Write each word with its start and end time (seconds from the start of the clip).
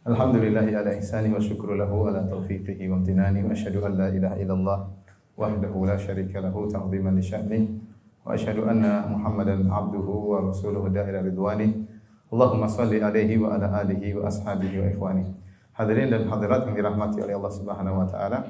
Alhamdulillahi 0.00 0.72
ala 0.72 0.96
ihsani 0.96 1.28
wa 1.28 1.36
syukru 1.36 1.76
lahu 1.76 2.08
ala 2.08 2.24
taufiqihi 2.24 2.88
wa 2.88 2.96
amtinani 2.96 3.44
wa 3.44 3.52
asyhadu 3.52 3.84
an 3.84 4.00
la 4.00 4.08
ilaha 4.08 4.40
illallah 4.40 4.78
wahdahu 5.36 5.84
la 5.84 6.00
syarika 6.00 6.40
lahu 6.40 6.64
ta'ziman 6.72 7.12
li 7.12 7.20
sya'ni 7.20 7.60
wa 8.24 8.32
asyhadu 8.32 8.64
anna 8.64 9.04
Muhammadan 9.04 9.68
abduhu 9.68 10.32
wa 10.32 10.48
rasuluhu 10.48 10.88
da'ila 10.88 11.20
ridwani. 11.20 11.84
Allahumma 12.32 12.64
salli 12.64 13.04
alaihi 13.04 13.36
wa 13.36 13.52
ala 13.52 13.84
alihi 13.84 14.16
wa 14.16 14.24
ashabihi 14.24 14.80
wa 14.80 14.88
ikhwani. 14.88 15.24
Hadirin 15.76 16.08
dan 16.08 16.32
hadirat 16.32 16.64
yang 16.64 16.80
dirahmati 16.80 17.20
oleh 17.20 17.36
Allah 17.36 17.52
Subhanahu 17.60 18.00
wa 18.00 18.08
taala, 18.08 18.40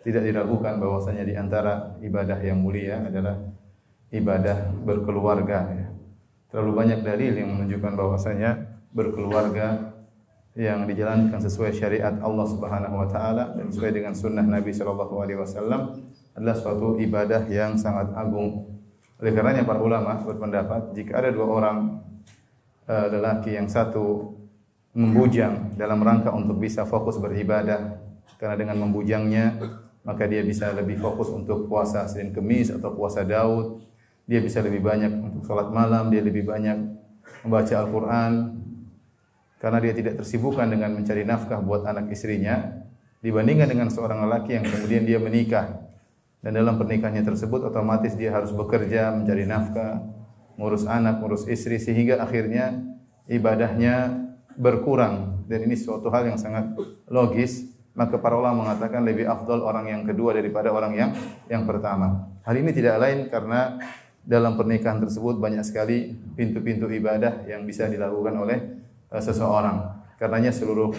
tidak 0.00 0.24
diragukan 0.24 0.80
bahwasanya 0.80 1.28
di 1.28 1.36
antara 1.36 2.00
ibadah 2.00 2.40
yang 2.40 2.64
mulia 2.64 3.04
adalah 3.04 3.44
ibadah 4.08 4.72
berkeluarga 4.88 5.68
ya. 5.68 5.88
Terlalu 6.48 6.72
banyak 6.72 6.98
dalil 7.04 7.36
yang 7.36 7.52
menunjukkan 7.52 7.92
bahwasanya 7.92 8.50
berkeluarga 8.88 9.93
yang 10.54 10.86
dijalankan 10.86 11.38
sesuai 11.42 11.74
syariat 11.74 12.14
Allah 12.22 12.46
Subhanahu 12.46 12.94
wa 12.94 13.08
taala 13.10 13.58
dan 13.58 13.74
sesuai 13.74 13.90
dengan 13.90 14.14
sunnah 14.14 14.46
Nabi 14.46 14.70
sallallahu 14.70 15.14
alaihi 15.18 15.38
wasallam 15.42 15.98
adalah 16.34 16.54
suatu 16.54 16.94
ibadah 16.98 17.42
yang 17.50 17.74
sangat 17.74 18.14
agung. 18.14 18.70
Oleh 19.18 19.34
karenanya 19.34 19.66
para 19.66 19.82
ulama 19.82 20.22
berpendapat 20.22 20.94
jika 20.94 21.22
ada 21.22 21.34
dua 21.34 21.46
orang 21.50 21.78
eh, 22.86 23.06
lelaki 23.10 23.58
yang 23.58 23.66
satu 23.66 24.34
membujang 24.94 25.74
dalam 25.74 25.98
rangka 25.98 26.30
untuk 26.30 26.62
bisa 26.62 26.86
fokus 26.86 27.18
beribadah 27.18 27.98
karena 28.38 28.54
dengan 28.54 28.86
membujangnya 28.86 29.58
maka 30.06 30.30
dia 30.30 30.46
bisa 30.46 30.70
lebih 30.70 31.02
fokus 31.02 31.34
untuk 31.34 31.66
puasa 31.66 32.06
Senin 32.06 32.30
Kemis 32.30 32.70
atau 32.70 32.94
puasa 32.94 33.26
Daud 33.26 33.82
dia 34.24 34.40
bisa 34.40 34.64
lebih 34.64 34.80
banyak 34.80 35.12
untuk 35.20 35.44
sholat 35.44 35.68
malam, 35.68 36.08
dia 36.08 36.24
lebih 36.24 36.48
banyak 36.48 36.80
membaca 37.44 37.74
Al-Quran, 37.76 38.32
karena 39.64 39.80
dia 39.80 39.96
tidak 39.96 40.20
tersibukkan 40.20 40.68
dengan 40.68 40.92
mencari 40.92 41.24
nafkah 41.24 41.56
buat 41.64 41.88
anak 41.88 42.12
istrinya, 42.12 42.84
dibandingkan 43.24 43.64
dengan 43.64 43.88
seorang 43.88 44.28
lelaki 44.28 44.60
yang 44.60 44.68
kemudian 44.68 45.08
dia 45.08 45.16
menikah. 45.16 45.88
Dan 46.44 46.60
dalam 46.60 46.76
pernikahannya 46.76 47.24
tersebut 47.24 47.64
otomatis 47.64 48.12
dia 48.12 48.28
harus 48.36 48.52
bekerja, 48.52 49.16
mencari 49.16 49.48
nafkah, 49.48 50.04
ngurus 50.60 50.84
anak, 50.84 51.16
ngurus 51.24 51.48
istri, 51.48 51.80
sehingga 51.80 52.20
akhirnya 52.20 52.76
ibadahnya 53.24 54.28
berkurang. 54.52 55.48
Dan 55.48 55.64
ini 55.64 55.80
suatu 55.80 56.12
hal 56.12 56.28
yang 56.28 56.36
sangat 56.36 56.76
logis, 57.08 57.64
maka 57.96 58.20
para 58.20 58.36
ulama 58.36 58.68
mengatakan 58.68 59.00
lebih 59.00 59.24
afdol 59.24 59.64
orang 59.64 59.88
yang 59.88 60.04
kedua 60.04 60.36
daripada 60.36 60.68
orang 60.68 60.92
yang 60.92 61.10
yang 61.48 61.64
pertama. 61.64 62.28
Hal 62.44 62.52
ini 62.60 62.68
tidak 62.76 63.00
lain 63.00 63.32
karena 63.32 63.80
dalam 64.28 64.60
pernikahan 64.60 65.00
tersebut 65.00 65.40
banyak 65.40 65.64
sekali 65.64 66.12
pintu-pintu 66.36 66.84
ibadah 66.92 67.48
yang 67.48 67.64
bisa 67.64 67.88
dilakukan 67.88 68.36
oleh 68.36 68.83
seseorang. 69.20 70.02
Karenanya 70.18 70.54
seluruh 70.54 70.94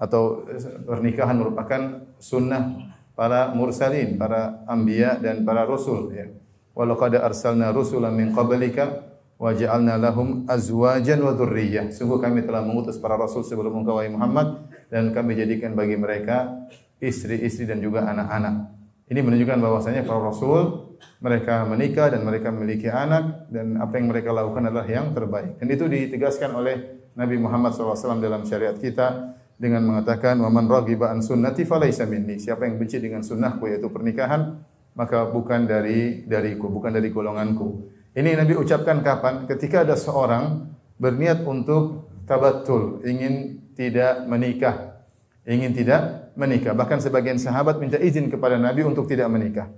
atau 0.00 0.48
pernikahan 0.88 1.36
merupakan 1.36 2.08
sunnah 2.16 2.90
para 3.12 3.52
mursalin, 3.52 4.16
para 4.16 4.64
anbiya 4.64 5.20
dan 5.20 5.44
para 5.44 5.68
rasul 5.68 6.08
ya. 6.14 6.32
Walau 6.72 6.96
qad 6.96 7.20
arsalna 7.20 7.68
rusulan 7.74 8.16
min 8.16 8.32
qablika 8.32 9.10
wa 9.36 9.52
ja'alna 9.52 10.00
lahum 10.00 10.48
azwajan 10.48 11.20
wa 11.20 11.36
dzurriyyah. 11.36 11.92
Sungguh 11.92 12.16
kami 12.16 12.48
telah 12.48 12.64
mengutus 12.64 12.96
para 12.96 13.20
rasul 13.20 13.44
sebelum 13.44 13.84
engkau 13.84 14.00
wahai 14.00 14.08
Muhammad 14.08 14.64
dan 14.88 15.12
kami 15.12 15.36
jadikan 15.36 15.76
bagi 15.76 16.00
mereka 16.00 16.68
istri-istri 17.00 17.68
dan 17.68 17.84
juga 17.84 18.08
anak-anak. 18.08 18.76
Ini 19.10 19.20
menunjukkan 19.26 19.58
bahwasanya 19.58 20.06
para 20.06 20.22
rasul 20.22 20.94
mereka 21.18 21.66
menikah 21.66 22.14
dan 22.14 22.22
mereka 22.22 22.54
memiliki 22.54 22.86
anak 22.86 23.50
dan 23.50 23.80
apa 23.80 23.98
yang 23.98 24.06
mereka 24.06 24.30
lakukan 24.30 24.70
adalah 24.70 24.86
yang 24.86 25.10
terbaik. 25.10 25.58
Dan 25.58 25.66
itu 25.72 25.84
ditegaskan 25.90 26.54
oleh 26.54 26.99
Nabi 27.18 27.36
Muhammad 27.38 27.74
SAW 27.74 28.18
dalam 28.22 28.46
syariat 28.46 28.74
kita 28.78 29.38
dengan 29.60 29.84
mengatakan 29.84 30.40
wa 30.40 30.48
man 30.48 30.70
raghiba 30.70 31.10
an 31.12 31.20
sunnati 31.20 31.68
falaysa 31.68 32.08
minni. 32.08 32.40
Siapa 32.40 32.64
yang 32.64 32.80
benci 32.80 32.96
dengan 33.02 33.20
sunnahku 33.20 33.68
yaitu 33.68 33.92
pernikahan 33.92 34.62
maka 34.94 35.28
bukan 35.30 35.70
dari 35.70 36.26
dariku, 36.26 36.66
bukan 36.66 36.90
dari 36.90 37.12
golonganku. 37.14 37.86
Ini 38.10 38.34
Nabi 38.34 38.58
ucapkan 38.58 39.04
kapan? 39.06 39.46
Ketika 39.46 39.86
ada 39.86 39.94
seorang 39.94 40.66
berniat 40.98 41.46
untuk 41.46 42.10
tabattul, 42.26 42.98
ingin 43.06 43.62
tidak 43.78 44.26
menikah, 44.26 44.98
ingin 45.46 45.70
tidak 45.70 46.34
menikah. 46.34 46.74
Bahkan 46.74 46.98
sebagian 46.98 47.38
sahabat 47.38 47.78
minta 47.78 47.96
izin 48.02 48.26
kepada 48.28 48.58
Nabi 48.58 48.82
untuk 48.82 49.06
tidak 49.06 49.30
menikah. 49.30 49.70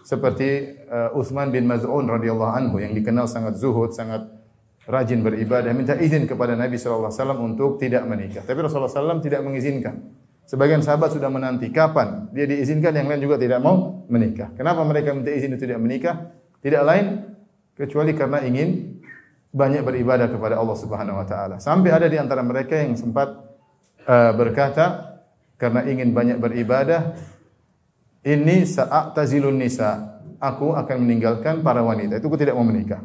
Seperti 0.00 0.80
uh, 0.88 1.12
Utsman 1.12 1.52
bin 1.52 1.68
Maz'un 1.68 2.08
radhiyallahu 2.08 2.52
anhu 2.56 2.76
yang 2.80 2.96
dikenal 2.96 3.28
sangat 3.28 3.60
zuhud, 3.60 3.92
sangat 3.92 4.24
rajin 4.84 5.24
beribadah, 5.24 5.72
minta 5.72 5.96
izin 5.96 6.28
kepada 6.28 6.52
Nabi 6.56 6.76
wasallam 6.76 7.40
untuk 7.40 7.80
tidak 7.80 8.04
menikah. 8.04 8.44
Tapi 8.44 8.58
Rasulullah 8.60 8.92
SAW 8.92 9.24
tidak 9.24 9.40
mengizinkan. 9.40 10.12
Sebagian 10.44 10.84
sahabat 10.84 11.16
sudah 11.16 11.32
menanti 11.32 11.72
kapan 11.72 12.28
dia 12.36 12.44
diizinkan, 12.44 12.92
yang 12.92 13.08
lain 13.08 13.24
juga 13.24 13.40
tidak 13.40 13.64
mau 13.64 14.04
menikah. 14.12 14.52
Kenapa 14.52 14.84
mereka 14.84 15.16
minta 15.16 15.32
izin 15.32 15.56
untuk 15.56 15.64
tidak 15.64 15.80
menikah? 15.80 16.36
Tidak 16.60 16.82
lain 16.84 17.24
kecuali 17.72 18.12
karena 18.12 18.44
ingin 18.44 19.00
banyak 19.54 19.80
beribadah 19.80 20.28
kepada 20.28 20.60
Allah 20.60 20.76
Subhanahu 20.76 21.16
wa 21.16 21.26
taala. 21.26 21.56
Sampai 21.64 21.96
ada 21.96 22.04
di 22.04 22.20
antara 22.20 22.44
mereka 22.44 22.76
yang 22.76 22.92
sempat 22.92 23.40
uh, 24.04 24.32
berkata 24.36 25.16
karena 25.56 25.80
ingin 25.88 26.12
banyak 26.12 26.36
beribadah, 26.36 27.16
ini 28.20 28.68
sa'atazilun 28.68 29.56
nisa. 29.56 30.20
Aku 30.44 30.76
akan 30.76 31.08
meninggalkan 31.08 31.64
para 31.64 31.80
wanita. 31.80 32.20
Itu 32.20 32.28
aku 32.28 32.36
tidak 32.36 32.52
mau 32.52 32.68
menikah. 32.68 33.00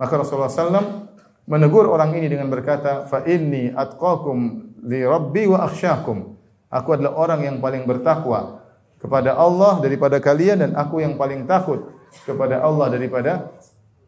Maka 0.00 0.16
Rasulullah 0.16 0.48
SAW 0.48 1.12
menegur 1.44 1.84
orang 1.92 2.16
ini 2.16 2.32
dengan 2.32 2.48
berkata, 2.48 3.04
fa 3.04 3.20
inni 3.28 3.68
atqakum 3.68 4.72
li 4.88 5.04
rabbi 5.04 5.44
wa 5.44 5.68
akhsyakum. 5.68 6.40
Aku 6.72 6.96
adalah 6.96 7.20
orang 7.20 7.40
yang 7.44 7.56
paling 7.60 7.84
bertakwa 7.84 8.64
kepada 8.96 9.36
Allah 9.36 9.76
daripada 9.84 10.16
kalian 10.16 10.64
dan 10.64 10.70
aku 10.72 11.04
yang 11.04 11.20
paling 11.20 11.44
takut 11.44 11.84
kepada 12.24 12.64
Allah 12.64 12.88
daripada 12.88 13.52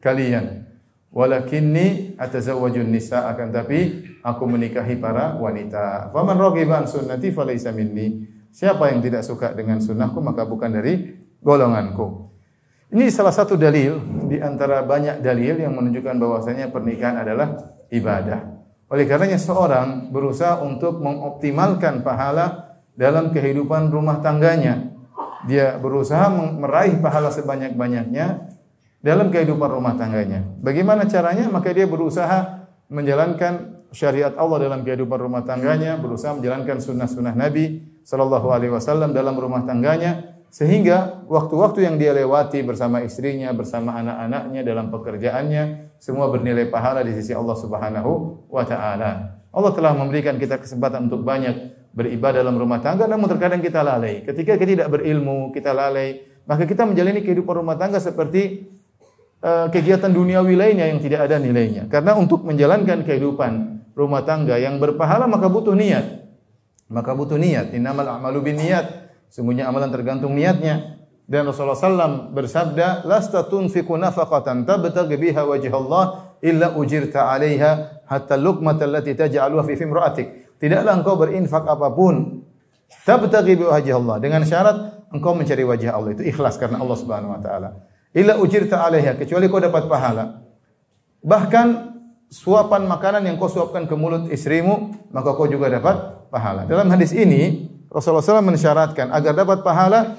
kalian. 0.00 0.64
Walakinni 1.12 2.16
atazawwajun 2.16 2.88
nisa 2.88 3.28
akan 3.28 3.52
tapi 3.52 4.00
aku 4.24 4.48
menikahi 4.48 4.96
para 4.96 5.36
wanita. 5.36 6.08
Faman 6.08 6.40
raghiba 6.40 6.80
an 6.80 6.86
sunnati 6.88 7.28
falaysa 7.36 7.68
minni. 7.68 8.24
Siapa 8.48 8.88
yang 8.88 9.04
tidak 9.04 9.28
suka 9.28 9.52
dengan 9.52 9.76
sunnahku 9.76 10.24
maka 10.24 10.48
bukan 10.48 10.72
dari 10.72 11.20
golonganku. 11.44 12.31
Ini 12.92 13.08
salah 13.08 13.32
satu 13.32 13.56
dalil 13.56 14.04
di 14.28 14.36
antara 14.36 14.84
banyak 14.84 15.24
dalil 15.24 15.64
yang 15.64 15.72
menunjukkan 15.72 16.12
bahwasanya 16.12 16.68
pernikahan 16.68 17.24
adalah 17.24 17.72
ibadah. 17.88 18.52
Oleh 18.92 19.08
karenanya 19.08 19.40
seorang 19.40 20.12
berusaha 20.12 20.60
untuk 20.60 21.00
mengoptimalkan 21.00 22.04
pahala 22.04 22.76
dalam 22.92 23.32
kehidupan 23.32 23.88
rumah 23.88 24.20
tangganya. 24.20 24.92
Dia 25.48 25.80
berusaha 25.80 26.28
meraih 26.36 27.00
pahala 27.00 27.32
sebanyak-banyaknya 27.32 28.52
dalam 29.00 29.32
kehidupan 29.32 29.72
rumah 29.72 29.96
tangganya. 29.96 30.44
Bagaimana 30.60 31.08
caranya? 31.08 31.48
Maka 31.48 31.72
dia 31.72 31.88
berusaha 31.88 32.68
menjalankan 32.92 33.88
syariat 33.88 34.36
Allah 34.36 34.68
dalam 34.68 34.84
kehidupan 34.84 35.16
rumah 35.16 35.48
tangganya, 35.48 35.96
berusaha 35.96 36.36
menjalankan 36.36 36.76
sunnah-sunnah 36.76 37.32
Nabi 37.32 37.88
Sallallahu 38.04 38.52
Alaihi 38.52 38.76
Wasallam 38.76 39.16
dalam 39.16 39.32
rumah 39.32 39.64
tangganya, 39.64 40.31
sehingga 40.52 41.24
waktu-waktu 41.32 41.88
yang 41.88 41.96
dia 41.96 42.12
lewati 42.12 42.60
bersama 42.60 43.00
istrinya, 43.00 43.48
bersama 43.56 43.96
anak-anaknya 43.96 44.60
dalam 44.60 44.92
pekerjaannya, 44.92 45.96
semua 45.96 46.28
bernilai 46.28 46.68
pahala 46.68 47.00
di 47.00 47.16
sisi 47.16 47.32
Allah 47.32 47.56
Subhanahu 47.56 48.44
wa 48.52 48.60
taala. 48.60 49.40
Allah 49.48 49.72
telah 49.72 49.96
memberikan 49.96 50.36
kita 50.36 50.60
kesempatan 50.60 51.08
untuk 51.08 51.24
banyak 51.24 51.72
beribadah 51.96 52.44
dalam 52.44 52.60
rumah 52.60 52.84
tangga, 52.84 53.08
namun 53.08 53.32
terkadang 53.32 53.64
kita 53.64 53.80
lalai. 53.80 54.28
Ketika 54.28 54.60
kita 54.60 54.68
tidak 54.76 54.88
berilmu, 54.92 55.56
kita 55.56 55.72
lalai, 55.72 56.20
maka 56.44 56.68
kita 56.68 56.84
menjalani 56.84 57.24
kehidupan 57.24 57.64
rumah 57.64 57.80
tangga 57.80 57.96
seperti 57.96 58.68
uh, 59.40 59.72
kegiatan 59.72 60.12
duniawi 60.12 60.52
lainnya 60.52 60.84
yang 60.84 61.00
tidak 61.00 61.32
ada 61.32 61.40
nilainya. 61.40 61.88
Karena 61.88 62.12
untuk 62.12 62.44
menjalankan 62.44 63.08
kehidupan 63.08 63.52
rumah 63.96 64.20
tangga 64.28 64.60
yang 64.60 64.76
berpahala 64.76 65.24
maka 65.24 65.48
butuh 65.48 65.72
niat. 65.72 66.28
Maka 66.92 67.16
butuh 67.16 67.40
niat. 67.40 67.72
Innamal 67.72 68.04
a'malu 68.04 68.52
binniyat. 68.52 69.01
Sungguhnya 69.32 69.64
amalan 69.72 69.88
tergantung 69.88 70.36
niatnya. 70.36 71.00
Dan 71.24 71.48
Rasulullah 71.48 71.78
SAW 71.78 72.36
bersabda, 72.36 73.08
"Lasta 73.08 73.48
tunfiqu 73.48 73.96
nafaqatan 73.96 74.68
tabtaghi 74.68 75.16
biha 75.16 75.48
wajh 75.48 75.72
Allah 75.72 76.36
illa 76.44 76.76
ujirta 76.76 77.32
'alaiha 77.32 78.04
hatta 78.04 78.36
luqmata 78.36 78.84
allati 78.84 79.16
taj'aluha 79.16 79.64
fi 79.64 79.74
fimra'atik." 79.80 80.60
Tidaklah 80.60 80.92
engkau 81.00 81.16
berinfak 81.16 81.64
apa 81.64 81.88
pun 81.96 82.44
Tabtaghi 83.02 83.56
bi 83.56 83.64
wajhi 83.64 83.92
Allah 83.96 84.20
dengan 84.20 84.44
syarat 84.44 85.08
engkau 85.08 85.32
mencari 85.32 85.64
wajah 85.64 85.96
Allah 85.96 86.12
itu 86.12 86.22
ikhlas 86.28 86.60
karena 86.60 86.78
Allah 86.78 86.96
Subhanahu 87.00 87.32
wa 87.34 87.40
taala. 87.40 87.68
Illa 88.12 88.36
ujirta 88.36 88.84
'alaiha 88.84 89.16
kecuali 89.16 89.48
kau 89.48 89.58
dapat 89.58 89.88
pahala. 89.88 90.44
Bahkan 91.24 91.66
suapan 92.28 92.84
makanan 92.84 93.24
yang 93.24 93.40
kau 93.40 93.48
suapkan 93.48 93.88
ke 93.88 93.94
mulut 93.96 94.28
istrimu, 94.28 95.08
maka 95.10 95.32
kau 95.32 95.48
juga 95.48 95.72
dapat 95.72 96.28
pahala. 96.28 96.68
Dalam 96.68 96.92
hadis 96.92 97.16
ini 97.16 97.71
Rasulullah 97.92 98.24
SAW 98.24 98.40
mensyaratkan 98.40 99.12
agar 99.12 99.32
dapat 99.36 99.60
pahala 99.60 100.16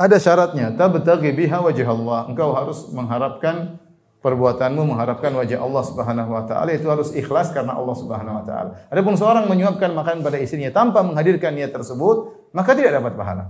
ada 0.00 0.16
syaratnya. 0.16 0.72
Tabtaghi 0.72 1.36
biha 1.36 1.60
wajh 1.60 1.84
Allah. 1.84 2.32
Engkau 2.32 2.56
harus 2.56 2.88
mengharapkan 2.88 3.76
perbuatanmu 4.20 4.84
mengharapkan 4.84 5.32
wajah 5.32 5.60
Allah 5.60 5.82
Subhanahu 5.84 6.30
wa 6.32 6.44
taala 6.44 6.70
itu 6.76 6.84
harus 6.88 7.12
ikhlas 7.16 7.52
karena 7.52 7.76
Allah 7.76 7.96
Subhanahu 7.96 8.40
wa 8.40 8.44
taala. 8.44 8.70
Adapun 8.92 9.16
seorang 9.16 9.48
menyuapkan 9.48 9.92
makanan 9.92 10.20
pada 10.20 10.36
istrinya 10.36 10.68
tanpa 10.72 11.00
menghadirkan 11.00 11.56
niat 11.56 11.72
tersebut, 11.72 12.48
maka 12.52 12.76
tidak 12.76 13.00
dapat 13.00 13.16
pahala. 13.16 13.44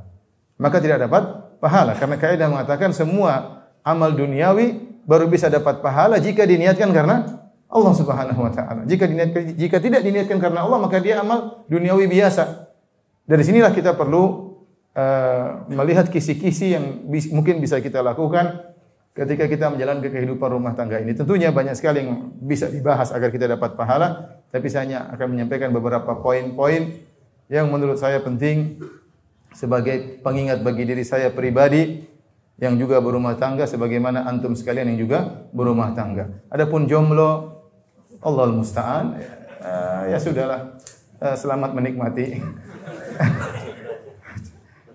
Maka 0.59 0.77
tidak 0.79 0.99
dapat 1.07 1.23
pahala 1.59 1.93
karena 1.99 2.17
kaidah 2.19 2.49
mengatakan 2.51 2.95
semua 2.95 3.67
amal 3.83 4.15
duniawi 4.15 4.79
baru 5.07 5.27
bisa 5.27 5.51
dapat 5.51 5.83
pahala 5.83 6.23
jika 6.23 6.47
diniatkan 6.47 6.95
karena 6.95 7.27
Allah 7.67 7.93
Subhanahu 7.95 8.41
wa 8.47 8.53
taala. 8.55 8.87
Jika 8.87 9.11
diniatkan 9.11 9.59
jika 9.59 9.77
tidak 9.83 10.07
diniatkan 10.07 10.39
karena 10.39 10.63
Allah 10.63 10.79
maka 10.79 11.03
dia 11.03 11.19
amal 11.19 11.67
duniawi 11.67 12.07
biasa. 12.07 12.70
Dari 13.31 13.47
sinilah 13.47 13.71
kita 13.71 13.95
perlu 13.95 14.59
uh, 14.99 15.71
melihat 15.71 16.11
kisi-kisi 16.11 16.75
yang 16.75 17.07
bis, 17.07 17.31
mungkin 17.31 17.63
bisa 17.63 17.79
kita 17.79 18.03
lakukan 18.03 18.75
ketika 19.15 19.47
kita 19.47 19.71
menjalankan 19.71 20.11
kehidupan 20.11 20.51
rumah 20.51 20.75
tangga 20.75 20.99
ini. 20.99 21.15
Tentunya 21.15 21.55
banyak 21.55 21.79
sekali 21.79 22.03
yang 22.03 22.35
bisa 22.43 22.67
dibahas 22.67 23.15
agar 23.15 23.31
kita 23.31 23.47
dapat 23.47 23.79
pahala, 23.79 24.43
tapi 24.51 24.67
saya 24.67 24.83
hanya 24.83 24.99
akan 25.15 25.39
menyampaikan 25.39 25.71
beberapa 25.71 26.19
poin-poin 26.19 27.07
yang 27.47 27.71
menurut 27.71 28.03
saya 28.03 28.19
penting 28.19 28.83
sebagai 29.55 30.23
pengingat 30.27 30.67
bagi 30.67 30.83
diri 30.83 31.07
saya 31.07 31.31
pribadi 31.31 32.03
yang 32.59 32.75
juga 32.79 32.99
berumah 32.99 33.39
tangga 33.39 33.63
sebagaimana 33.63 34.27
antum 34.27 34.59
sekalian 34.59 34.91
yang 34.91 35.07
juga 35.07 35.19
berumah 35.55 35.95
tangga. 35.95 36.35
Adapun 36.51 36.91
jomblo 36.91 37.63
Allah 38.21 38.51
musta'an 38.51 39.23
uh, 39.63 40.03
ya 40.11 40.19
sudahlah 40.19 40.75
uh, 41.23 41.37
selamat 41.39 41.71
menikmati. 41.79 42.27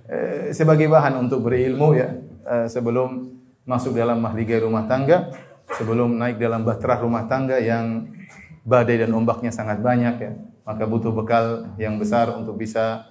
Eh, 0.06 0.54
sebagai 0.54 0.86
bahan 0.86 1.18
untuk 1.18 1.50
berilmu 1.50 1.98
ya 1.98 2.14
uh, 2.46 2.70
sebelum 2.70 3.26
masuk 3.66 3.98
dalam 3.98 4.22
mahligai 4.22 4.62
rumah 4.62 4.86
tangga, 4.86 5.34
sebelum 5.82 6.14
naik 6.14 6.38
dalam 6.38 6.62
bahtera 6.62 7.02
rumah 7.02 7.26
tangga 7.26 7.58
yang 7.58 8.14
badai 8.62 9.02
dan 9.02 9.10
ombaknya 9.18 9.50
sangat 9.50 9.82
banyak 9.82 10.16
ya, 10.22 10.32
maka 10.62 10.86
butuh 10.86 11.10
bekal 11.10 11.74
yang 11.82 11.98
besar 11.98 12.30
untuk 12.38 12.54
bisa 12.54 13.02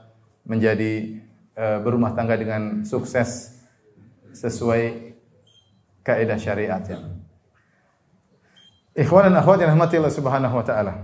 menjadi 0.46 1.18
uh, 1.58 1.82
berumah 1.82 2.14
tangga 2.14 2.38
dengan 2.38 2.86
sukses 2.86 3.58
sesuai 4.30 5.18
kaidah 6.06 6.38
syariat 6.38 6.82
ya. 6.86 7.02
Ikhwan 8.94 9.34
dan 9.34 9.42
akhwat 9.42 9.58
yang 9.58 9.74
rahmati 9.74 9.98
Allah 9.98 10.14
Subhanahu 10.14 10.54
wa 10.54 10.62
taala. 10.62 10.94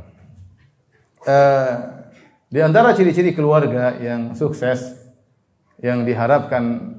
Uh, 1.27 2.00
di 2.51 2.59
antara 2.59 2.91
ciri-ciri 2.91 3.31
keluarga 3.31 3.95
yang 4.03 4.35
sukses 4.35 4.99
yang 5.79 6.03
diharapkan 6.03 6.93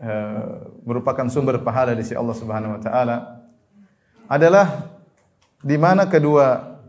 uh, 0.00 0.72
merupakan 0.82 1.28
sumber 1.28 1.60
pahala 1.60 1.92
di 1.92 2.00
sisi 2.00 2.16
Allah 2.16 2.32
Subhanahu 2.32 2.80
wa 2.80 2.82
taala 2.82 3.16
adalah 4.24 4.88
di 5.60 5.76
mana 5.76 6.08
kedua 6.08 6.80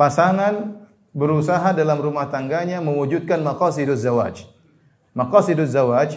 pasangan 0.00 0.80
berusaha 1.12 1.76
dalam 1.76 2.00
rumah 2.00 2.24
tangganya 2.32 2.80
mewujudkan 2.80 3.40
maqasiduz 3.44 4.00
zawaj. 4.00 4.48
Maqasiduz 5.12 5.76
zawaj 5.76 6.16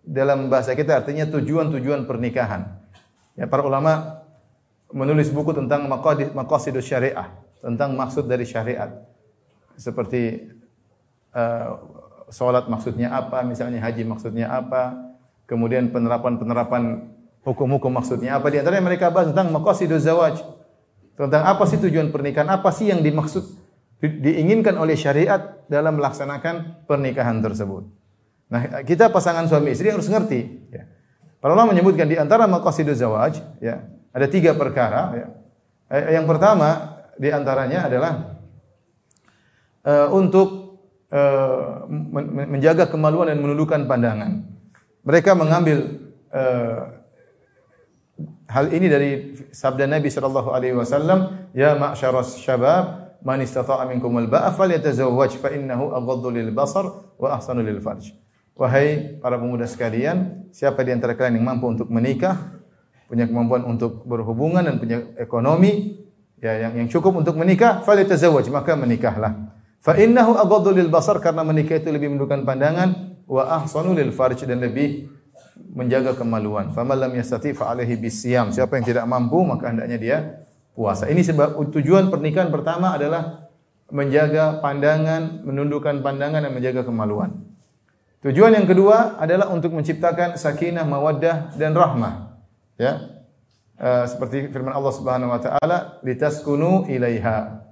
dalam 0.00 0.48
bahasa 0.48 0.72
kita 0.72 1.04
artinya 1.04 1.28
tujuan-tujuan 1.28 2.08
pernikahan. 2.08 2.72
Ya, 3.36 3.44
para 3.44 3.64
ulama 3.64 4.24
menulis 4.92 5.28
buku 5.28 5.52
tentang 5.52 5.84
maqasidus 6.32 6.88
syariah, 6.88 7.28
tentang 7.60 7.92
maksud 7.92 8.24
dari 8.24 8.48
syariat. 8.48 9.04
Seperti 9.78 10.50
uh, 11.32 11.78
salat 12.28 12.66
maksudnya 12.66 13.14
apa, 13.14 13.46
misalnya 13.46 13.78
haji 13.78 14.02
maksudnya 14.02 14.50
apa, 14.50 15.14
kemudian 15.46 15.88
penerapan-penerapan 15.94 17.14
hukum-hukum 17.46 17.94
maksudnya 17.94 18.36
apa. 18.36 18.50
Di 18.50 18.60
antaranya 18.60 18.84
mereka 18.84 19.08
bahas 19.14 19.30
tentang 19.30 19.54
maqasiduz 19.54 20.04
zawaj. 20.04 20.42
Tentang 21.18 21.42
apa 21.46 21.64
sih 21.66 21.78
tujuan 21.82 22.14
pernikahan, 22.14 22.46
apa 22.46 22.70
sih 22.70 22.90
yang 22.90 23.02
dimaksud 23.02 23.42
diinginkan 23.98 24.78
oleh 24.78 24.94
syariat 24.94 25.58
dalam 25.66 25.98
melaksanakan 25.98 26.86
pernikahan 26.86 27.42
tersebut. 27.42 27.90
Nah, 28.46 28.86
kita 28.86 29.10
pasangan 29.10 29.50
suami 29.50 29.74
istri 29.74 29.90
harus 29.90 30.06
ngerti. 30.06 30.70
Ya. 30.70 30.86
Para 31.42 31.58
ulama 31.58 31.74
menyebutkan 31.74 32.06
di 32.06 32.14
antara 32.14 32.46
maqasiduz 32.46 33.02
zawaj, 33.02 33.42
ya, 33.58 33.82
ada 34.14 34.26
tiga 34.30 34.54
perkara. 34.54 35.02
Ya. 35.18 35.26
Yang 36.20 36.26
pertama 36.30 36.68
di 37.18 37.34
antaranya 37.34 37.90
adalah 37.90 38.37
uh, 39.88 40.08
untuk 40.12 40.76
uh, 41.08 41.88
menjaga 42.28 42.92
kemaluan 42.92 43.32
dan 43.32 43.40
menundukkan 43.40 43.88
pandangan. 43.88 44.44
Mereka 45.08 45.32
mengambil 45.32 46.04
uh, 46.28 47.00
hal 48.50 48.66
ini 48.68 48.86
dari 48.92 49.10
sabda 49.48 49.88
Nabi 49.88 50.12
sallallahu 50.12 50.52
alaihi 50.52 50.76
wasallam, 50.76 51.48
"Ya 51.56 51.72
ma'syaras 51.80 52.36
syabab, 52.36 53.16
man 53.24 53.40
istata'a 53.40 53.88
minkum 53.88 54.12
al-ba'a 54.20 54.52
falyatazawwaj 54.52 55.40
fa 55.40 55.48
innahu 55.56 55.96
aghaddu 55.96 56.28
lil 56.36 56.50
basar 56.52 56.84
wa 57.16 57.28
ahsanu 57.32 57.64
lil 57.64 57.80
farj." 57.80 58.12
Wahai 58.58 59.16
para 59.22 59.38
pemuda 59.38 59.70
sekalian, 59.70 60.50
siapa 60.50 60.82
di 60.82 60.90
antara 60.90 61.14
kalian 61.14 61.38
yang 61.38 61.46
mampu 61.46 61.70
untuk 61.70 61.88
menikah, 61.94 62.58
punya 63.06 63.24
kemampuan 63.30 63.62
untuk 63.64 64.02
berhubungan 64.02 64.66
dan 64.66 64.82
punya 64.82 64.98
ekonomi 65.14 65.94
ya 66.42 66.66
yang 66.66 66.84
yang 66.84 66.88
cukup 66.90 67.22
untuk 67.22 67.38
menikah, 67.38 67.86
falyatazawwaj, 67.86 68.50
maka 68.50 68.74
menikahlah. 68.74 69.57
Fa 69.78 69.94
innahu 69.94 70.34
aghaddu 70.34 70.74
lil 70.74 70.90
basar 70.90 71.22
karena 71.22 71.46
menikah 71.46 71.78
itu 71.78 71.88
lebih 71.94 72.10
menundukkan 72.10 72.42
pandangan 72.42 73.14
wa 73.30 73.62
ahsanu 73.62 73.94
lil 73.94 74.10
farj 74.10 74.42
dan 74.48 74.58
lebih 74.58 75.06
menjaga 75.70 76.18
kemaluan. 76.18 76.74
Faman 76.74 76.98
lam 76.98 77.12
yastati 77.14 77.54
fa 77.54 77.70
alaihi 77.70 77.94
bisyam. 77.94 78.50
Siapa 78.50 78.74
yang 78.78 78.86
tidak 78.86 79.04
mampu 79.06 79.38
maka 79.46 79.70
hendaknya 79.70 79.98
dia 79.98 80.16
puasa. 80.74 81.06
Ini 81.06 81.22
sebab 81.22 81.58
tujuan 81.70 82.10
pernikahan 82.10 82.50
pertama 82.50 82.94
adalah 82.94 83.50
menjaga 83.88 84.60
pandangan, 84.60 85.42
menundukkan 85.46 86.04
pandangan 86.04 86.44
dan 86.44 86.52
menjaga 86.52 86.84
kemaluan. 86.84 87.48
Tujuan 88.18 88.50
yang 88.50 88.66
kedua 88.66 89.14
adalah 89.14 89.46
untuk 89.54 89.70
menciptakan 89.78 90.34
sakinah, 90.34 90.82
mawaddah 90.82 91.54
dan 91.54 91.70
rahmah. 91.70 92.34
Ya. 92.74 93.22
Uh, 93.78 94.02
seperti 94.10 94.50
firman 94.50 94.74
Allah 94.74 94.90
Subhanahu 94.90 95.30
wa 95.30 95.38
taala, 95.38 96.02
litaskunu 96.02 96.90
ilaiha. 96.90 97.67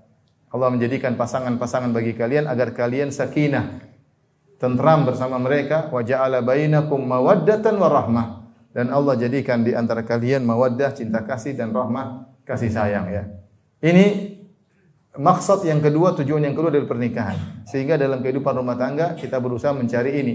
Allah 0.56 0.72
menjadikan 0.72 1.20
pasangan-pasangan 1.20 1.92
bagi 1.92 2.16
kalian 2.16 2.48
agar 2.48 2.72
kalian 2.72 3.12
sakinah, 3.12 3.84
tentram 4.56 5.04
bersama 5.04 5.36
mereka, 5.36 5.92
wa 5.92 6.00
ja'ala 6.00 6.40
bainakum 6.40 7.04
mawaddatan 7.04 7.76
wa 7.76 7.88
rahmah. 7.92 8.26
Dan 8.72 8.88
Allah 8.92 9.20
jadikan 9.20 9.60
di 9.60 9.76
antara 9.76 10.04
kalian 10.04 10.44
mawaddah, 10.48 10.96
cinta 10.96 11.24
kasih 11.24 11.56
dan 11.56 11.72
rahmah, 11.72 12.28
kasih 12.48 12.72
sayang 12.72 13.08
ya. 13.08 13.24
Ini 13.84 14.36
maksud 15.16 15.64
yang 15.64 15.84
kedua, 15.84 16.16
tujuan 16.16 16.44
yang 16.44 16.56
kedua 16.56 16.72
dari 16.72 16.88
pernikahan. 16.88 17.64
Sehingga 17.68 18.00
dalam 18.00 18.24
kehidupan 18.24 18.56
rumah 18.56 18.76
tangga 18.76 19.16
kita 19.16 19.40
berusaha 19.40 19.76
mencari 19.76 20.20
ini, 20.20 20.34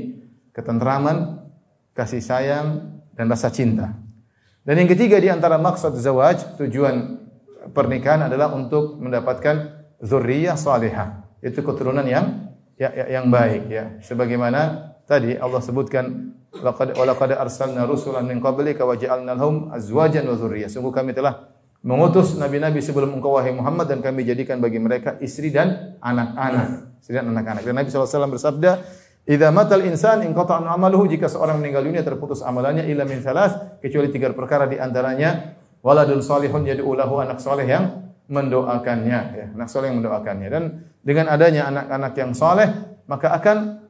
ketentraman, 0.54 1.38
kasih 1.98 2.22
sayang 2.22 2.68
dan 3.18 3.26
rasa 3.30 3.50
cinta. 3.54 3.94
Dan 4.62 4.86
yang 4.86 4.90
ketiga 4.90 5.18
di 5.18 5.30
antara 5.30 5.58
maksud 5.58 5.98
zawaj, 5.98 6.62
tujuan 6.62 7.18
pernikahan 7.74 8.26
adalah 8.30 8.54
untuk 8.54 8.98
mendapatkan 9.02 9.81
zuriyah 10.02 10.58
salihah. 10.58 11.24
Itu 11.42 11.62
keturunan 11.66 12.06
yang 12.06 12.54
ya, 12.78 12.90
ya, 12.94 13.06
yang 13.22 13.30
baik 13.30 13.70
ya. 13.70 13.98
Sebagaimana 14.02 14.94
tadi 15.06 15.38
Allah 15.38 15.62
sebutkan 15.62 16.34
laqad 16.54 16.98
wa 16.98 17.06
laqad 17.08 17.38
arsalna 17.38 17.88
rusulan 17.88 18.26
min 18.28 18.44
qablika 18.44 18.84
wa 18.84 18.98
ja'alna 18.98 19.38
lahum 19.38 19.70
azwajan 19.72 20.26
wa 20.28 20.36
dzurriyyah. 20.36 20.70
Sungguh 20.70 20.92
kami 20.94 21.14
telah 21.14 21.50
mengutus 21.82 22.38
nabi-nabi 22.38 22.82
sebelum 22.82 23.18
engkau 23.18 23.38
wahai 23.38 23.54
Muhammad 23.54 23.90
dan 23.90 24.04
kami 24.06 24.22
jadikan 24.26 24.62
bagi 24.62 24.78
mereka 24.78 25.18
istri 25.22 25.50
dan 25.50 25.98
anak-anak. 26.02 26.98
Istri 27.02 27.14
dan 27.18 27.26
anak-anak. 27.34 27.62
Dan 27.66 27.74
Nabi 27.74 27.90
SAW 27.90 28.30
bersabda, 28.30 28.72
"Idza 29.26 29.50
matal 29.50 29.82
insan 29.86 30.22
in 30.22 30.38
qata'a 30.38 30.62
amaluhu" 30.70 31.10
jika 31.10 31.26
seorang 31.26 31.58
meninggal 31.58 31.82
dunia 31.82 32.06
terputus 32.06 32.46
amalannya 32.46 32.86
illa 32.86 33.06
min 33.06 33.22
thalath 33.26 33.82
kecuali 33.82 34.14
tiga 34.14 34.30
perkara 34.34 34.70
di 34.70 34.78
antaranya 34.78 35.58
waladun 35.82 36.22
salihun 36.22 36.66
yad'u 36.70 36.94
lahu 36.94 37.18
anak 37.18 37.42
saleh 37.42 37.66
yang 37.66 38.01
mendoakannya 38.32 39.20
ya, 39.36 39.46
anak 39.52 39.68
saleh 39.68 39.92
yang 39.92 40.00
mendoakannya 40.00 40.48
dan 40.48 40.64
dengan 41.04 41.28
adanya 41.28 41.68
anak-anak 41.68 42.14
yang 42.16 42.32
saleh 42.32 42.72
maka 43.12 43.36
akan 43.36 43.84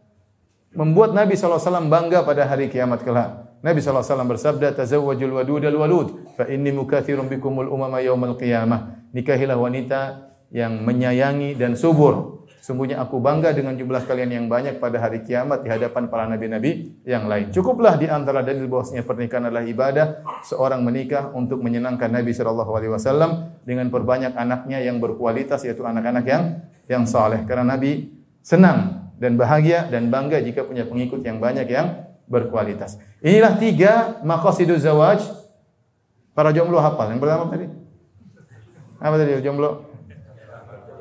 membuat 0.74 1.13
Nabi 1.13 1.38
SAW 1.38 1.62
bangga 1.91 2.25
pada 2.25 2.48
hari 2.48 2.71
kiamat 2.71 3.05
kelak. 3.05 3.51
Nabi 3.62 3.77
SAW 3.77 4.25
bersabda, 4.25 4.74
Tazawwajul 4.74 5.38
wadudal 5.38 5.77
walud, 5.77 6.33
fa 6.33 6.50
inni 6.50 6.74
mukathirun 6.74 7.29
bikumul 7.29 7.69
umama 7.69 8.01
yawmal 8.01 8.33
qiyamah. 8.33 9.13
Nikahilah 9.13 9.53
wanita 9.53 10.33
yang 10.50 10.81
menyayangi 10.81 11.53
dan 11.53 11.77
subur. 11.77 12.40
Sungguhnya 12.62 13.01
aku 13.01 13.18
bangga 13.18 13.58
dengan 13.58 13.74
jumlah 13.74 14.06
kalian 14.06 14.38
yang 14.38 14.46
banyak 14.46 14.77
pada 14.77 15.01
hari 15.01 15.25
kiamat 15.25 15.65
di 15.65 15.74
hadapan 15.74 16.06
para 16.13 16.30
nabi-nabi 16.30 16.94
yang 17.10 17.25
lain. 17.25 17.50
Cukuplah 17.50 17.98
di 17.98 18.06
antara 18.06 18.46
dalil 18.46 18.70
bahwasanya 18.70 19.01
pernikahan 19.01 19.50
adalah 19.50 19.65
ibadah. 19.65 20.22
Seorang 20.46 20.86
menikah 20.86 21.34
untuk 21.34 21.58
menyenangkan 21.65 22.13
Nabi 22.13 22.30
Shallallahu 22.38 22.70
alaihi 22.77 22.94
wasallam 22.94 23.58
dengan 23.65 23.89
perbanyak 23.89 24.38
anaknya 24.38 24.77
yang 24.77 25.01
berkualitas 25.01 25.65
yaitu 25.65 25.89
anak-anak 25.89 26.22
yang 26.30 26.44
yang 26.86 27.03
saleh. 27.10 27.41
Karena 27.50 27.65
Nabi 27.65 28.13
senang 28.46 29.10
dan 29.18 29.41
bahagia 29.41 29.89
dan 29.89 30.13
bangga 30.13 30.38
jika 30.38 30.62
punya 30.62 30.86
pengikut 30.86 31.25
yang 31.25 31.41
banyak 31.41 31.65
yang 31.65 32.13
berkualitas. 32.30 33.01
Inilah 33.25 33.58
tiga 33.58 34.22
maqasiduz 34.22 34.86
zawaj. 34.86 35.25
Para 36.38 36.53
jomblo 36.53 36.77
hafal. 36.77 37.10
Yang 37.10 37.25
pertama 37.25 37.44
tadi? 37.50 37.65
Apa 39.01 39.15
tadi 39.18 39.32
jomblo? 39.41 39.89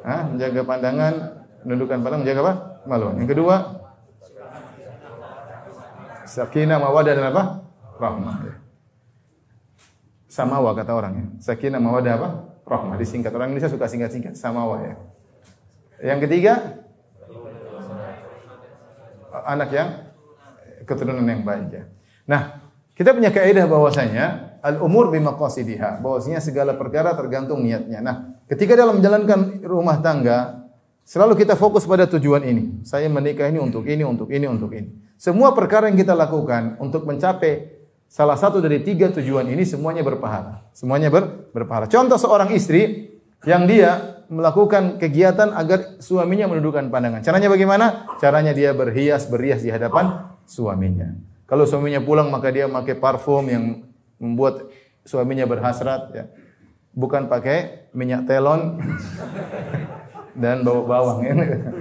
Hah? 0.00 0.24
Menjaga 0.32 0.64
pandangan, 0.64 1.39
menundukkan 1.64 1.98
pandang, 2.00 2.20
menjaga 2.24 2.40
apa? 2.44 2.54
Malu. 2.88 3.12
Yang 3.20 3.28
kedua, 3.36 3.56
sakinah, 6.24 6.78
mawadah 6.80 7.12
dan 7.12 7.26
apa? 7.32 7.42
Rahmah. 8.00 8.36
Samawa 10.30 10.70
kata 10.78 10.92
orang 10.94 11.12
ya. 11.18 11.24
Sakinah, 11.52 11.82
mawadah 11.82 12.12
apa? 12.16 12.28
Rahmah. 12.64 12.96
Disingkat 12.96 13.34
orang 13.34 13.52
Indonesia 13.52 13.68
suka 13.68 13.90
singkat-singkat. 13.90 14.38
Samawa 14.38 14.80
ya. 14.86 14.94
Yang 16.00 16.30
ketiga, 16.30 16.80
anak 19.44 19.68
yang 19.74 19.88
keturunan 20.88 21.26
yang 21.26 21.44
baik 21.44 21.68
ya. 21.70 21.84
Nah, 22.24 22.62
kita 22.96 23.12
punya 23.12 23.32
kaidah 23.32 23.64
bahwasanya 23.68 24.58
al 24.60 24.80
umur 24.80 25.08
bimaqasidiha, 25.12 26.04
bahwasanya 26.04 26.40
segala 26.40 26.76
perkara 26.76 27.16
tergantung 27.16 27.64
niatnya. 27.64 28.00
Nah, 28.04 28.16
ketika 28.48 28.76
dalam 28.76 29.00
menjalankan 29.00 29.64
rumah 29.64 30.00
tangga, 30.00 30.59
Selalu 31.10 31.42
kita 31.42 31.58
fokus 31.58 31.90
pada 31.90 32.06
tujuan 32.06 32.46
ini. 32.46 32.86
Saya 32.86 33.10
menikah 33.10 33.50
ini 33.50 33.58
untuk 33.58 33.82
ini, 33.82 34.06
untuk 34.06 34.30
ini, 34.30 34.46
untuk 34.46 34.70
ini. 34.70 34.94
Semua 35.18 35.50
perkara 35.50 35.90
yang 35.90 35.98
kita 35.98 36.14
lakukan 36.14 36.78
untuk 36.78 37.02
mencapai 37.02 37.82
salah 38.06 38.38
satu 38.38 38.62
dari 38.62 38.78
tiga 38.86 39.10
tujuan 39.10 39.50
ini 39.50 39.66
semuanya 39.66 40.06
berpahala. 40.06 40.70
Semuanya 40.70 41.10
ber, 41.10 41.50
berpahala. 41.50 41.90
Contoh 41.90 42.14
seorang 42.14 42.54
istri 42.54 43.10
yang 43.42 43.66
dia 43.66 44.22
melakukan 44.30 45.02
kegiatan 45.02 45.50
agar 45.50 45.98
suaminya 45.98 46.46
menundukkan 46.46 46.86
pandangan. 46.94 47.26
Caranya 47.26 47.50
bagaimana? 47.50 47.86
Caranya 48.22 48.54
dia 48.54 48.70
berhias, 48.70 49.26
berhias 49.26 49.66
di 49.66 49.74
hadapan 49.74 50.30
suaminya. 50.46 51.10
Kalau 51.50 51.66
suaminya 51.66 51.98
pulang 51.98 52.30
maka 52.30 52.54
dia 52.54 52.70
pakai 52.70 52.94
parfum 52.94 53.50
yang 53.50 53.82
membuat 54.22 54.70
suaminya 55.02 55.42
berhasrat 55.50 56.02
ya. 56.14 56.30
Bukan 56.94 57.26
pakai 57.26 57.90
minyak 57.98 58.30
telon 58.30 58.78
dan 60.36 60.62
bawa 60.62 60.82
bawang 60.86 61.18
ya. 61.24 61.32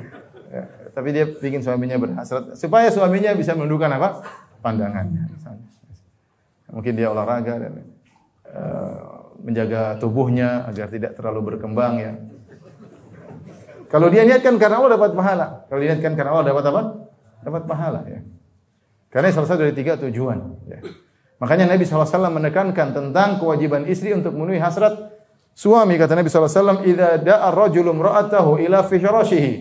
ya. 0.56 0.64
Tapi 0.94 1.10
dia 1.14 1.26
bikin 1.30 1.62
suaminya 1.62 1.98
berhasrat 2.02 2.58
supaya 2.58 2.90
suaminya 2.90 3.34
bisa 3.38 3.54
menundukkan 3.54 3.92
apa? 4.00 4.10
pandangannya. 4.60 5.24
Mungkin 6.70 6.94
dia 6.94 7.10
olahraga 7.10 7.58
dan 7.58 7.74
uh, 8.54 9.34
menjaga 9.42 9.98
tubuhnya 9.98 10.70
agar 10.70 10.92
tidak 10.92 11.18
terlalu 11.18 11.56
berkembang 11.56 11.94
ya. 11.98 12.14
Kalau 13.90 14.06
dia 14.14 14.22
niatkan 14.22 14.62
karena 14.62 14.78
Allah 14.78 14.92
dapat 14.94 15.18
pahala. 15.18 15.66
Kalau 15.66 15.80
dia 15.82 15.98
niatkan 15.98 16.14
karena 16.14 16.32
Allah 16.38 16.46
dapat 16.46 16.64
apa? 16.70 16.82
Dapat 17.42 17.64
pahala 17.66 18.02
ya. 18.06 18.22
Karena 19.10 19.34
salah 19.34 19.50
satu 19.50 19.66
dari 19.66 19.74
tiga 19.74 19.98
tujuan. 19.98 20.38
Ya. 20.70 20.80
Makanya 21.42 21.74
Nabi 21.74 21.88
SAW 21.88 22.06
menekankan 22.30 22.94
tentang 22.94 23.42
kewajiban 23.42 23.90
istri 23.90 24.14
untuk 24.14 24.38
memenuhi 24.38 24.62
hasrat 24.62 25.19
Suami 25.60 26.00
kata 26.00 26.16
Nabi 26.16 26.32
SAW, 26.32 26.88
"Idza 26.88 27.20
da'a 27.20 27.52
ar-rajulu 27.52 27.92
imra'atahu 27.92 28.64
ila 28.64 28.80
fi 28.88 28.96
firashihi 28.96 29.52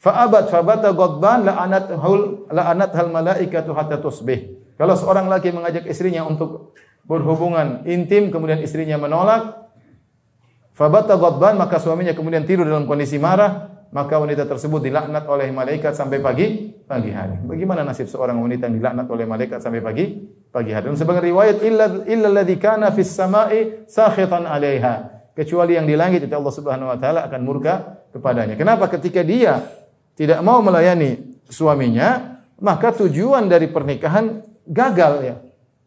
fa 0.00 0.24
abat 0.24 0.48
fa 0.48 0.64
bata 0.64 0.96
ghadban 0.96 1.44
la'anathul 1.44 2.48
la'anathal 2.48 3.12
malaikatu 3.12 3.76
hatta 3.76 4.00
tusbih." 4.00 4.56
Kalau 4.80 4.96
seorang 4.96 5.28
laki 5.28 5.52
mengajak 5.52 5.84
istrinya 5.92 6.24
untuk 6.24 6.72
berhubungan 7.04 7.84
intim 7.84 8.32
kemudian 8.32 8.64
istrinya 8.64 8.96
menolak, 8.96 9.68
fa 10.72 10.88
bata 10.88 11.20
ghadban 11.20 11.60
maka 11.60 11.84
suaminya 11.84 12.16
kemudian 12.16 12.48
tidur 12.48 12.64
dalam 12.64 12.88
kondisi 12.88 13.20
marah, 13.20 13.84
maka 13.92 14.16
wanita 14.16 14.48
tersebut 14.48 14.88
dilaknat 14.88 15.28
oleh 15.28 15.52
malaikat 15.52 15.92
sampai 15.92 16.16
pagi 16.16 16.72
pagi 16.88 17.12
hari. 17.12 17.44
Bagaimana 17.44 17.84
nasib 17.84 18.08
seorang 18.08 18.40
wanita 18.40 18.72
yang 18.72 18.80
dilaknat 18.80 19.04
oleh 19.12 19.28
malaikat 19.28 19.60
sampai 19.60 19.84
pagi 19.84 20.32
pagi 20.48 20.72
hari? 20.72 20.88
Dan 20.88 20.96
sebagian 20.96 21.28
riwayat 21.28 21.60
illa 21.60 21.84
illa 22.08 22.26
alladhi 22.32 22.56
kana 22.56 22.88
fis 22.88 23.12
sama'i 23.12 23.84
sakhitan 23.84 24.48
'alaiha 24.48 25.15
kecuali 25.36 25.76
yang 25.76 25.84
di 25.84 25.92
langit 25.92 26.24
itu 26.24 26.32
Allah 26.32 26.54
Subhanahu 26.54 26.88
wa 26.88 26.96
taala 26.96 27.28
akan 27.28 27.40
murka 27.44 28.00
kepadanya. 28.16 28.56
Kenapa? 28.56 28.88
Ketika 28.88 29.20
dia 29.20 29.60
tidak 30.16 30.40
mau 30.40 30.64
melayani 30.64 31.36
suaminya, 31.52 32.40
maka 32.56 32.96
tujuan 33.04 33.44
dari 33.44 33.68
pernikahan 33.68 34.40
gagal 34.64 35.14
ya. 35.20 35.36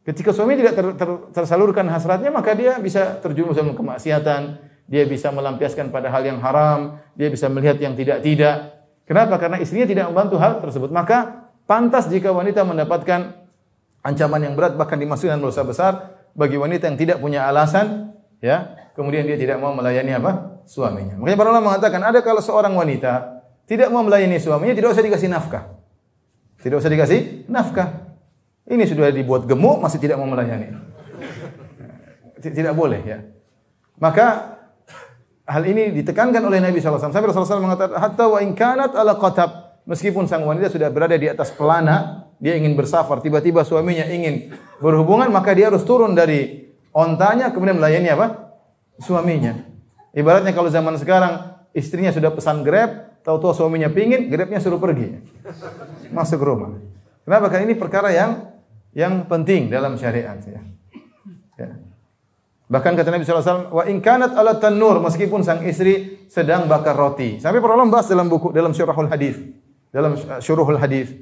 Ketika 0.05 0.29
suami 0.31 0.53
tidak 0.53 0.73
ter, 0.77 0.85
ter, 0.95 1.09
tersalurkan 1.33 1.89
hasratnya, 1.89 2.29
maka 2.29 2.53
dia 2.53 2.77
bisa 2.77 3.17
terjerumus 3.19 3.57
dalam 3.57 3.73
kemaksiatan, 3.73 4.41
dia 4.85 5.03
bisa 5.05 5.33
melampiaskan 5.33 5.89
pada 5.89 6.13
hal 6.13 6.25
yang 6.25 6.39
haram, 6.41 7.01
dia 7.17 7.29
bisa 7.29 7.49
melihat 7.49 7.77
yang 7.81 7.93
tidak-tidak. 7.97 8.85
Kenapa? 9.05 9.41
Karena 9.41 9.57
istrinya 9.57 9.89
tidak 9.89 10.05
membantu 10.13 10.37
hal 10.37 10.61
tersebut. 10.61 10.89
Maka 10.93 11.49
pantas 11.65 12.09
jika 12.09 12.29
wanita 12.33 12.65
mendapatkan 12.65 13.37
ancaman 14.01 14.41
yang 14.45 14.53
berat 14.55 14.77
bahkan 14.77 14.97
dimasukkan 14.97 15.37
dosa 15.37 15.61
besar 15.65 16.15
bagi 16.33 16.55
wanita 16.55 16.87
yang 16.87 16.97
tidak 16.97 17.17
punya 17.19 17.45
alasan 17.45 18.15
ya 18.39 18.78
kemudian 18.99 19.23
dia 19.23 19.39
tidak 19.39 19.63
mau 19.63 19.71
melayani 19.71 20.19
apa? 20.19 20.59
suaminya. 20.69 21.17
Makanya 21.17 21.37
para 21.39 21.49
ulama 21.49 21.65
mengatakan 21.73 22.01
ada 22.03 22.19
kalau 22.21 22.43
seorang 22.43 22.75
wanita 22.77 23.41
tidak 23.65 23.89
mau 23.89 24.05
melayani 24.05 24.37
suaminya 24.37 24.75
tidak 24.75 24.91
usah 24.93 25.01
dikasih 25.01 25.31
nafkah. 25.31 25.63
Tidak 26.59 26.77
usah 26.77 26.91
dikasih 26.91 27.49
nafkah. 27.49 28.11
Ini 28.69 28.83
sudah 28.85 29.09
dibuat 29.09 29.49
gemuk 29.49 29.81
masih 29.81 29.97
tidak 29.97 30.21
mau 30.21 30.29
melayani. 30.29 30.75
Tidak 32.37 32.75
boleh 32.75 33.01
ya. 33.01 33.19
Maka 33.97 34.57
hal 35.49 35.63
ini 35.65 35.89
ditekankan 35.89 36.39
oleh 36.45 36.61
Nabi 36.61 36.77
SAW. 36.77 37.01
Sampai 37.01 37.33
Rasulullah 37.33 37.57
SAW 37.57 37.65
mengatakan, 37.65 37.97
Hatta 37.97 38.25
wa 38.29 38.39
inkanat 38.39 38.93
ala 38.93 39.17
qatab. 39.17 39.81
Meskipun 39.89 40.29
sang 40.29 40.45
wanita 40.45 40.69
sudah 40.69 40.93
berada 40.93 41.17
di 41.17 41.25
atas 41.25 41.49
pelana, 41.49 42.29
dia 42.37 42.53
ingin 42.53 42.77
bersafar, 42.77 43.25
tiba-tiba 43.25 43.65
suaminya 43.65 44.05
ingin 44.05 44.53
berhubungan, 44.77 45.33
maka 45.33 45.51
dia 45.57 45.73
harus 45.73 45.81
turun 45.81 46.13
dari 46.13 46.69
ontanya, 46.93 47.49
kemudian 47.49 47.81
melayani 47.81 48.13
apa? 48.13 48.48
Suaminya. 48.99 49.55
Ibaratnya 50.13 50.51
kalau 50.51 50.67
zaman 50.67 50.95
sekarang 50.99 51.63
istrinya 51.71 52.11
sudah 52.11 52.33
pesan 52.33 52.61
Grab, 52.61 53.21
tahu-tahu 53.23 53.55
suaminya 53.55 53.89
pingin, 53.89 54.27
Grabnya 54.27 54.59
suruh 54.59 54.81
pergi. 54.81 55.21
Masuk 56.11 56.41
rumah. 56.43 56.75
Kenapa? 57.23 57.47
Karena 57.51 57.63
ini 57.69 57.75
perkara 57.77 58.09
yang 58.09 58.49
yang 58.93 59.29
penting 59.29 59.69
dalam 59.69 59.95
syariat 59.95 60.37
ya. 60.41 60.61
ya. 61.61 61.69
Bahkan 62.69 62.93
kata 62.93 63.09
Nabi 63.09 63.25
SAW, 63.25 63.73
wa 63.73 63.83
in 63.89 63.97
kanat 63.97 64.37
ala 64.37 64.61
tanur 64.61 65.01
meskipun 65.01 65.41
sang 65.41 65.65
istri 65.65 66.25
sedang 66.29 66.69
bakar 66.69 66.93
roti. 66.93 67.41
Sampai 67.41 67.61
para 67.61 67.73
ulama 67.73 67.97
bahas 67.97 68.05
dalam 68.05 68.29
buku 68.29 68.53
dalam 68.53 68.73
syurahul 68.77 69.09
hadis, 69.09 69.41
dalam 69.89 70.13
syuruhul 70.37 70.77
hadis. 70.77 71.13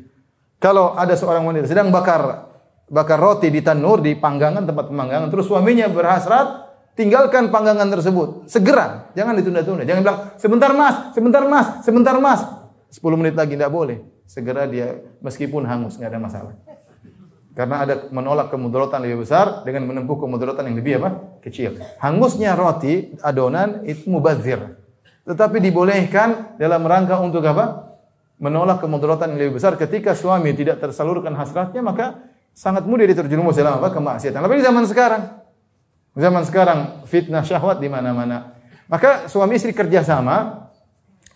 Kalau 0.60 0.92
ada 1.00 1.16
seorang 1.16 1.48
wanita 1.48 1.72
sedang 1.72 1.88
bakar 1.88 2.52
bakar 2.92 3.20
roti 3.20 3.48
di 3.48 3.64
tanur 3.64 4.04
di 4.04 4.20
panggangan 4.20 4.68
tempat 4.68 4.92
pemanggangan, 4.92 5.28
terus 5.32 5.48
suaminya 5.48 5.88
berhasrat 5.88 6.67
tinggalkan 6.98 7.54
panggangan 7.54 7.88
tersebut. 7.94 8.50
Segera, 8.50 9.14
jangan 9.14 9.38
ditunda-tunda. 9.38 9.86
Jangan 9.86 10.02
bilang, 10.02 10.20
sebentar 10.42 10.72
mas, 10.74 10.96
sebentar 11.14 11.44
mas, 11.46 11.68
sebentar 11.86 12.16
mas. 12.18 12.42
10 12.90 13.20
menit 13.22 13.38
lagi, 13.38 13.54
tidak 13.54 13.70
boleh. 13.70 14.02
Segera 14.26 14.66
dia, 14.66 15.06
meskipun 15.22 15.64
hangus, 15.64 15.96
nggak 16.02 16.10
ada 16.10 16.20
masalah. 16.20 16.54
Karena 17.54 17.86
ada 17.86 17.96
menolak 18.14 18.54
kemudaratan 18.54 19.02
lebih 19.02 19.26
besar 19.26 19.66
dengan 19.66 19.90
menempuh 19.90 20.18
kemudaratan 20.18 20.68
yang 20.70 20.78
lebih 20.78 20.94
apa? 21.02 21.42
Kecil. 21.42 21.78
Hangusnya 22.02 22.54
roti, 22.54 23.18
adonan, 23.22 23.82
itu 23.86 24.10
mubazir. 24.10 24.78
Tetapi 25.26 25.58
dibolehkan 25.58 26.58
dalam 26.62 26.86
rangka 26.86 27.18
untuk 27.18 27.42
apa? 27.46 27.98
Menolak 28.38 28.78
kemudaratan 28.78 29.34
yang 29.34 29.50
lebih 29.50 29.58
besar 29.58 29.74
ketika 29.74 30.14
suami 30.14 30.54
tidak 30.54 30.78
tersalurkan 30.78 31.34
hasratnya, 31.34 31.82
maka 31.82 32.22
sangat 32.54 32.86
mudah 32.86 33.10
diterjerumus 33.10 33.58
dalam 33.58 33.82
apa? 33.82 33.90
Kemaksiatan. 33.90 34.38
Tapi 34.38 34.54
di 34.62 34.64
zaman 34.64 34.86
sekarang, 34.86 35.22
Zaman 36.18 36.44
sekarang 36.50 37.06
fitnah 37.06 37.46
syahwat 37.46 37.78
di 37.78 37.86
mana-mana. 37.86 38.58
Maka 38.90 39.30
suami 39.30 39.62
istri 39.62 39.70
kerjasama 39.70 40.66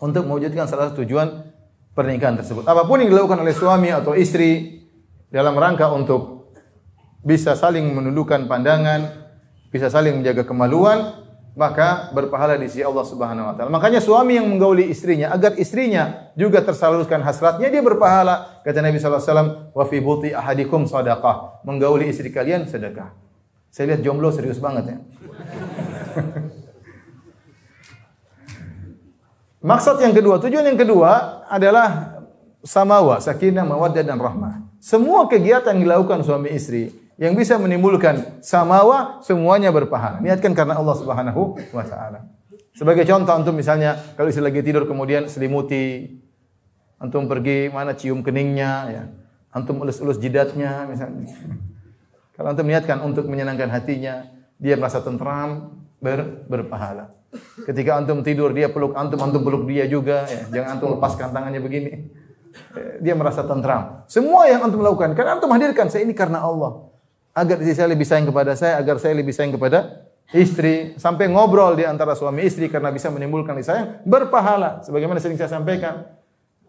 untuk 0.02 0.26
mewujudkan 0.26 0.66
salah 0.66 0.90
satu 0.90 1.06
tujuan 1.06 1.54
pernikahan 1.94 2.34
tersebut. 2.34 2.66
Apa 2.66 2.82
pun 2.82 2.98
yang 2.98 3.14
dilakukan 3.14 3.38
oleh 3.38 3.54
suami 3.54 3.94
atau 3.94 4.18
istri 4.18 4.82
dalam 5.30 5.54
rangka 5.54 5.86
untuk 5.94 6.50
bisa 7.22 7.54
saling 7.54 7.94
menundukkan 7.94 8.50
pandangan, 8.50 9.30
bisa 9.70 9.86
saling 9.86 10.18
menjaga 10.18 10.42
kemaluan, 10.42 11.22
maka 11.54 12.10
berpahala 12.10 12.58
di 12.58 12.66
sisi 12.66 12.82
Allah 12.82 13.06
Subhanahu 13.06 13.52
wa 13.52 13.54
taala. 13.54 13.70
Makanya 13.70 14.02
suami 14.02 14.34
yang 14.34 14.50
menggauli 14.50 14.90
istrinya 14.90 15.30
agar 15.30 15.54
istrinya 15.60 16.34
juga 16.34 16.64
tersalurkan 16.64 17.22
hasratnya 17.22 17.70
dia 17.70 17.84
berpahala. 17.84 18.64
Kata 18.66 18.82
Nabi 18.82 18.98
sallallahu 18.98 19.22
alaihi 19.22 19.30
wasallam, 19.30 19.50
"Wa 19.70 19.84
fi 19.86 19.96
buti 20.02 20.28
ahadikum 20.34 20.90
sadaqah." 20.90 21.62
Menggauli 21.62 22.10
istri 22.10 22.34
kalian 22.34 22.66
sedekah. 22.66 23.21
Saya 23.72 23.96
lihat 23.96 24.04
jomblo 24.04 24.28
serius 24.28 24.60
banget 24.60 24.84
ya. 24.84 24.98
Maksud 29.64 29.96
yang 30.04 30.12
kedua, 30.12 30.36
tujuan 30.44 30.68
yang 30.68 30.76
kedua 30.76 31.40
adalah 31.48 32.20
samawa, 32.60 33.16
sakinah, 33.16 33.64
mawaddah 33.64 34.04
dan 34.04 34.20
rahmah. 34.20 34.68
Semua 34.76 35.24
kegiatan 35.24 35.72
yang 35.72 35.88
dilakukan 35.88 36.20
suami 36.20 36.52
istri 36.52 36.92
yang 37.16 37.32
bisa 37.32 37.56
menimbulkan 37.56 38.42
samawa 38.44 39.24
semuanya 39.24 39.72
berpahala. 39.72 40.20
Niatkan 40.20 40.52
karena 40.52 40.76
Allah 40.76 40.96
Subhanahu 40.98 41.56
wa 41.72 41.84
taala. 41.86 42.28
Sebagai 42.76 43.08
contoh 43.08 43.32
antum 43.32 43.56
misalnya 43.56 43.96
kalau 44.18 44.28
istri 44.28 44.42
lagi 44.44 44.60
tidur 44.60 44.84
kemudian 44.84 45.30
selimuti 45.32 46.18
antum 46.98 47.24
pergi 47.24 47.72
mana 47.72 47.96
cium 47.96 48.20
keningnya 48.20 48.72
ya. 48.90 49.02
Antum 49.54 49.80
ulus-ulus 49.80 50.20
jidatnya 50.20 50.84
misalnya. 50.90 51.30
Kalau 52.42 52.58
antum 52.58 52.66
niatkan 52.66 52.98
untuk 53.06 53.30
menyenangkan 53.30 53.70
hatinya, 53.70 54.26
dia 54.58 54.74
merasa 54.74 54.98
tentram, 54.98 55.78
ber, 56.02 56.42
berpahala. 56.50 57.14
Ketika 57.62 58.02
antum 58.02 58.26
tidur 58.26 58.50
dia 58.50 58.66
peluk 58.66 58.98
antum, 58.98 59.22
antum 59.22 59.46
peluk 59.46 59.62
dia 59.70 59.86
juga 59.86 60.26
ya. 60.26 60.50
Jangan 60.50 60.68
antum 60.74 60.98
lepaskan 60.98 61.30
tangannya 61.30 61.62
begini. 61.62 62.10
Eh, 62.74 62.98
Dia 62.98 63.14
merasa 63.14 63.46
tentram. 63.46 64.02
Semua 64.10 64.50
yang 64.50 64.66
antum 64.66 64.82
lakukan 64.82 65.14
karena 65.14 65.38
antum 65.38 65.54
hadirkan 65.54 65.86
saya 65.86 66.02
ini 66.02 66.18
karena 66.18 66.42
Allah. 66.42 66.90
Agar 67.30 67.62
istri 67.62 67.78
saya 67.78 67.94
lebih 67.94 68.10
sayang 68.10 68.26
kepada 68.26 68.58
saya, 68.58 68.74
agar 68.82 68.98
saya 68.98 69.14
lebih 69.14 69.30
sayang 69.30 69.54
kepada 69.54 70.02
istri. 70.34 70.98
Sampai 70.98 71.30
ngobrol 71.30 71.78
di 71.78 71.86
antara 71.86 72.18
suami 72.18 72.42
istri 72.42 72.66
karena 72.66 72.90
bisa 72.90 73.06
menimbulkan 73.06 73.54
kasih 73.54 73.68
sayang, 73.70 73.86
berpahala. 74.02 74.82
Sebagaimana 74.82 75.22
sering 75.22 75.38
saya 75.38 75.46
sampaikan. 75.62 76.10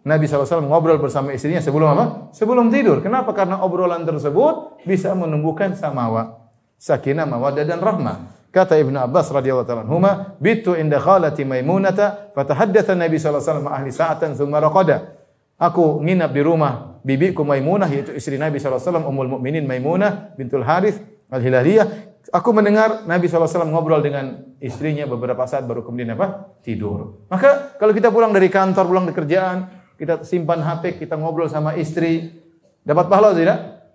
Nabi 0.03 0.27
SAW 0.27 0.67
ngobrol 0.67 0.99
bersama 0.99 1.31
istrinya 1.31 1.63
sebelum 1.63 1.95
apa? 1.95 2.05
Sebelum 2.35 2.67
tidur. 2.67 2.99
Kenapa? 2.99 3.31
Karena 3.31 3.63
obrolan 3.63 4.03
tersebut 4.03 4.83
bisa 4.83 5.15
menumbuhkan 5.15 5.79
samawa. 5.79 6.51
Sakinah, 6.75 7.23
mawaddah 7.23 7.63
dan 7.63 7.79
rahmah. 7.79 8.43
Kata 8.51 8.77
Ibnu 8.77 8.99
Abbas 8.99 9.31
radhiyallahu 9.33 9.65
taala 9.65 9.81
anhuma, 9.87 10.37
"Bitu 10.37 10.75
inda 10.77 10.99
khalati 10.99 11.41
Maimunata, 11.47 12.29
fatahaddatsa 12.35 12.93
Nabi 12.93 13.17
sallallahu 13.17 13.41
alaihi 13.41 13.49
wasallam 13.49 13.69
ahli 13.71 13.89
sa'atan 13.89 14.29
tsumma 14.37 14.61
raqada." 14.61 15.15
Aku 15.57 16.03
nginap 16.03 16.35
di 16.35 16.41
rumah 16.43 16.99
bibiku 17.01 17.47
Maimunah 17.47 17.87
yaitu 17.87 18.11
istri 18.13 18.35
Nabi 18.35 18.59
sallallahu 18.59 18.77
alaihi 18.77 18.89
wasallam 18.91 19.05
Ummul 19.09 19.29
Mukminin 19.39 19.63
Maimunah 19.63 20.35
bintul 20.35 20.67
Harith 20.67 20.99
Al-Hilaliyah. 21.33 22.13
Aku 22.29 22.55
mendengar 22.55 23.03
Nabi 23.03 23.27
SAW 23.27 23.67
ngobrol 23.67 23.99
dengan 23.99 24.55
istrinya 24.63 25.03
beberapa 25.03 25.43
saat 25.43 25.67
baru 25.67 25.83
kemudian 25.83 26.15
apa? 26.15 26.55
Tidur. 26.63 27.27
Maka 27.27 27.75
kalau 27.75 27.91
kita 27.91 28.09
pulang 28.09 28.31
dari 28.31 28.47
kantor, 28.47 28.85
pulang 28.87 29.05
dari 29.05 29.17
kerjaan, 29.17 29.82
kita 30.03 30.27
simpan 30.27 30.59
HP, 30.59 30.99
kita 30.99 31.15
ngobrol 31.15 31.47
sama 31.47 31.79
istri, 31.79 32.35
dapat 32.83 33.07
pahala 33.07 33.31
tidak? 33.31 33.87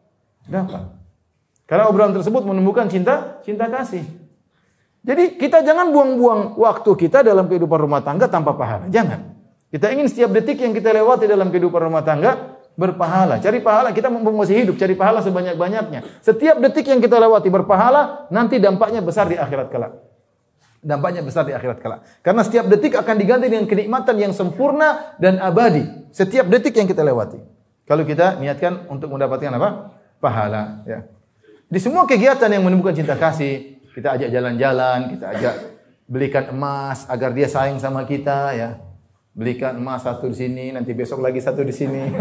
Dapat. 0.49 0.97
Karena 1.69 1.85
obrolan 1.93 2.17
tersebut 2.17 2.49
menumbuhkan 2.49 2.89
cinta, 2.89 3.45
cinta 3.45 3.69
kasih. 3.69 4.01
Jadi 5.05 5.37
kita 5.37 5.61
jangan 5.61 5.93
buang-buang 5.93 6.57
waktu 6.57 6.91
kita 6.97 7.21
dalam 7.21 7.45
kehidupan 7.45 7.77
rumah 7.77 8.01
tangga 8.01 8.25
tanpa 8.25 8.57
pahala. 8.57 8.89
Jangan. 8.89 9.37
Kita 9.69 9.93
ingin 9.93 10.09
setiap 10.09 10.33
detik 10.33 10.65
yang 10.65 10.73
kita 10.73 10.97
lewati 10.97 11.29
dalam 11.29 11.53
kehidupan 11.53 11.93
rumah 11.93 12.01
tangga 12.01 12.57
berpahala. 12.73 13.37
Cari 13.37 13.61
pahala, 13.61 13.93
kita 13.93 14.09
mumpung 14.09 14.41
hidup, 14.49 14.81
cari 14.81 14.97
pahala 14.97 15.21
sebanyak-banyaknya. 15.21 16.25
Setiap 16.25 16.57
detik 16.57 16.89
yang 16.89 17.05
kita 17.05 17.21
lewati 17.21 17.53
berpahala, 17.53 18.25
nanti 18.33 18.57
dampaknya 18.57 19.05
besar 19.05 19.29
di 19.29 19.37
akhirat 19.37 19.69
kelak. 19.69 20.08
Dampaknya 20.79 21.27
besar 21.27 21.43
di 21.43 21.51
akhirat 21.51 21.83
kelak. 21.83 22.01
Karena 22.23 22.47
setiap 22.47 22.71
detik 22.71 22.95
akan 22.95 23.17
diganti 23.19 23.51
dengan 23.51 23.67
kenikmatan 23.67 24.15
yang 24.15 24.31
sempurna 24.31 25.19
dan 25.19 25.43
abadi. 25.43 25.83
Setiap 26.15 26.47
detik 26.47 26.79
yang 26.79 26.87
kita 26.87 27.03
lewati. 27.03 27.43
Kalau 27.83 28.07
kita 28.07 28.39
niatkan 28.39 28.87
untuk 28.87 29.11
mendapatkan 29.11 29.51
apa? 29.59 29.99
Pahala. 30.23 30.87
Ya. 30.87 31.09
Di 31.67 31.83
semua 31.83 32.07
kegiatan 32.07 32.47
yang 32.47 32.63
menimbulkan 32.63 32.95
cinta 32.95 33.19
kasih, 33.19 33.83
kita 33.91 34.15
ajak 34.15 34.31
jalan-jalan, 34.31 34.99
kita 35.19 35.27
ajak 35.35 35.55
belikan 36.07 36.55
emas 36.55 37.05
agar 37.11 37.35
dia 37.35 37.51
sayang 37.51 37.83
sama 37.83 38.07
kita, 38.07 38.55
ya. 38.55 38.79
Belikan 39.35 39.77
emas 39.77 40.07
satu 40.07 40.31
di 40.31 40.37
sini, 40.37 40.71
nanti 40.71 40.95
besok 40.95 41.21
lagi 41.21 41.43
satu 41.43 41.67
di 41.67 41.75
sini. 41.75 42.03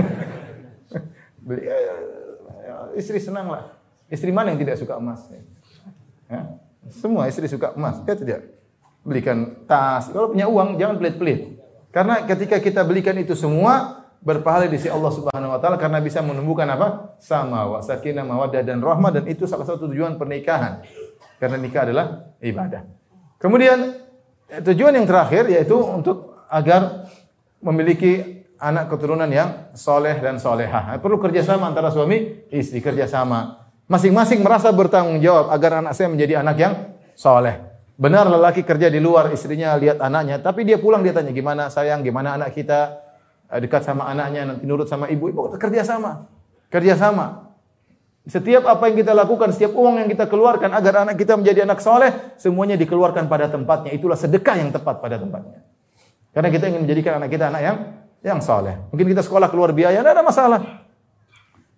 Ya, 1.47 2.91
istri 2.99 3.23
senang 3.23 3.47
lah. 3.47 3.71
Istri 4.11 4.35
mana 4.35 4.51
yang 4.51 4.59
tidak 4.59 4.83
suka 4.83 4.99
emas? 4.99 5.23
Ya. 6.27 6.59
Semua 6.91 7.27
istri 7.27 7.47
suka 7.51 7.75
emas, 7.75 8.03
ya 8.07 8.15
tidak? 8.15 8.41
Belikan 9.03 9.63
tas. 9.67 10.11
Kalau 10.11 10.31
punya 10.31 10.47
uang 10.47 10.75
jangan 10.79 10.95
pelit-pelit. 10.99 11.59
Karena 11.91 12.23
ketika 12.27 12.59
kita 12.59 12.83
belikan 12.83 13.15
itu 13.15 13.33
semua 13.33 14.03
berpahala 14.21 14.67
di 14.67 14.75
sisi 14.75 14.91
Allah 14.91 15.13
Subhanahu 15.13 15.55
wa 15.55 15.59
taala 15.61 15.77
karena 15.79 16.03
bisa 16.03 16.19
menumbuhkan 16.19 16.67
apa? 16.67 17.15
Sama 17.21 17.63
wa 17.65 17.79
sakinah 17.79 18.25
mawaddah 18.27 18.61
dan 18.65 18.83
rahmah 18.83 19.13
dan 19.13 19.23
itu 19.29 19.47
salah 19.47 19.63
satu 19.63 19.87
tujuan 19.87 20.19
pernikahan. 20.19 20.83
Karena 21.37 21.55
nikah 21.55 21.87
adalah 21.87 22.05
ibadah. 22.41 22.83
Kemudian 23.37 23.93
tujuan 24.49 24.97
yang 24.97 25.05
terakhir 25.05 25.47
yaitu 25.47 25.77
untuk 25.77 26.43
agar 26.49 27.07
memiliki 27.61 28.43
anak 28.57 28.89
keturunan 28.89 29.29
yang 29.29 29.69
soleh 29.77 30.17
dan 30.17 30.41
solehah. 30.41 30.97
Perlu 30.97 31.21
kerjasama 31.21 31.69
antara 31.69 31.93
suami 31.93 32.49
istri 32.49 32.81
kerjasama. 32.81 33.66
Masing-masing 33.87 34.43
merasa 34.43 34.67
bertanggung 34.71 35.23
jawab 35.23 35.51
agar 35.51 35.79
anak 35.79 35.95
saya 35.95 36.11
menjadi 36.11 36.43
anak 36.43 36.57
yang 36.59 36.73
soleh. 37.15 37.63
Benar 37.97 38.29
lelaki 38.29 38.61
kerja 38.61 38.91
di 38.91 39.01
luar, 39.01 39.33
istrinya 39.33 39.73
lihat 39.79 40.03
anaknya, 40.03 40.37
tapi 40.37 40.67
dia 40.67 40.77
pulang 40.77 41.01
dia 41.01 41.15
tanya 41.15 41.33
gimana 41.33 41.71
sayang, 41.71 42.05
gimana 42.05 42.37
anak 42.37 42.53
kita 42.53 43.07
Eh, 43.47 43.59
dekat 43.63 43.87
sama 43.87 44.03
anaknya, 44.11 44.43
nanti 44.43 44.67
nurut 44.67 44.91
sama 44.91 45.07
ibu, 45.07 45.31
ibu 45.31 45.55
kerjasama, 45.55 46.27
kerjasama. 46.67 47.47
Setiap 48.27 48.67
apa 48.67 48.91
yang 48.91 48.99
kita 48.99 49.15
lakukan, 49.15 49.55
setiap 49.55 49.71
uang 49.71 50.03
yang 50.03 50.09
kita 50.11 50.27
keluarkan 50.27 50.75
agar 50.75 51.07
anak 51.07 51.15
kita 51.15 51.39
menjadi 51.39 51.63
anak 51.63 51.79
soleh, 51.79 52.35
semuanya 52.35 52.75
dikeluarkan 52.75 53.31
pada 53.31 53.47
tempatnya. 53.47 53.95
Itulah 53.95 54.19
sedekah 54.19 54.59
yang 54.59 54.75
tepat 54.75 54.99
pada 54.99 55.15
tempatnya. 55.15 55.63
Karena 56.35 56.51
kita 56.51 56.67
ingin 56.67 56.83
menjadikan 56.83 57.23
anak 57.23 57.31
kita 57.31 57.47
anak 57.47 57.61
yang 57.63 57.77
yang 58.19 58.39
soleh. 58.43 58.75
Mungkin 58.91 59.15
kita 59.15 59.23
sekolah 59.23 59.47
keluar 59.47 59.71
biaya, 59.71 60.03
tidak 60.03 60.11
ada 60.11 60.23
masalah. 60.27 60.59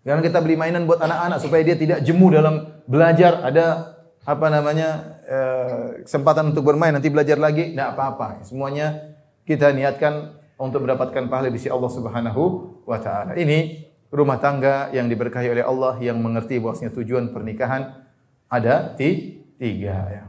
Jangan 0.09 0.25
kita 0.25 0.41
beli 0.41 0.57
mainan 0.57 0.89
buat 0.89 0.97
anak-anak 1.05 1.37
supaya 1.37 1.61
dia 1.61 1.77
tidak 1.77 2.01
jemu 2.01 2.33
dalam 2.33 2.65
belajar. 2.89 3.45
Ada 3.45 3.93
apa 4.25 4.47
namanya 4.49 5.21
eh, 5.29 6.01
kesempatan 6.01 6.49
untuk 6.49 6.65
bermain, 6.65 6.89
nanti 6.89 7.13
belajar 7.13 7.37
lagi, 7.37 7.77
tidak 7.77 7.93
apa-apa. 7.93 8.41
Semuanya 8.41 9.13
kita 9.45 9.69
niatkan 9.69 10.33
untuk 10.57 10.81
mendapatkan 10.81 11.29
pahala 11.29 11.53
di 11.53 11.61
sisi 11.61 11.69
Allah 11.69 11.93
Subhanahu 11.93 12.43
wa 12.89 12.97
taala. 12.97 13.37
Ini 13.37 13.85
rumah 14.09 14.41
tangga 14.41 14.89
yang 14.89 15.05
diberkahi 15.05 15.53
oleh 15.53 15.61
Allah 15.61 16.01
yang 16.01 16.17
mengerti 16.17 16.57
bahwasanya 16.57 16.89
tujuan 16.97 17.29
pernikahan 17.29 18.01
ada 18.49 18.97
di 18.97 19.37
tiga 19.61 20.09
ya. 20.09 20.23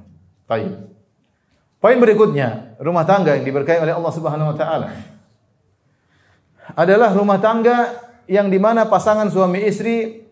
Baik. 0.45 0.77
Poin 1.81 1.97
berikutnya, 1.97 2.77
rumah 2.85 3.09
tangga 3.09 3.33
yang 3.33 3.49
diberkahi 3.49 3.81
oleh 3.81 3.97
Allah 3.97 4.13
Subhanahu 4.13 4.53
wa 4.53 4.57
taala 4.61 4.93
adalah 6.77 7.17
rumah 7.17 7.41
tangga 7.41 8.10
yang 8.31 8.47
di 8.47 8.63
mana 8.63 8.87
pasangan 8.87 9.27
suami 9.27 9.67
istri 9.67 10.23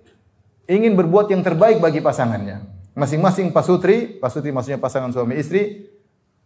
ingin 0.71 0.95
berbuat 0.95 1.35
yang 1.35 1.43
terbaik 1.43 1.83
bagi 1.83 1.99
pasangannya. 1.99 2.63
Masing-masing 2.95 3.51
pasutri, 3.51 4.23
pasutri 4.23 4.55
maksudnya 4.55 4.79
pasangan 4.79 5.11
suami 5.11 5.35
istri 5.35 5.91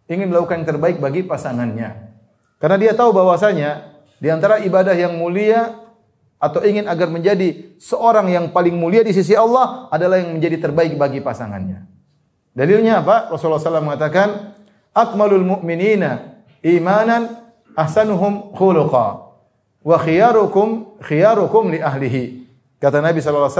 ingin 0.09 0.33
melakukan 0.33 0.65
yang 0.65 0.69
terbaik 0.73 0.97
bagi 0.97 1.21
pasangannya. 1.21 2.09
Karena 2.57 2.77
dia 2.81 2.97
tahu 2.97 3.13
bahwasanya 3.13 4.01
di 4.17 4.33
antara 4.33 4.65
ibadah 4.65 4.97
yang 4.97 5.13
mulia 5.13 5.77
atau 6.41 6.65
ingin 6.65 6.89
agar 6.89 7.13
menjadi 7.13 7.77
seorang 7.77 8.33
yang 8.33 8.49
paling 8.49 8.73
mulia 8.73 9.05
di 9.05 9.13
sisi 9.13 9.37
Allah 9.37 9.87
adalah 9.93 10.17
yang 10.17 10.33
menjadi 10.33 10.57
terbaik 10.57 10.97
bagi 10.97 11.21
pasangannya. 11.21 11.85
Dalilnya 12.57 13.05
apa? 13.05 13.29
Rasulullah 13.29 13.61
SAW 13.61 13.85
mengatakan, 13.85 14.57
"Akmalul 14.93 15.45
mu'minina 15.45 16.41
imanan 16.65 17.45
ahsanuhum 17.77 18.53
khuluqa 18.57 19.22
wa 19.83 19.97
khiyarukum 19.99 20.97
khiyarukum 21.03 21.75
li 21.75 21.79
ahlihi." 21.83 22.23
Kata 22.79 22.99
Nabi 22.99 23.23
SAW, 23.23 23.51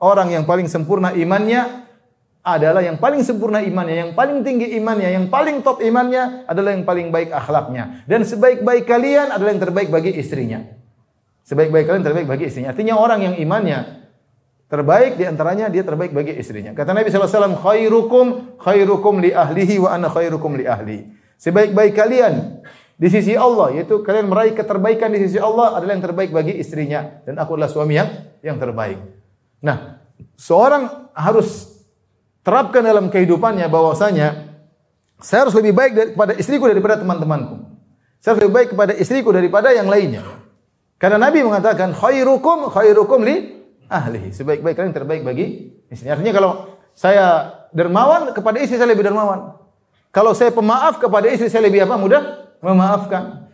orang 0.00 0.28
yang 0.32 0.44
paling 0.48 0.64
sempurna 0.68 1.12
imannya 1.12 1.84
adalah 2.46 2.78
yang 2.78 2.96
paling 3.02 3.26
sempurna 3.26 3.58
imannya, 3.58 4.06
yang 4.06 4.12
paling 4.14 4.46
tinggi 4.46 4.70
imannya, 4.78 5.10
yang 5.10 5.26
paling 5.26 5.66
top 5.66 5.82
imannya 5.82 6.46
adalah 6.46 6.72
yang 6.72 6.86
paling 6.86 7.10
baik 7.10 7.34
akhlaknya. 7.34 8.06
Dan 8.06 8.22
sebaik-baik 8.22 8.86
kalian 8.86 9.34
adalah 9.34 9.50
yang 9.50 9.62
terbaik 9.66 9.90
bagi 9.90 10.14
istrinya. 10.14 10.62
Sebaik-baik 11.42 11.90
kalian 11.90 12.06
terbaik 12.06 12.30
bagi 12.30 12.46
istrinya. 12.46 12.70
Artinya 12.70 12.94
orang 12.96 13.26
yang 13.26 13.34
imannya 13.34 14.06
terbaik 14.70 15.18
di 15.18 15.26
antaranya 15.26 15.66
dia 15.66 15.82
terbaik 15.82 16.14
bagi 16.14 16.38
istrinya. 16.38 16.70
Kata 16.70 16.94
Nabi 16.94 17.10
SAW, 17.10 17.58
khairukum 17.58 18.56
khairukum 18.62 19.18
li 19.18 19.34
ahlihi 19.34 19.82
wa 19.82 19.94
ana 19.94 20.06
khairukum 20.06 20.54
li 20.54 20.64
ahli. 20.70 21.02
Sebaik-baik 21.42 21.98
kalian 21.98 22.62
di 22.96 23.08
sisi 23.12 23.36
Allah 23.36 23.76
yaitu 23.76 24.00
kalian 24.00 24.32
meraih 24.32 24.56
keterbaikan 24.56 25.12
di 25.12 25.20
sisi 25.28 25.36
Allah 25.36 25.76
adalah 25.76 25.92
yang 26.00 26.04
terbaik 26.04 26.32
bagi 26.32 26.56
istrinya 26.56 27.20
dan 27.28 27.36
aku 27.36 27.52
adalah 27.52 27.68
suami 27.68 27.92
yang 27.92 28.08
yang 28.40 28.56
terbaik. 28.56 28.96
Nah, 29.60 30.00
seorang 30.36 31.12
harus 31.12 31.76
terapkan 32.40 32.80
dalam 32.80 33.12
kehidupannya 33.12 33.68
bahwasanya 33.68 34.48
saya 35.20 35.48
harus 35.48 35.56
lebih 35.56 35.76
baik 35.76 36.16
kepada 36.16 36.32
istriku 36.40 36.72
daripada 36.72 36.96
teman-temanku. 37.00 37.68
Saya 38.20 38.36
harus 38.36 38.42
lebih 38.48 38.56
baik 38.64 38.68
kepada 38.72 38.92
istriku 38.96 39.28
daripada 39.32 39.72
yang 39.76 39.92
lainnya. 39.92 40.24
Karena 40.96 41.20
Nabi 41.20 41.44
mengatakan 41.44 41.92
khairukum 41.92 42.72
khairukum 42.72 43.20
li 43.28 43.60
ahlihi. 43.92 44.32
Sebaik-baik 44.32 44.76
kalian 44.76 44.96
terbaik 44.96 45.20
bagi 45.20 45.76
istri. 45.92 46.08
Artinya 46.08 46.32
kalau 46.32 46.52
saya 46.96 47.52
dermawan 47.76 48.32
kepada 48.32 48.56
istri 48.56 48.80
saya 48.80 48.88
lebih 48.88 49.04
dermawan. 49.04 49.52
Kalau 50.08 50.32
saya 50.32 50.48
pemaaf 50.48 50.96
kepada 50.96 51.28
istri 51.28 51.52
saya 51.52 51.68
lebih 51.68 51.84
apa? 51.84 52.00
Mudah 52.00 52.45
memaafkan. 52.66 53.46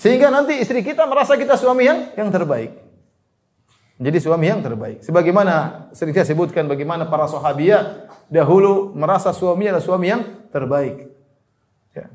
Sehingga 0.00 0.32
nanti 0.32 0.56
istri 0.56 0.80
kita 0.80 1.04
merasa 1.04 1.36
kita 1.36 1.60
suami 1.60 1.84
yang 1.84 2.08
yang 2.16 2.32
terbaik. 2.32 2.72
Jadi 4.00 4.16
suami 4.16 4.48
yang 4.48 4.64
terbaik. 4.64 5.04
Sebagaimana 5.04 5.86
sering 5.92 6.16
saya 6.16 6.24
sebutkan 6.24 6.64
bagaimana 6.64 7.04
para 7.04 7.28
sahabiah 7.28 8.08
dahulu 8.32 8.96
merasa 8.96 9.28
suaminya 9.36 9.76
adalah 9.76 9.84
suami 9.84 10.06
yang 10.08 10.22
terbaik. 10.48 11.12
Ya. 11.92 12.08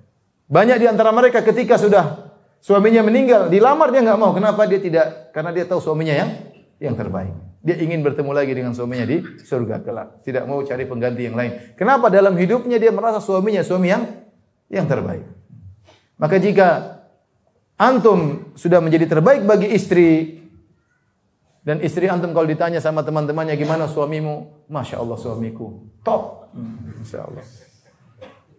Banyak 0.49 0.81
di 0.81 0.85
antara 0.89 1.13
mereka 1.13 1.45
ketika 1.45 1.77
sudah 1.77 2.33
suaminya 2.57 3.05
meninggal, 3.05 3.53
dilamar 3.53 3.93
dia 3.93 4.01
nggak 4.01 4.17
mau. 4.17 4.33
Kenapa 4.33 4.65
dia 4.65 4.81
tidak? 4.81 5.29
Karena 5.29 5.53
dia 5.53 5.69
tahu 5.69 5.77
suaminya 5.77 6.17
yang 6.17 6.29
yang 6.81 6.97
terbaik. 6.97 7.37
Dia 7.61 7.77
ingin 7.77 8.01
bertemu 8.01 8.33
lagi 8.33 8.53
dengan 8.57 8.73
suaminya 8.73 9.05
di 9.05 9.21
surga 9.45 9.85
kelak. 9.85 10.25
Tidak 10.25 10.41
mau 10.49 10.65
cari 10.65 10.89
pengganti 10.89 11.29
yang 11.29 11.37
lain. 11.37 11.77
Kenapa 11.77 12.09
dalam 12.09 12.33
hidupnya 12.33 12.81
dia 12.81 12.89
merasa 12.89 13.21
suaminya 13.21 13.61
suami 13.61 13.93
yang 13.93 14.24
yang 14.69 14.89
terbaik. 14.89 15.25
Maka 16.15 16.35
jika 16.39 16.67
antum 17.75 18.51
sudah 18.55 18.79
menjadi 18.79 19.19
terbaik 19.19 19.43
bagi 19.43 19.67
istri 19.75 20.39
dan 21.65 21.81
istri 21.81 22.05
antum 22.07 22.31
kalau 22.31 22.47
ditanya 22.47 22.79
sama 22.79 23.01
teman-temannya 23.01 23.57
gimana 23.57 23.89
suamimu, 23.89 24.69
masya 24.69 25.01
Allah 25.01 25.17
suamiku 25.17 25.81
top, 26.05 26.53
masya 27.01 27.25
Allah, 27.25 27.45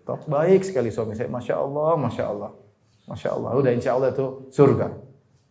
top 0.03 0.21
baik 0.27 0.67
sekali 0.67 0.91
suami 0.91 1.15
saya, 1.15 1.31
masya 1.31 1.55
Allah, 1.55 1.95
masya 1.95 2.25
Allah, 2.27 2.51
masya 3.07 3.29
Allah, 3.31 3.51
udah 3.55 3.73
insya 3.73 3.95
Allah 3.95 4.11
itu 4.11 4.51
surga, 4.51 4.91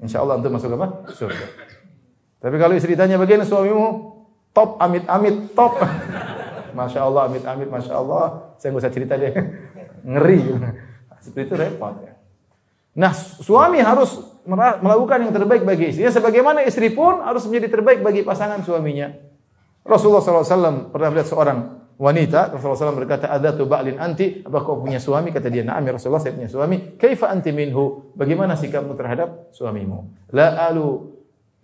insya 0.03 0.19
Allah 0.19 0.35
antum 0.35 0.51
masuk 0.51 0.75
apa? 0.75 1.07
Surga. 1.15 1.47
Tapi 2.43 2.55
kalau 2.59 2.75
istri 2.75 2.93
tanya 2.99 3.15
bagaimana 3.15 3.47
suamimu, 3.47 3.87
top 4.51 4.75
amit-amit 4.77 5.55
top, 5.55 5.79
masya 6.77 7.07
Allah 7.07 7.31
amit-amit, 7.31 7.71
masya 7.71 7.97
Allah, 7.97 8.53
saya 8.59 8.75
nggak 8.75 8.83
usah 8.83 8.93
cerita 8.93 9.15
deh, 9.15 9.31
ngeri, 10.05 10.39
seperti 11.25 11.41
itu 11.49 11.55
repot 11.57 11.95
ya. 12.05 12.13
Nah, 12.95 13.11
suami 13.11 13.83
harus 13.83 14.15
melakukan 14.47 15.19
yang 15.27 15.33
terbaik 15.35 15.67
bagi 15.67 15.91
istrinya, 15.91 16.13
sebagaimana 16.13 16.63
istri 16.63 16.93
pun 16.93 17.19
harus 17.19 17.43
menjadi 17.49 17.75
terbaik 17.75 17.99
bagi 17.99 18.23
pasangan 18.23 18.63
suaminya. 18.63 19.11
Rasulullah 19.83 20.23
SAW 20.23 20.95
pernah 20.95 21.09
melihat 21.11 21.27
seorang 21.27 21.59
wanita, 21.99 22.55
Rasulullah 22.55 22.79
SAW 22.93 23.01
berkata, 23.03 23.27
ada 23.27 23.51
tu 23.51 23.67
ba'lin 23.67 23.99
anti, 23.99 24.41
apa 24.47 24.63
kau 24.63 24.79
punya 24.79 25.01
suami? 25.01 25.35
Kata 25.35 25.51
dia, 25.51 25.67
na'am 25.67 25.83
ya 25.83 25.99
Rasulullah, 25.99 26.23
saya 26.23 26.39
punya 26.39 26.47
suami. 26.47 26.95
Kaifa 26.95 27.27
anti 27.27 27.51
minhu? 27.51 28.15
Bagaimana 28.15 28.55
sikapmu 28.55 28.95
terhadap 28.95 29.51
suamimu? 29.51 30.31
La 30.31 30.55
alu 30.71 31.15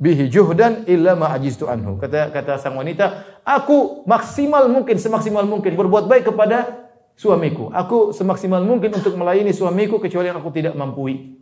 bihi 0.02 0.28
juhdan 0.28 0.90
illa 0.90 1.14
ma 1.14 1.30
ajiztu 1.38 1.70
anhu. 1.70 2.02
Kata 2.02 2.34
kata 2.34 2.58
sang 2.58 2.76
wanita, 2.76 3.40
aku 3.46 4.04
maksimal 4.10 4.66
mungkin, 4.66 4.98
semaksimal 4.98 5.46
mungkin 5.46 5.78
berbuat 5.78 6.10
baik 6.10 6.34
kepada 6.34 6.81
suamiku. 7.22 7.70
Aku 7.70 8.10
semaksimal 8.10 8.66
mungkin 8.66 8.98
untuk 8.98 9.14
melayani 9.14 9.54
suamiku 9.54 10.02
kecuali 10.02 10.34
yang 10.34 10.42
aku 10.42 10.50
tidak 10.50 10.74
mampu. 10.74 11.38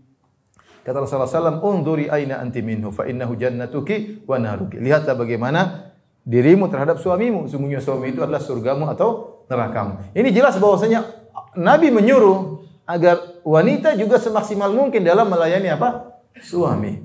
Kata 0.84 1.06
Rasulullah 1.06 1.32
SAW, 1.32 1.64
Unduri 1.64 2.12
aina 2.12 2.44
anti 2.44 2.60
minhu, 2.60 2.92
fa 2.92 3.08
innahu 3.08 3.40
jannatuki 3.40 4.28
wa 4.28 4.36
naruki. 4.36 4.76
Lihatlah 4.84 5.16
bagaimana 5.16 5.92
dirimu 6.28 6.68
terhadap 6.68 7.00
suamimu. 7.00 7.48
Sungguhnya 7.48 7.80
suami 7.80 8.12
itu 8.12 8.20
adalah 8.20 8.44
surgamu 8.44 8.92
atau 8.92 9.40
nerakamu. 9.48 10.12
Ini 10.12 10.30
jelas 10.36 10.60
bahwasanya 10.60 11.08
Nabi 11.56 11.96
menyuruh 11.96 12.68
agar 12.84 13.40
wanita 13.48 13.96
juga 13.96 14.20
semaksimal 14.20 14.76
mungkin 14.76 15.06
dalam 15.08 15.32
melayani 15.32 15.72
apa? 15.72 16.20
Suami. 16.44 17.00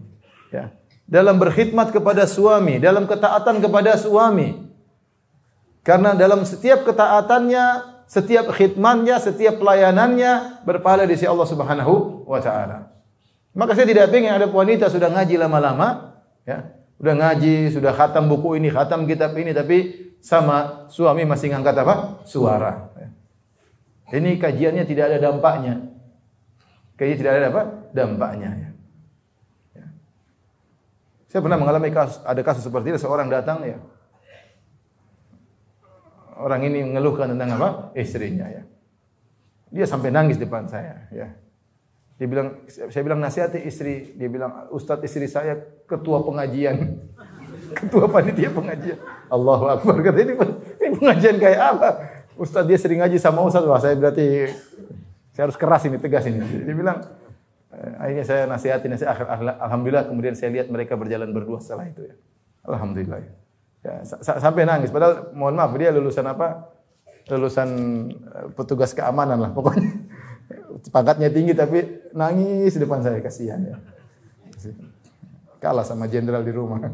Ya. 0.51 0.75
Dalam 1.05 1.37
berkhidmat 1.37 1.93
kepada 1.93 2.25
suami, 2.25 2.81
dalam 2.81 3.05
ketaatan 3.05 3.61
kepada 3.61 3.95
suami. 4.01 4.65
Karena 5.85 6.17
dalam 6.17 6.49
setiap 6.49 6.89
ketaatannya 6.89 7.94
setiap 8.07 8.53
khidmatnya, 8.53 9.17
setiap 9.19 9.59
pelayanannya 9.61 10.65
berpahala 10.69 11.09
di 11.09 11.17
sisi 11.17 11.29
Allah 11.29 11.49
Subhanahu 11.49 12.25
wa 12.29 12.41
taala. 12.41 12.93
Maka 13.55 13.79
saya 13.79 13.87
tidak 13.87 14.11
ingin 14.11 14.35
ada 14.35 14.51
wanita 14.51 14.91
sudah 14.91 15.09
ngaji 15.15 15.39
lama-lama, 15.39 16.19
ya. 16.43 16.75
Sudah 16.99 17.15
ngaji, 17.21 17.75
sudah 17.75 17.93
khatam 17.93 18.31
buku 18.31 18.59
ini, 18.59 18.71
khatam 18.71 19.05
kitab 19.05 19.35
ini 19.35 19.51
tapi 19.51 20.09
sama 20.25 20.89
suami 20.89 21.27
masih 21.29 21.53
ngangkat 21.53 21.77
apa? 21.85 22.25
Suara. 22.25 22.91
Ya. 22.97 23.09
Ini 24.17 24.41
kajiannya 24.41 24.85
tidak 24.89 25.13
ada 25.13 25.19
dampaknya. 25.21 25.85
Kajian 26.97 27.19
tidak 27.19 27.33
ada 27.37 27.47
apa? 27.51 27.63
Dampaknya. 27.93 28.51
Ya. 28.57 28.71
ya. 29.77 29.87
Saya 31.29 31.41
pernah 31.43 31.59
mengalami 31.59 31.91
kasus, 31.91 32.23
ada 32.25 32.41
kasus 32.41 32.65
seperti 32.65 32.95
ini, 32.95 32.99
seorang 32.99 33.29
datang 33.29 33.61
ya, 33.67 33.77
orang 36.39 36.61
ini 36.67 36.83
mengeluhkan 36.83 37.31
tentang 37.35 37.55
apa? 37.59 37.69
Istrinya 37.95 38.47
ya. 38.51 38.63
Dia 39.75 39.87
sampai 39.91 40.15
nangis 40.15 40.39
depan 40.39 40.71
saya 40.71 41.07
ya. 41.11 41.29
Dia 42.15 42.27
bilang, 42.31 42.63
saya 42.71 43.03
bilang 43.03 43.19
nasihati 43.19 43.59
istri. 43.67 44.15
Dia 44.15 44.31
bilang, 44.31 44.71
Ustadz 44.71 45.03
istri 45.03 45.27
saya 45.27 45.59
ketua 45.91 46.23
pengajian. 46.23 47.03
ketua 47.79 48.07
panitia 48.07 48.55
pengajian. 48.55 48.99
Allahu 49.27 49.67
Akbar. 49.67 49.99
Kata 49.99 50.19
ini, 50.23 50.35
ini 50.79 50.89
pengajian 50.95 51.37
kayak 51.43 51.61
apa? 51.75 51.89
Ustadz 52.39 52.71
dia 52.71 52.79
sering 52.79 53.03
ngaji 53.03 53.19
sama 53.19 53.43
Ustadz. 53.43 53.67
Wah 53.67 53.83
saya 53.83 53.99
berarti, 53.99 54.47
saya 55.35 55.51
harus 55.51 55.59
keras 55.59 55.83
ini, 55.91 55.99
tegas 55.99 56.23
ini. 56.31 56.39
Dia 56.39 56.75
bilang, 56.79 57.03
eh, 57.75 57.93
akhirnya 57.99 58.25
saya 58.27 58.43
nasihati, 58.47 58.87
nasihat. 58.87 59.19
Alhamdulillah 59.59 60.07
kemudian 60.07 60.39
saya 60.39 60.55
lihat 60.55 60.71
mereka 60.71 60.95
berjalan 60.95 61.35
berdua 61.35 61.59
setelah 61.59 61.91
itu 61.91 62.07
ya. 62.07 62.15
Alhamdulillah 62.63 63.27
ya. 63.27 63.33
Ya, 63.85 64.01
sampai 64.25 64.65
nangis. 64.65 64.89
Padahal 64.89 65.37
mohon 65.37 65.61
maaf 65.61 65.77
dia 65.77 65.93
lulusan 65.93 66.25
apa? 66.25 66.73
Lulusan 67.29 67.69
eh, 68.17 68.47
petugas 68.57 68.97
keamanan 68.97 69.37
lah 69.37 69.53
pokoknya. 69.53 69.93
Pangkatnya 70.95 71.29
tinggi 71.29 71.53
tapi 71.53 72.09
nangis 72.17 72.75
di 72.77 72.81
depan 72.81 73.05
saya 73.05 73.21
kasihan 73.21 73.61
ya. 73.61 73.77
Kalah 75.61 75.85
sama 75.85 76.09
jenderal 76.09 76.41
di 76.41 76.53
rumah. 76.53 76.81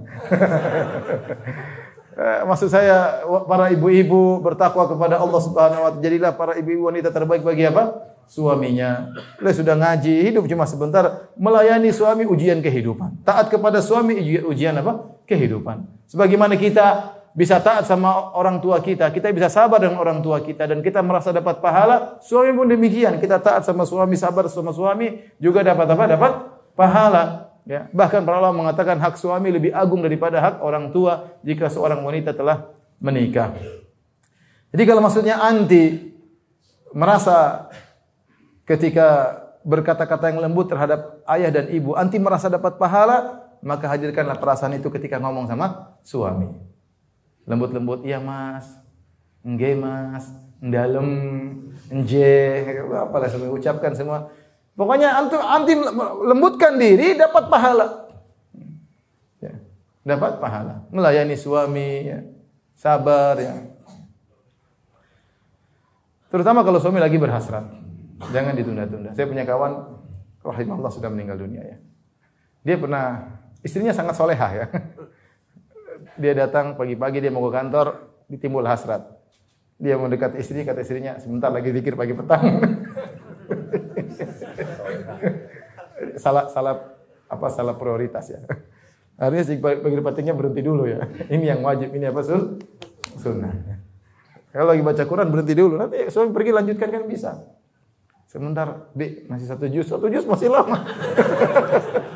Eh, 2.20 2.42
maksud 2.42 2.68
saya 2.68 3.22
para 3.46 3.70
ibu-ibu 3.70 4.42
bertakwa 4.42 4.84
kepada 4.90 5.22
Allah 5.22 5.40
Subhanahu 5.40 5.80
wa 5.80 5.90
taala. 5.94 6.02
Jadilah 6.02 6.32
para 6.34 6.52
ibu-ibu 6.58 6.90
wanita 6.90 7.14
terbaik 7.14 7.46
bagi 7.46 7.64
apa? 7.64 8.02
Suaminya. 8.26 9.14
Dia 9.38 9.54
sudah 9.54 9.78
ngaji, 9.78 10.28
hidup 10.28 10.44
cuma 10.50 10.66
sebentar, 10.66 11.32
melayani 11.38 11.94
suami 11.94 12.26
ujian 12.28 12.60
kehidupan. 12.60 13.22
Taat 13.24 13.48
kepada 13.48 13.78
suami 13.78 14.20
ujian, 14.20 14.42
ujian 14.42 14.74
apa? 14.82 15.22
Kehidupan. 15.24 15.99
Sebagaimana 16.10 16.58
kita 16.58 17.14
bisa 17.30 17.62
taat 17.62 17.86
sama 17.86 18.34
orang 18.34 18.58
tua 18.58 18.82
kita, 18.82 19.06
kita 19.14 19.30
bisa 19.30 19.46
sabar 19.46 19.78
dengan 19.78 20.02
orang 20.02 20.18
tua 20.18 20.42
kita 20.42 20.66
dan 20.66 20.82
kita 20.82 20.98
merasa 21.06 21.30
dapat 21.30 21.62
pahala, 21.62 22.18
suami 22.18 22.50
pun 22.50 22.66
demikian. 22.66 23.22
Kita 23.22 23.38
taat 23.38 23.62
sama 23.62 23.86
suami, 23.86 24.18
sabar 24.18 24.50
sama 24.50 24.74
suami 24.74 25.22
juga 25.38 25.62
dapat 25.62 25.86
apa? 25.86 26.04
Dapat 26.10 26.32
pahala. 26.74 27.24
Ya, 27.62 27.86
bahkan 27.94 28.26
para 28.26 28.42
ulama 28.42 28.66
mengatakan 28.66 28.98
hak 28.98 29.14
suami 29.14 29.54
lebih 29.54 29.70
agung 29.70 30.02
daripada 30.02 30.42
hak 30.42 30.54
orang 30.58 30.90
tua 30.90 31.38
jika 31.46 31.70
seorang 31.70 32.02
wanita 32.02 32.34
telah 32.34 32.74
menikah. 32.98 33.54
Jadi 34.74 34.82
kalau 34.82 34.98
maksudnya 34.98 35.38
anti 35.38 36.10
merasa 36.90 37.70
ketika 38.66 39.38
berkata-kata 39.62 40.34
yang 40.34 40.42
lembut 40.42 40.66
terhadap 40.66 41.22
ayah 41.30 41.54
dan 41.54 41.70
ibu, 41.70 41.94
anti 41.94 42.18
merasa 42.18 42.50
dapat 42.50 42.74
pahala, 42.74 43.39
maka 43.60 43.86
hadirkanlah 43.92 44.40
perasaan 44.40 44.76
itu 44.76 44.88
ketika 44.88 45.20
ngomong 45.20 45.48
sama 45.48 45.96
suami. 46.04 46.48
Lembut-lembut, 47.44 48.04
iya 48.04 48.20
mas, 48.20 48.68
enggak 49.44 49.76
mas, 49.76 50.24
dalam, 50.60 51.08
enje, 51.88 52.62
apalah 52.92 53.28
semua 53.28 53.52
ucapkan 53.52 53.92
semua. 53.96 54.28
Pokoknya 54.76 55.12
anti, 55.16 55.36
anti 55.36 55.72
lembutkan 56.24 56.76
diri 56.80 57.16
dapat 57.16 57.48
pahala. 57.48 58.08
Ya, 59.40 59.56
dapat 60.04 60.40
pahala. 60.40 60.88
Melayani 60.92 61.36
suami, 61.36 62.08
ya, 62.08 62.18
sabar, 62.76 63.36
ya. 63.40 63.56
Terutama 66.30 66.62
kalau 66.62 66.78
suami 66.78 67.02
lagi 67.02 67.18
berhasrat. 67.18 67.66
Jangan 68.30 68.54
ditunda-tunda. 68.54 69.10
Saya 69.16 69.26
punya 69.26 69.42
kawan, 69.48 70.00
rahimahullah 70.44 70.92
sudah 70.92 71.10
meninggal 71.10 71.40
dunia 71.40 71.64
ya. 71.64 71.76
Dia 72.62 72.76
pernah 72.76 73.40
Istrinya 73.60 73.92
sangat 73.92 74.16
soleha 74.16 74.48
ya. 74.56 74.66
Dia 76.16 76.32
datang 76.36 76.76
pagi-pagi 76.76 77.20
dia 77.20 77.32
mau 77.32 77.44
ke 77.48 77.52
kantor, 77.52 77.86
ditimbul 78.28 78.64
hasrat. 78.64 79.04
Dia 79.80 79.96
mau 79.96 80.08
dekat 80.08 80.36
istri, 80.36 80.64
kata 80.64 80.84
istrinya, 80.84 81.16
sebentar 81.16 81.48
lagi 81.48 81.72
zikir 81.72 81.96
pagi 81.96 82.12
petang. 82.12 82.44
salah 86.22 86.48
salah 86.52 86.74
apa 87.28 87.46
salah 87.48 87.76
prioritas 87.76 88.28
ya. 88.28 88.40
Harusnya 89.20 89.44
sih 89.44 89.56
pagi 89.60 90.00
petangnya 90.00 90.32
berhenti 90.36 90.60
dulu 90.64 90.88
ya. 90.88 91.04
Ini 91.28 91.56
yang 91.56 91.60
wajib, 91.64 91.92
ini 91.92 92.08
apa 92.08 92.20
sul? 92.24 92.60
Sunnah. 93.20 93.52
Kalau 94.50 94.66
lagi 94.74 94.82
baca 94.82 95.02
Quran 95.06 95.28
berhenti 95.30 95.54
dulu, 95.54 95.78
nanti 95.78 96.10
suami 96.10 96.34
pergi 96.34 96.50
lanjutkan 96.50 96.88
kan 96.90 97.04
bisa. 97.06 97.38
Sebentar, 98.26 98.90
Dek, 98.94 99.26
masih 99.26 99.46
satu 99.46 99.66
juz, 99.66 99.90
satu 99.90 100.06
juz 100.06 100.22
masih 100.26 100.50
lama. 100.50 100.86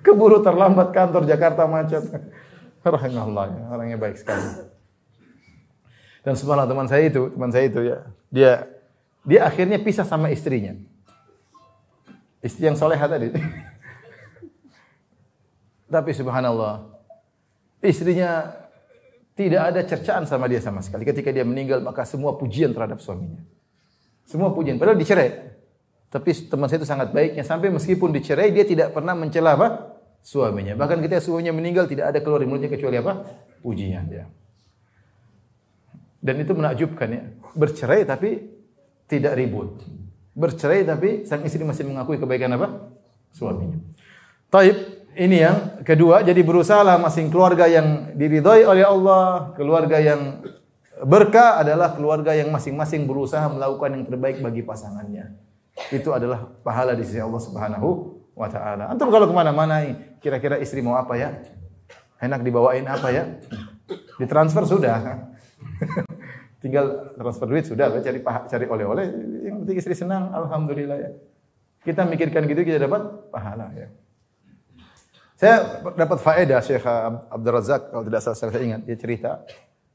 Keburu 0.00 0.40
terlambat 0.40 0.96
kantor 0.96 1.28
Jakarta 1.28 1.68
macet. 1.68 2.08
Rahimahullah, 2.80 3.44
ya. 3.52 3.62
orangnya 3.68 3.98
baik 4.00 4.16
sekali. 4.16 4.72
Dan 6.24 6.36
semalam 6.36 6.64
teman 6.64 6.88
saya 6.88 7.08
itu, 7.08 7.28
teman 7.32 7.52
saya 7.52 7.64
itu 7.68 7.80
ya, 7.84 7.98
dia 8.32 8.52
dia 9.24 9.44
akhirnya 9.44 9.76
pisah 9.76 10.04
sama 10.04 10.32
istrinya. 10.32 10.76
Istri 12.40 12.72
yang 12.72 12.76
soleha 12.76 13.04
tadi. 13.04 13.36
Tapi 15.92 16.10
subhanallah, 16.16 16.88
istrinya 17.84 18.56
tidak 19.36 19.62
ada 19.72 19.80
cercaan 19.84 20.24
sama 20.24 20.48
dia 20.48 20.60
sama 20.60 20.84
sekali. 20.84 21.04
Ketika 21.04 21.32
dia 21.32 21.44
meninggal, 21.44 21.84
maka 21.84 22.04
semua 22.08 22.36
pujian 22.36 22.72
terhadap 22.72 23.00
suaminya. 23.00 23.40
Semua 24.28 24.52
pujian. 24.52 24.76
Padahal 24.76 25.00
dicerai. 25.00 25.50
Tapi 26.06 26.30
teman 26.46 26.68
saya 26.68 26.78
itu 26.82 26.88
sangat 26.88 27.08
baiknya. 27.10 27.42
Sampai 27.42 27.72
meskipun 27.72 28.14
dicerai, 28.14 28.54
dia 28.54 28.62
tidak 28.62 28.94
pernah 28.94 29.16
mencela 29.16 29.58
apa? 29.58 29.89
Suaminya. 30.20 30.76
Bahkan 30.76 31.00
ketika 31.04 31.24
suaminya 31.24 31.56
meninggal, 31.56 31.88
tidak 31.88 32.12
ada 32.12 32.18
keluar 32.20 32.44
dari 32.44 32.48
mulutnya 32.48 32.70
kecuali 32.70 32.96
apa? 33.00 33.24
Pujian. 33.64 34.04
Ya. 34.12 34.28
Dan 36.20 36.44
itu 36.44 36.52
menakjubkan 36.52 37.08
ya. 37.08 37.22
Bercerai 37.56 38.04
tapi 38.04 38.44
tidak 39.08 39.34
ribut. 39.34 39.80
Bercerai 40.36 40.84
tapi 40.84 41.24
sang 41.24 41.42
istri 41.42 41.64
masih 41.64 41.88
mengakui 41.88 42.20
kebaikan 42.20 42.52
apa? 42.54 42.92
Suaminya. 43.32 43.80
Taib, 44.52 44.76
ini 45.16 45.40
yang 45.40 45.82
kedua. 45.82 46.22
Jadi 46.22 46.44
berusaha 46.44 46.84
masing 47.00 47.32
keluarga 47.32 47.66
yang 47.66 48.14
diridhoi 48.14 48.62
oleh 48.68 48.84
Allah, 48.84 49.56
keluarga 49.56 49.98
yang 49.98 50.44
berkah 51.00 51.64
adalah 51.64 51.96
keluarga 51.96 52.36
yang 52.36 52.52
masing-masing 52.52 53.08
berusaha 53.08 53.48
melakukan 53.48 53.96
yang 53.96 54.04
terbaik 54.04 54.38
bagi 54.44 54.62
pasangannya. 54.62 55.32
Itu 55.88 56.12
adalah 56.12 56.44
pahala 56.60 56.92
di 56.92 57.02
sisi 57.08 57.22
Allah 57.22 57.40
Subhanahu 57.40 57.88
wa 58.36 58.48
taala. 58.52 58.92
Antum 58.92 59.08
kalau 59.08 59.24
ke 59.24 59.34
mana-mana 59.34 59.80
kira-kira 60.20 60.60
istri 60.60 60.84
mau 60.84 60.94
apa 60.94 61.16
ya? 61.16 61.40
Enak 62.20 62.44
dibawain 62.44 62.84
apa 62.84 63.08
ya? 63.08 63.24
Ditransfer 64.20 64.68
sudah. 64.68 65.26
Tinggal 66.62 67.16
transfer 67.16 67.48
duit 67.48 67.64
sudah, 67.64 67.88
cari 68.04 68.20
cari 68.20 68.66
oleh-oleh. 68.68 69.06
Yang 69.48 69.56
penting 69.64 69.76
istri 69.80 69.94
senang, 69.96 70.28
alhamdulillah 70.28 70.98
ya. 71.00 71.10
Kita 71.80 72.04
mikirkan 72.04 72.44
gitu 72.44 72.60
kita 72.60 72.84
dapat 72.84 73.32
pahala 73.32 73.72
ya. 73.72 73.88
Saya 75.40 75.80
dapat 75.96 76.20
faedah 76.20 76.60
Syekh 76.60 76.84
Abdul 77.32 77.56
Razak 77.56 77.88
kalau 77.88 78.04
tidak 78.04 78.20
salah 78.20 78.36
saya 78.36 78.60
ingat 78.60 78.84
dia 78.84 78.96
cerita 79.00 79.40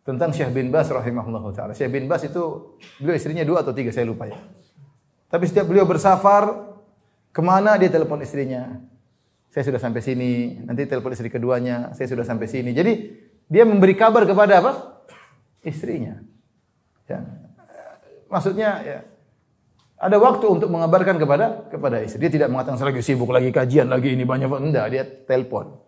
tentang 0.02 0.34
Syekh 0.34 0.50
bin 0.50 0.74
Bas 0.74 0.90
rahimahullah 0.90 1.46
taala. 1.54 1.78
Syekh 1.78 1.94
bin 1.94 2.10
Bas 2.10 2.26
itu 2.26 2.74
beliau 2.98 3.14
istrinya 3.14 3.46
dua 3.46 3.62
atau 3.62 3.70
tiga 3.70 3.94
saya 3.94 4.10
lupa 4.10 4.26
ya. 4.26 4.34
Tapi 5.30 5.46
setiap 5.46 5.70
beliau 5.70 5.86
bersafar 5.86 6.74
ke 7.30 7.42
mana 7.46 7.78
dia 7.78 7.94
telepon 7.94 8.18
istrinya. 8.26 8.82
Saya 9.56 9.72
sudah 9.72 9.80
sampai 9.80 10.04
sini, 10.04 10.60
nanti 10.68 10.84
telepon 10.84 11.15
istri 11.15 11.32
keduanya, 11.32 11.96
saya 11.96 12.12
sudah 12.12 12.28
sampai 12.28 12.44
sini. 12.44 12.76
Jadi 12.76 12.91
dia 13.48 13.63
memberi 13.63 13.96
kabar 13.96 14.28
kepada 14.28 14.60
apa? 14.60 14.72
Istrinya. 15.63 16.20
Ya. 17.08 17.24
Maksudnya 18.28 18.84
ya, 18.84 19.00
ada 19.96 20.20
waktu 20.20 20.44
untuk 20.52 20.68
mengabarkan 20.68 21.15
kepada 21.15 21.72
kepada 21.72 22.04
istri. 22.04 22.28
Dia 22.28 22.36
tidak 22.36 22.52
mengatakan 22.52 22.76
saya 22.76 22.91
lagi 22.91 23.00
sibuk 23.00 23.32
lagi 23.32 23.56
kajian 23.56 23.88
lagi 23.88 24.12
ini 24.12 24.28
banyak 24.28 24.52
enggak, 24.52 24.91
dia 24.91 25.08
telepon. 25.08 25.80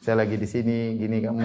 Saya 0.00 0.24
lagi 0.24 0.40
di 0.40 0.48
sini, 0.48 0.96
gini 0.96 1.20
kamu 1.20 1.44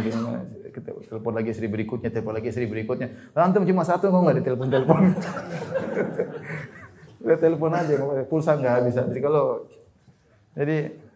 kita 0.72 0.96
telepon 1.12 1.36
lagi 1.36 1.52
istri 1.52 1.68
berikutnya, 1.68 2.08
telepon 2.08 2.40
lagi 2.40 2.56
istri 2.56 2.72
berikutnya. 2.72 3.36
Antum 3.36 3.68
cuma 3.68 3.84
satu 3.84 4.08
kok 4.08 4.16
enggak 4.16 4.40
ditelepon-telepon. 4.40 5.02
Udah 7.28 7.36
telepon 7.36 7.72
aja, 7.76 8.00
pulsa 8.32 8.56
enggak 8.56 8.88
bisa. 8.88 9.04
Jadi 9.12 9.20
kalau 9.20 9.68
jadi 10.56 11.09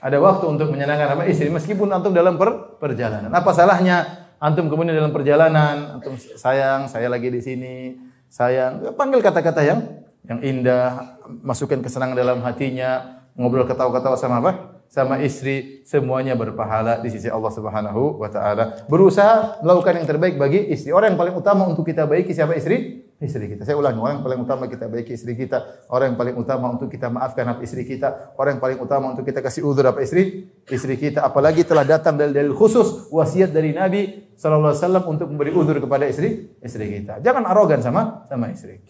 ada 0.00 0.16
waktu 0.18 0.44
untuk 0.48 0.72
menyenangkan 0.72 1.14
apa 1.14 1.28
istri 1.28 1.52
meskipun 1.52 1.92
antum 1.92 2.16
dalam 2.16 2.40
per, 2.40 2.80
perjalanan. 2.80 3.28
Apa 3.30 3.52
salahnya 3.52 4.20
Antum 4.40 4.72
kemudian 4.72 4.96
dalam 4.96 5.12
perjalanan, 5.12 6.00
antum 6.00 6.16
sayang, 6.16 6.88
saya 6.88 7.12
lagi 7.12 7.28
di 7.28 7.44
sini, 7.44 8.00
sayang, 8.32 8.80
panggil 8.96 9.20
kata-kata 9.20 9.60
yang 9.60 10.00
yang 10.24 10.40
indah, 10.40 11.20
masukkan 11.44 11.84
kesenangan 11.84 12.16
dalam 12.16 12.40
hatinya, 12.40 13.20
ngobrol 13.36 13.68
ketawa-ketawa 13.68 14.16
sama 14.16 14.40
apa? 14.40 14.80
Sama 14.88 15.20
istri, 15.20 15.84
semuanya 15.84 16.32
berpahala 16.40 17.04
di 17.04 17.12
sisi 17.12 17.28
Allah 17.28 17.52
Subhanahu 17.52 18.16
wa 18.16 18.32
taala. 18.32 18.80
Berusaha 18.88 19.60
melakukan 19.60 20.00
yang 20.00 20.08
terbaik 20.08 20.40
bagi 20.40 20.72
istri. 20.72 20.88
Orang 20.88 21.14
yang 21.14 21.20
paling 21.20 21.36
utama 21.36 21.68
untuk 21.68 21.84
kita 21.84 22.08
baiki 22.08 22.32
siapa 22.32 22.56
istri? 22.56 23.04
Istri 23.20 23.52
kita. 23.52 23.68
Saya 23.68 23.76
ulangi, 23.76 24.00
orang 24.00 24.18
yang 24.18 24.24
paling 24.24 24.40
utama 24.48 24.64
kita 24.64 24.88
baiki 24.88 25.12
istri 25.12 25.36
kita, 25.36 25.86
orang 25.92 26.16
yang 26.16 26.18
paling 26.18 26.36
utama 26.40 26.72
untuk 26.72 26.88
kita 26.88 27.12
maafkan 27.12 27.44
apa 27.44 27.60
istri 27.60 27.84
kita, 27.84 28.32
orang 28.40 28.56
yang 28.56 28.62
paling 28.64 28.78
utama 28.80 29.12
untuk 29.12 29.28
kita 29.28 29.44
kasih 29.44 29.60
uzur 29.68 29.84
apa 29.84 30.00
istri 30.00 30.48
istri 30.72 30.96
kita. 30.96 31.20
Apalagi 31.20 31.68
telah 31.68 31.84
datang 31.84 32.16
dari 32.16 32.32
dalil 32.32 32.56
khusus 32.56 33.12
wasiat 33.12 33.52
dari 33.52 33.76
Nabi 33.76 34.32
sallallahu 34.40 34.72
alaihi 34.72 34.82
wasallam 34.82 35.04
untuk 35.04 35.26
memberi 35.28 35.52
uzur 35.52 35.76
kepada 35.76 36.08
istri 36.08 36.56
istri 36.64 36.88
kita. 36.88 37.20
Jangan 37.20 37.44
arogan 37.44 37.84
sama 37.84 38.24
sama 38.24 38.48
istri. 38.48 38.80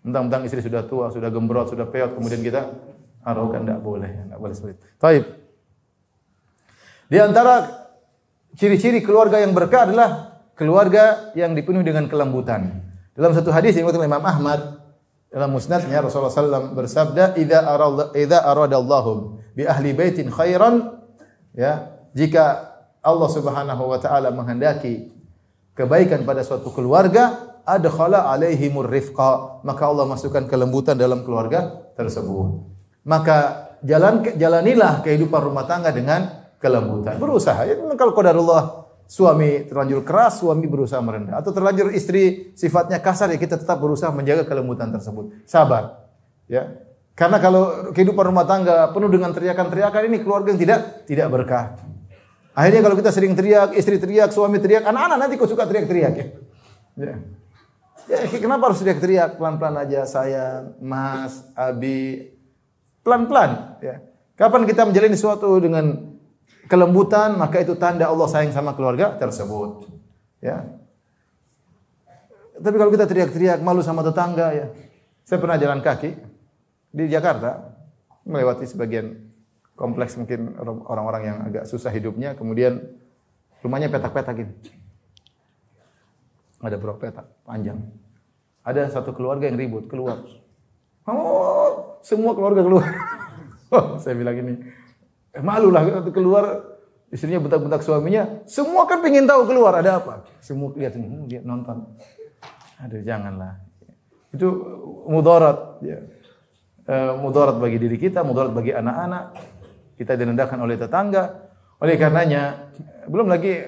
Tentang-tentang 0.00 0.48
istri 0.48 0.64
sudah 0.64 0.88
tua, 0.88 1.12
sudah 1.12 1.28
gembrot, 1.28 1.68
sudah 1.68 1.84
peot, 1.84 2.16
kemudian 2.16 2.40
kita 2.40 2.72
arogan 3.20 3.68
tidak 3.68 3.84
boleh, 3.84 4.08
tidak 4.08 4.38
boleh 4.40 4.54
seperti 4.56 4.74
itu. 4.80 4.86
Baik. 4.96 5.24
Di 7.08 7.18
antara 7.20 7.54
ciri-ciri 8.56 9.04
keluarga 9.04 9.36
yang 9.44 9.52
berkah 9.52 9.84
adalah 9.84 10.40
keluarga 10.56 11.36
yang 11.36 11.52
dipenuhi 11.52 11.84
dengan 11.84 12.08
kelembutan. 12.08 12.87
Dalam 13.18 13.34
satu 13.34 13.50
hadis 13.50 13.74
yang 13.74 13.90
dikutip 13.90 14.06
Imam 14.06 14.22
Ahmad 14.22 14.78
dalam 15.26 15.50
musnadnya 15.50 15.98
Rasulullah 15.98 16.30
SAW 16.30 16.70
bersabda, 16.78 17.34
"Idza 17.34 17.66
arada 17.66 18.14
idza 18.14 18.46
aradallahu 18.46 19.42
bi 19.58 19.66
ahli 19.66 19.90
baitin 19.90 20.30
khairan" 20.30 21.02
ya, 21.50 21.98
jika 22.14 22.78
Allah 23.02 23.26
Subhanahu 23.26 23.90
wa 23.90 23.98
taala 23.98 24.30
menghendaki 24.30 25.10
kebaikan 25.74 26.22
pada 26.22 26.46
suatu 26.46 26.70
keluarga, 26.70 27.58
adkhala 27.66 28.30
alaihimur 28.30 28.86
rifqa, 28.86 29.66
maka 29.66 29.82
Allah 29.82 30.06
masukkan 30.06 30.46
kelembutan 30.46 30.94
dalam 30.94 31.26
keluarga 31.26 31.90
tersebut. 31.98 32.70
Maka 33.02 33.68
jalan 33.82 34.30
jalanilah 34.38 35.02
kehidupan 35.02 35.42
rumah 35.42 35.66
tangga 35.66 35.90
dengan 35.90 36.54
kelembutan. 36.62 37.18
Berusaha. 37.18 37.66
Ya, 37.66 37.74
kalau 37.98 38.14
qadarullah 38.14 38.87
suami 39.08 39.64
terlanjur 39.64 40.04
keras, 40.04 40.44
suami 40.44 40.68
berusaha 40.68 41.00
merendah. 41.00 41.40
Atau 41.40 41.56
terlanjur 41.56 41.88
istri 41.96 42.52
sifatnya 42.52 43.00
kasar, 43.00 43.32
ya 43.32 43.40
kita 43.40 43.56
tetap 43.56 43.80
berusaha 43.80 44.12
menjaga 44.12 44.44
kelembutan 44.44 44.92
tersebut. 44.92 45.32
Sabar. 45.48 46.04
Ya. 46.44 46.84
Karena 47.16 47.40
kalau 47.40 47.90
kehidupan 47.96 48.30
rumah 48.30 48.46
tangga 48.46 48.92
penuh 48.92 49.10
dengan 49.10 49.32
teriakan-teriakan 49.34 50.02
ini 50.12 50.18
keluarga 50.22 50.54
yang 50.54 50.60
tidak 50.60 51.08
tidak 51.08 51.26
berkah. 51.32 51.74
Akhirnya 52.54 52.84
kalau 52.84 52.94
kita 52.94 53.10
sering 53.10 53.34
teriak, 53.34 53.74
istri 53.74 53.98
teriak, 53.98 54.30
suami 54.30 54.60
teriak, 54.62 54.86
anak-anak 54.86 55.16
nanti 55.26 55.34
kok 55.34 55.50
suka 55.50 55.66
teriak-teriak 55.66 56.12
ya. 56.14 56.26
Ya. 56.98 57.14
Ya, 58.08 58.18
kenapa 58.40 58.70
harus 58.70 58.80
teriak-teriak? 58.80 59.36
Pelan-pelan 59.36 59.84
aja 59.84 60.08
sayang, 60.08 60.78
Mas, 60.80 61.44
Abi. 61.58 62.32
Pelan-pelan 63.02 63.80
ya. 63.82 64.04
Kapan 64.38 64.64
kita 64.70 64.86
menjalani 64.86 65.16
sesuatu 65.18 65.50
dengan 65.58 66.17
kelembutan, 66.68 67.34
maka 67.40 67.64
itu 67.64 67.74
tanda 67.74 68.06
Allah 68.06 68.28
sayang 68.28 68.52
sama 68.52 68.76
keluarga 68.76 69.16
tersebut. 69.16 69.88
Ya. 70.44 70.68
Tapi 72.58 72.76
kalau 72.76 72.92
kita 72.92 73.08
teriak-teriak 73.08 73.58
malu 73.64 73.80
sama 73.80 74.04
tetangga 74.04 74.52
ya. 74.52 74.66
Saya 75.24 75.40
pernah 75.40 75.56
jalan 75.60 75.80
kaki 75.80 76.14
di 76.92 77.04
Jakarta 77.08 77.72
melewati 78.24 78.64
sebagian 78.68 79.28
kompleks 79.76 80.16
mungkin 80.16 80.56
orang-orang 80.60 81.22
yang 81.24 81.38
agak 81.48 81.64
susah 81.68 81.92
hidupnya, 81.92 82.36
kemudian 82.36 82.80
rumahnya 83.62 83.88
petak-petak 83.88 84.34
gitu. 84.44 84.52
Ada 86.58 86.74
berapa 86.74 86.98
petak 86.98 87.26
panjang. 87.46 87.78
Ada 88.66 88.90
satu 88.90 89.14
keluarga 89.14 89.46
yang 89.46 89.56
ribut 89.56 89.86
keluar. 89.86 90.26
Oh, 91.06 91.96
semua 92.02 92.34
keluarga 92.34 92.60
keluar. 92.60 92.84
Saya 94.02 94.18
bilang 94.18 94.36
ini, 94.36 94.60
Eh, 95.38 95.42
malu 95.46 95.70
lah 95.70 95.86
keluar 96.10 96.66
istrinya 97.14 97.38
bentak-bentak 97.38 97.86
suaminya. 97.86 98.42
Semua 98.50 98.90
kan 98.90 98.98
pengen 98.98 99.22
tahu 99.22 99.46
keluar 99.46 99.78
ada 99.78 100.02
apa. 100.02 100.26
Semua 100.42 100.74
lihat 100.74 100.98
semua 100.98 101.30
lihat 101.30 101.46
nonton. 101.46 101.94
Aduh 102.82 103.06
janganlah. 103.06 103.62
Itu 104.34 104.48
mudarat 105.06 105.78
ya. 105.86 105.98
E, 106.88 106.94
mudarat 107.22 107.54
bagi 107.54 107.78
diri 107.78 107.96
kita, 108.02 108.26
mudarat 108.26 108.50
bagi 108.50 108.74
anak-anak. 108.74 109.24
Kita 109.94 110.18
direndahkan 110.18 110.58
oleh 110.58 110.74
tetangga. 110.74 111.48
Oleh 111.78 111.94
karenanya 111.94 112.74
belum 113.06 113.30
lagi 113.30 113.62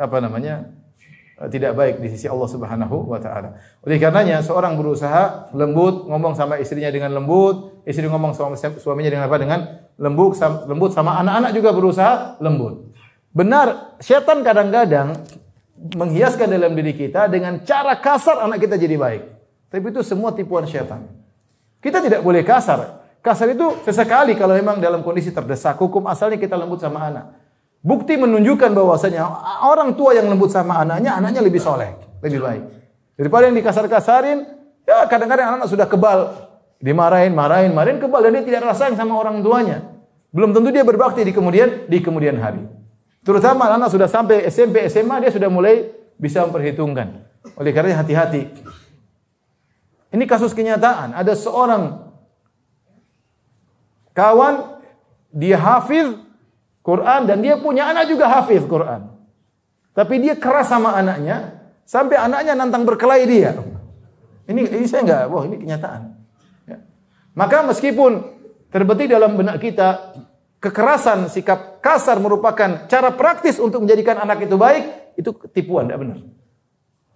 apa 0.00 0.16
namanya? 0.24 0.79
Tidak 1.48 1.72
baik 1.72 2.04
di 2.04 2.12
sisi 2.12 2.28
Allah 2.28 2.44
Subhanahu 2.44 3.08
wa 3.08 3.16
taala. 3.16 3.56
Oleh 3.80 3.96
karenanya 3.96 4.44
seorang 4.44 4.76
berusaha 4.76 5.48
lembut, 5.56 6.04
ngomong 6.04 6.36
sama 6.36 6.60
istrinya 6.60 6.92
dengan 6.92 7.16
lembut, 7.16 7.80
istri 7.88 8.04
ngomong 8.04 8.36
sama 8.36 8.60
suaminya 8.76 9.08
dengan 9.08 9.24
apa? 9.24 9.40
Dengan 9.40 9.60
lembut, 9.96 10.36
lembut 10.68 10.92
sama 10.92 11.16
anak-anak 11.16 11.56
juga 11.56 11.72
berusaha 11.72 12.36
lembut. 12.44 12.92
Benar, 13.32 13.96
setan 14.04 14.44
kadang-kadang 14.44 15.16
menghiaskan 15.80 16.52
dalam 16.52 16.76
diri 16.76 16.92
kita 16.92 17.24
dengan 17.32 17.64
cara 17.64 17.96
kasar 17.96 18.44
anak 18.44 18.60
kita 18.60 18.76
jadi 18.76 19.00
baik. 19.00 19.22
Tapi 19.72 19.86
itu 19.88 20.04
semua 20.04 20.36
tipuan 20.36 20.68
setan. 20.68 21.08
Kita 21.80 22.04
tidak 22.04 22.20
boleh 22.20 22.44
kasar. 22.44 23.00
Kasar 23.24 23.48
itu 23.48 23.80
sesekali 23.88 24.36
kalau 24.36 24.52
memang 24.52 24.76
dalam 24.76 25.00
kondisi 25.00 25.32
terdesak. 25.32 25.80
Hukum 25.80 26.04
asalnya 26.04 26.36
kita 26.36 26.52
lembut 26.52 26.84
sama 26.84 27.08
anak. 27.08 27.39
Bukti 27.80 28.20
menunjukkan 28.20 28.76
bahwasanya 28.76 29.24
orang 29.64 29.96
tua 29.96 30.12
yang 30.12 30.28
lembut 30.28 30.52
sama 30.52 30.84
anaknya, 30.84 31.16
anaknya 31.16 31.40
lebih 31.40 31.64
soleh, 31.64 31.96
lebih 32.20 32.40
baik. 32.44 32.62
Daripada 33.16 33.48
yang 33.48 33.56
dikasar-kasarin, 33.56 34.38
ya 34.84 35.08
kadang-kadang 35.08 35.56
anak, 35.56 35.58
anak 35.64 35.68
sudah 35.72 35.88
kebal, 35.88 36.50
Dimarahin, 36.80 37.36
marahin, 37.36 37.76
marahin 37.76 38.00
kebal 38.00 38.24
dan 38.24 38.40
dia 38.40 38.44
tidak 38.48 38.72
rasa 38.72 38.88
sayang 38.88 38.96
sama 38.96 39.12
orang 39.20 39.44
tuanya. 39.44 39.84
Belum 40.32 40.56
tentu 40.56 40.72
dia 40.72 40.80
berbakti 40.80 41.20
di 41.20 41.32
kemudian 41.36 41.84
di 41.84 42.00
kemudian 42.00 42.40
hari. 42.40 42.64
Terutama 43.20 43.68
anak 43.68 43.92
sudah 43.92 44.08
sampai 44.08 44.48
SMP, 44.48 44.88
SMA 44.88 45.20
dia 45.20 45.28
sudah 45.28 45.52
mulai 45.52 45.92
bisa 46.16 46.40
memperhitungkan. 46.48 47.20
Oleh 47.60 47.76
karena 47.76 48.00
hati-hati. 48.00 48.48
Ini 50.08 50.24
kasus 50.24 50.56
kenyataan. 50.56 51.12
Ada 51.12 51.36
seorang 51.36 52.00
kawan 54.16 54.80
dia 55.36 55.60
hafiz 55.60 56.16
Quran 56.80 57.28
dan 57.28 57.44
dia 57.44 57.60
punya 57.60 57.92
anak 57.92 58.08
juga 58.08 58.28
hafiz 58.28 58.64
Quran. 58.64 59.12
Tapi 59.92 60.14
dia 60.22 60.34
keras 60.38 60.72
sama 60.72 60.96
anaknya 60.96 61.60
sampai 61.84 62.16
anaknya 62.16 62.56
nantang 62.56 62.86
berkelahi 62.88 63.24
dia. 63.28 63.52
Ini 64.48 64.66
ini 64.80 64.86
saya 64.88 65.02
enggak, 65.04 65.22
wah 65.30 65.42
ini 65.46 65.56
kenyataan. 65.60 66.00
Ya. 66.66 66.78
Maka 67.36 67.62
meskipun 67.66 68.24
terbetik 68.70 69.10
dalam 69.10 69.36
benak 69.36 69.60
kita 69.62 70.14
kekerasan, 70.60 71.28
sikap 71.32 71.80
kasar 71.82 72.20
merupakan 72.20 72.86
cara 72.86 73.10
praktis 73.14 73.56
untuk 73.58 73.82
menjadikan 73.82 74.20
anak 74.20 74.44
itu 74.44 74.54
baik, 74.54 75.14
itu 75.16 75.30
tipuan, 75.50 75.88
tidak 75.88 76.00
benar. 76.04 76.18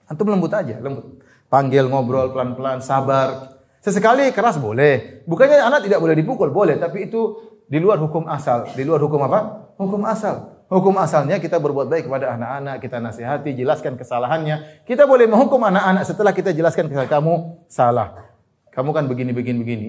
Antum 0.09 0.29
lembut 0.29 0.53
aja, 0.53 0.77
lembut. 0.81 1.20
Panggil, 1.48 1.87
ngobrol 1.87 2.33
pelan-pelan, 2.33 2.81
sabar. 2.83 3.57
Sesekali 3.85 4.33
keras 4.33 4.57
boleh. 4.57 5.22
Bukannya 5.29 5.61
anak 5.61 5.85
tidak 5.85 6.00
boleh 6.00 6.16
dipukul, 6.16 6.48
boleh. 6.48 6.81
Tapi 6.81 7.09
itu 7.09 7.54
di 7.68 7.79
luar 7.81 7.98
hukum 8.00 8.29
asal. 8.29 8.68
Di 8.72 8.83
luar 8.85 9.00
hukum 9.00 9.20
apa? 9.24 9.72
Hukum 9.81 10.05
asal. 10.05 10.55
Hukum 10.72 10.96
asalnya 10.96 11.37
kita 11.38 11.61
berbuat 11.61 11.92
baik 11.92 12.09
kepada 12.09 12.35
anak-anak, 12.35 12.81
kita 12.81 12.96
nasihati, 12.96 13.53
jelaskan 13.53 14.00
kesalahannya. 14.00 14.85
Kita 14.88 15.05
boleh 15.05 15.29
menghukum 15.29 15.61
anak-anak 15.61 16.03
setelah 16.09 16.33
kita 16.33 16.57
jelaskan 16.57 16.88
kesalahan 16.88 17.11
kamu 17.20 17.35
salah. 17.68 18.33
Kamu 18.72 18.90
kan 18.90 19.07
begini 19.07 19.31
begini 19.31 19.59
begini. 19.62 19.85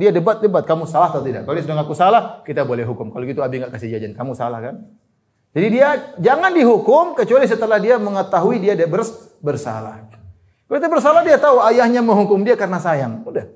Dia 0.00 0.14
debat-debat, 0.14 0.64
kamu 0.64 0.88
salah 0.88 1.12
atau 1.12 1.20
tidak? 1.20 1.44
Kalau 1.44 1.54
dia 1.58 1.64
sudah 1.66 1.76
ngaku 1.82 1.94
salah, 1.98 2.22
kita 2.46 2.64
boleh 2.64 2.88
hukum. 2.88 3.12
Kalau 3.12 3.24
gitu 3.28 3.44
Abi 3.44 3.60
nggak 3.60 3.74
kasih 3.74 3.92
jajan, 3.92 4.16
kamu 4.16 4.32
salah 4.32 4.64
kan? 4.64 4.80
Jadi 5.50 5.66
dia 5.66 6.14
jangan 6.22 6.54
dihukum 6.54 7.18
kecuali 7.18 7.44
setelah 7.50 7.82
dia 7.82 7.98
mengetahui 7.98 8.62
dia 8.62 8.78
bers 8.86 9.34
bersalah. 9.42 10.06
Kalau 10.70 10.78
dia 10.78 10.86
bersalah 10.86 11.26
dia 11.26 11.36
tahu 11.42 11.58
ayahnya 11.74 12.00
menghukum 12.06 12.46
dia 12.46 12.54
karena 12.54 12.78
sayang. 12.78 13.26
Udah. 13.26 13.50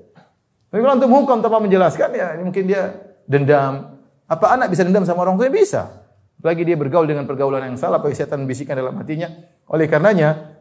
Tapi 0.69 0.79
kalau 0.83 0.99
untuk 0.99 1.07
hukum 1.07 1.39
tanpa 1.39 1.63
menjelaskan 1.63 2.09
ya 2.11 2.35
mungkin 2.43 2.67
dia 2.67 3.04
dendam. 3.29 4.01
Apa 4.25 4.57
anak 4.57 4.73
bisa 4.73 4.81
dendam 4.81 5.05
sama 5.05 5.25
orang 5.25 5.37
tuanya? 5.37 5.53
Bisa. 5.53 5.81
Lagi 6.41 6.61
dia 6.61 6.77
bergaul 6.77 7.09
dengan 7.09 7.25
pergaulan 7.25 7.73
yang 7.73 7.77
salah, 7.77 7.97
apa 7.97 8.09
setan 8.13 8.45
bisikan 8.45 8.77
dalam 8.77 8.93
hatinya. 8.97 9.29
Oleh 9.69 9.89
karenanya, 9.89 10.57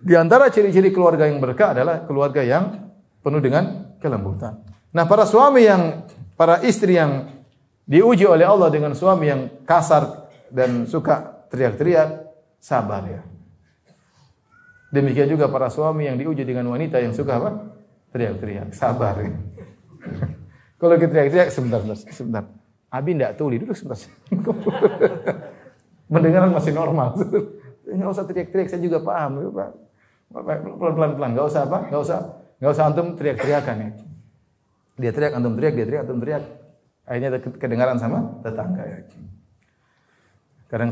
di 0.00 0.16
antara 0.16 0.48
ciri-ciri 0.52 0.92
keluarga 0.92 1.28
yang 1.28 1.40
berkah 1.40 1.76
adalah 1.76 2.04
keluarga 2.04 2.40
yang 2.44 2.92
penuh 3.20 3.40
dengan 3.40 3.96
kelembutan. 4.00 4.60
Nah, 4.92 5.04
para 5.04 5.28
suami 5.28 5.64
yang 5.64 6.08
para 6.36 6.64
istri 6.64 6.96
yang 6.96 7.28
diuji 7.84 8.24
oleh 8.24 8.44
Allah 8.44 8.68
dengan 8.68 8.92
suami 8.92 9.28
yang 9.28 9.42
kasar 9.64 10.28
dan 10.48 10.84
suka 10.88 11.48
teriak-teriak, 11.52 12.32
sabar 12.60 13.02
ya. 13.04 13.22
Demikian 14.92 15.28
juga 15.28 15.50
para 15.50 15.68
suami 15.68 16.08
yang 16.08 16.16
diuji 16.16 16.46
dengan 16.46 16.70
wanita 16.72 17.02
yang 17.02 17.12
suka 17.12 17.36
apa? 17.36 17.50
Teriak-teriak, 18.14 18.72
sabar 18.72 19.14
ya. 19.20 19.32
Kalau 20.76 20.94
kita 21.00 21.08
teriak-teriak 21.08 21.48
sebentar, 21.48 21.80
sebentar, 21.80 22.12
sebentar. 22.12 22.44
Abi 22.92 23.16
tidak 23.16 23.32
tuli 23.40 23.56
duduk 23.56 23.72
sebentar. 23.72 23.96
Mendengaran 26.12 26.52
masih 26.52 26.72
normal. 26.76 27.16
Enggak 27.88 28.08
usah 28.12 28.24
teriak-teriak, 28.28 28.68
saya 28.68 28.80
juga 28.84 29.00
paham, 29.00 29.40
ya. 29.40 29.72
Pelan-pelan, 30.30 31.12
pelan, 31.16 31.30
enggak 31.32 31.46
usah 31.48 31.62
apa? 31.64 31.78
Enggak 31.88 32.02
usah, 32.02 32.18
enggak 32.60 32.72
usah 32.76 32.84
antum 32.84 33.06
teriak-teriakan 33.16 33.76
ya. 33.78 33.90
Dia 34.96 35.10
teriak, 35.12 35.32
antum 35.32 35.54
teriak, 35.56 35.72
dia 35.76 35.86
teriak, 35.88 36.02
antum 36.04 36.18
teriak. 36.20 36.42
Akhirnya 37.06 37.30
kedengaran 37.38 37.96
sama 37.96 38.18
tetangga 38.42 38.82
ya. 38.84 38.98
Kadang 40.66 40.90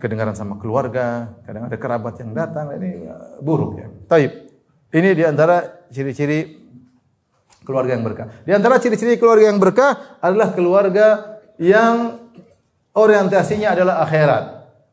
kedengaran 0.00 0.32
sama 0.32 0.56
keluarga, 0.56 1.36
kadang 1.44 1.68
ada 1.68 1.76
kerabat 1.76 2.16
yang 2.24 2.32
datang, 2.32 2.72
ini 2.80 3.06
buruk 3.44 3.76
ya. 3.76 3.88
Taib. 4.08 4.32
Ini 4.92 5.08
di 5.12 5.24
antara 5.24 5.84
ciri-ciri 5.92 6.61
keluarga 7.62 7.94
yang 7.96 8.04
berkah. 8.04 8.26
Di 8.42 8.52
antara 8.54 8.78
ciri-ciri 8.78 9.16
keluarga 9.18 9.50
yang 9.50 9.58
berkah 9.62 10.18
adalah 10.22 10.54
keluarga 10.54 11.38
yang 11.58 12.18
orientasinya 12.94 13.74
adalah 13.74 14.02
akhirat. 14.04 14.44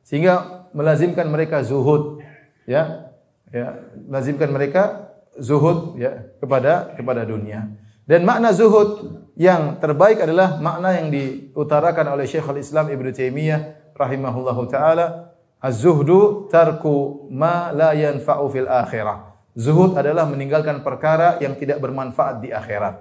Sehingga 0.05 0.65
melazimkan 0.73 1.29
mereka 1.29 1.61
zuhud, 1.61 2.21
ya. 2.69 3.09
Ya, 3.49 3.81
lazimkan 4.05 4.53
mereka 4.53 5.09
zuhud 5.33 5.97
ya 5.97 6.29
kepada 6.37 6.93
kepada 6.93 7.25
dunia. 7.25 7.65
Dan 8.05 8.21
makna 8.21 8.53
zuhud 8.53 9.21
yang 9.33 9.81
terbaik 9.81 10.21
adalah 10.21 10.61
makna 10.61 10.93
yang 10.97 11.09
diutarakan 11.09 12.13
oleh 12.13 12.29
Syekhul 12.29 12.61
Islam 12.61 12.93
Ibnu 12.93 13.09
Taimiyah 13.09 13.93
rahimahullahu 13.97 14.69
taala, 14.69 15.33
az-zuhdu 15.61 16.49
tarku 16.49 17.25
ma 17.33 17.73
la 17.73 17.97
yanfa'u 17.97 18.45
fil 18.53 18.69
akhirah. 18.69 19.28
Zuhud 19.59 19.99
adalah 19.99 20.23
meninggalkan 20.23 20.79
perkara 20.87 21.35
yang 21.43 21.51
tidak 21.59 21.83
bermanfaat 21.83 22.39
di 22.39 22.55
akhirat. 22.55 22.95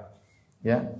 Ya. 0.66 0.90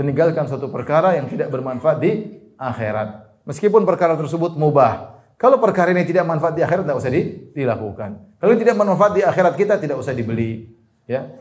Meninggalkan 0.00 0.48
suatu 0.48 0.72
perkara 0.72 1.12
yang 1.12 1.28
tidak 1.28 1.52
bermanfaat 1.52 2.00
di 2.00 2.40
akhirat. 2.56 3.36
Meskipun 3.44 3.84
perkara 3.84 4.16
tersebut 4.16 4.56
mubah. 4.56 5.20
Kalau 5.36 5.60
perkara 5.60 5.92
ini 5.92 6.08
tidak 6.08 6.24
manfaat 6.24 6.56
di 6.56 6.64
akhirat 6.64 6.88
tidak 6.88 6.98
usah 7.04 7.12
di, 7.12 7.52
dilakukan. 7.52 8.40
Kalau 8.40 8.56
tidak 8.56 8.74
bermanfaat 8.80 9.12
di 9.12 9.22
akhirat 9.28 9.54
kita 9.60 9.74
tidak 9.76 10.00
usah 10.00 10.16
dibeli. 10.16 10.72
Ya. 11.04 11.36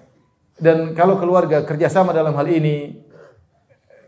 Dan 0.60 0.92
kalau 0.92 1.16
keluarga 1.16 1.64
kerjasama 1.64 2.12
dalam 2.12 2.36
hal 2.36 2.48
ini 2.52 3.00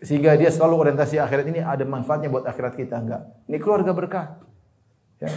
sehingga 0.04 0.36
dia 0.36 0.52
selalu 0.52 0.84
orientasi 0.92 1.16
akhirat 1.16 1.46
ini 1.48 1.64
ada 1.64 1.88
manfaatnya 1.88 2.28
buat 2.28 2.44
akhirat 2.44 2.76
kita 2.76 3.00
enggak. 3.00 3.24
Ini 3.48 3.58
keluarga 3.64 3.96
berkah. 3.96 4.36
Ya. 5.24 5.32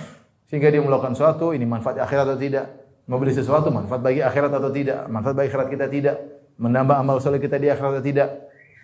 Sehingga 0.51 0.75
dia 0.75 0.83
melakukan 0.83 1.15
sesuatu 1.15 1.55
ini 1.55 1.63
manfaat 1.63 2.03
akhirat 2.03 2.35
atau 2.35 2.41
tidak 2.43 2.88
membeli 3.09 3.33
sesuatu 3.33 3.73
manfaat 3.73 4.05
bagi 4.05 4.21
akhirat 4.21 4.53
atau 4.53 4.68
tidak, 4.68 5.09
manfaat 5.09 5.35
bagi 5.35 5.49
akhirat 5.49 5.68
kita 5.73 5.87
tidak, 5.88 6.16
menambah 6.61 6.97
amal 7.01 7.16
soleh 7.18 7.40
kita 7.40 7.57
di 7.57 7.73
akhirat 7.73 7.99
atau 7.99 8.05
tidak. 8.05 8.29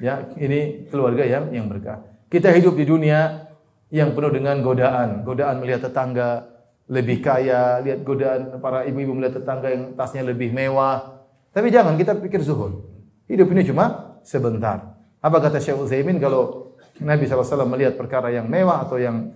Ya, 0.00 0.26
ini 0.40 0.88
keluarga 0.88 1.22
yang 1.22 1.52
yang 1.52 1.68
berkah. 1.68 2.02
Kita 2.32 2.50
hidup 2.50 2.74
di 2.74 2.88
dunia 2.88 3.46
yang 3.92 4.16
penuh 4.16 4.32
dengan 4.32 4.58
godaan, 4.64 5.22
godaan 5.22 5.62
melihat 5.62 5.86
tetangga 5.86 6.50
lebih 6.90 7.22
kaya, 7.22 7.78
lihat 7.84 8.02
godaan 8.02 8.58
para 8.58 8.82
ibu-ibu 8.88 9.14
melihat 9.14 9.44
tetangga 9.44 9.70
yang 9.70 9.94
tasnya 9.94 10.26
lebih 10.26 10.50
mewah. 10.50 11.22
Tapi 11.54 11.70
jangan 11.70 11.94
kita 11.94 12.18
pikir 12.18 12.42
zuhud. 12.42 12.82
Hidup 13.30 13.46
ini 13.54 13.62
cuma 13.62 14.18
sebentar. 14.26 14.98
Apa 15.22 15.38
kata 15.38 15.62
Syekh 15.62 15.78
Utsaimin 15.78 16.18
kalau 16.18 16.74
Nabi 17.00 17.24
SAW 17.24 17.70
melihat 17.70 17.94
perkara 17.94 18.28
yang 18.34 18.50
mewah 18.50 18.82
atau 18.82 18.98
yang 18.98 19.30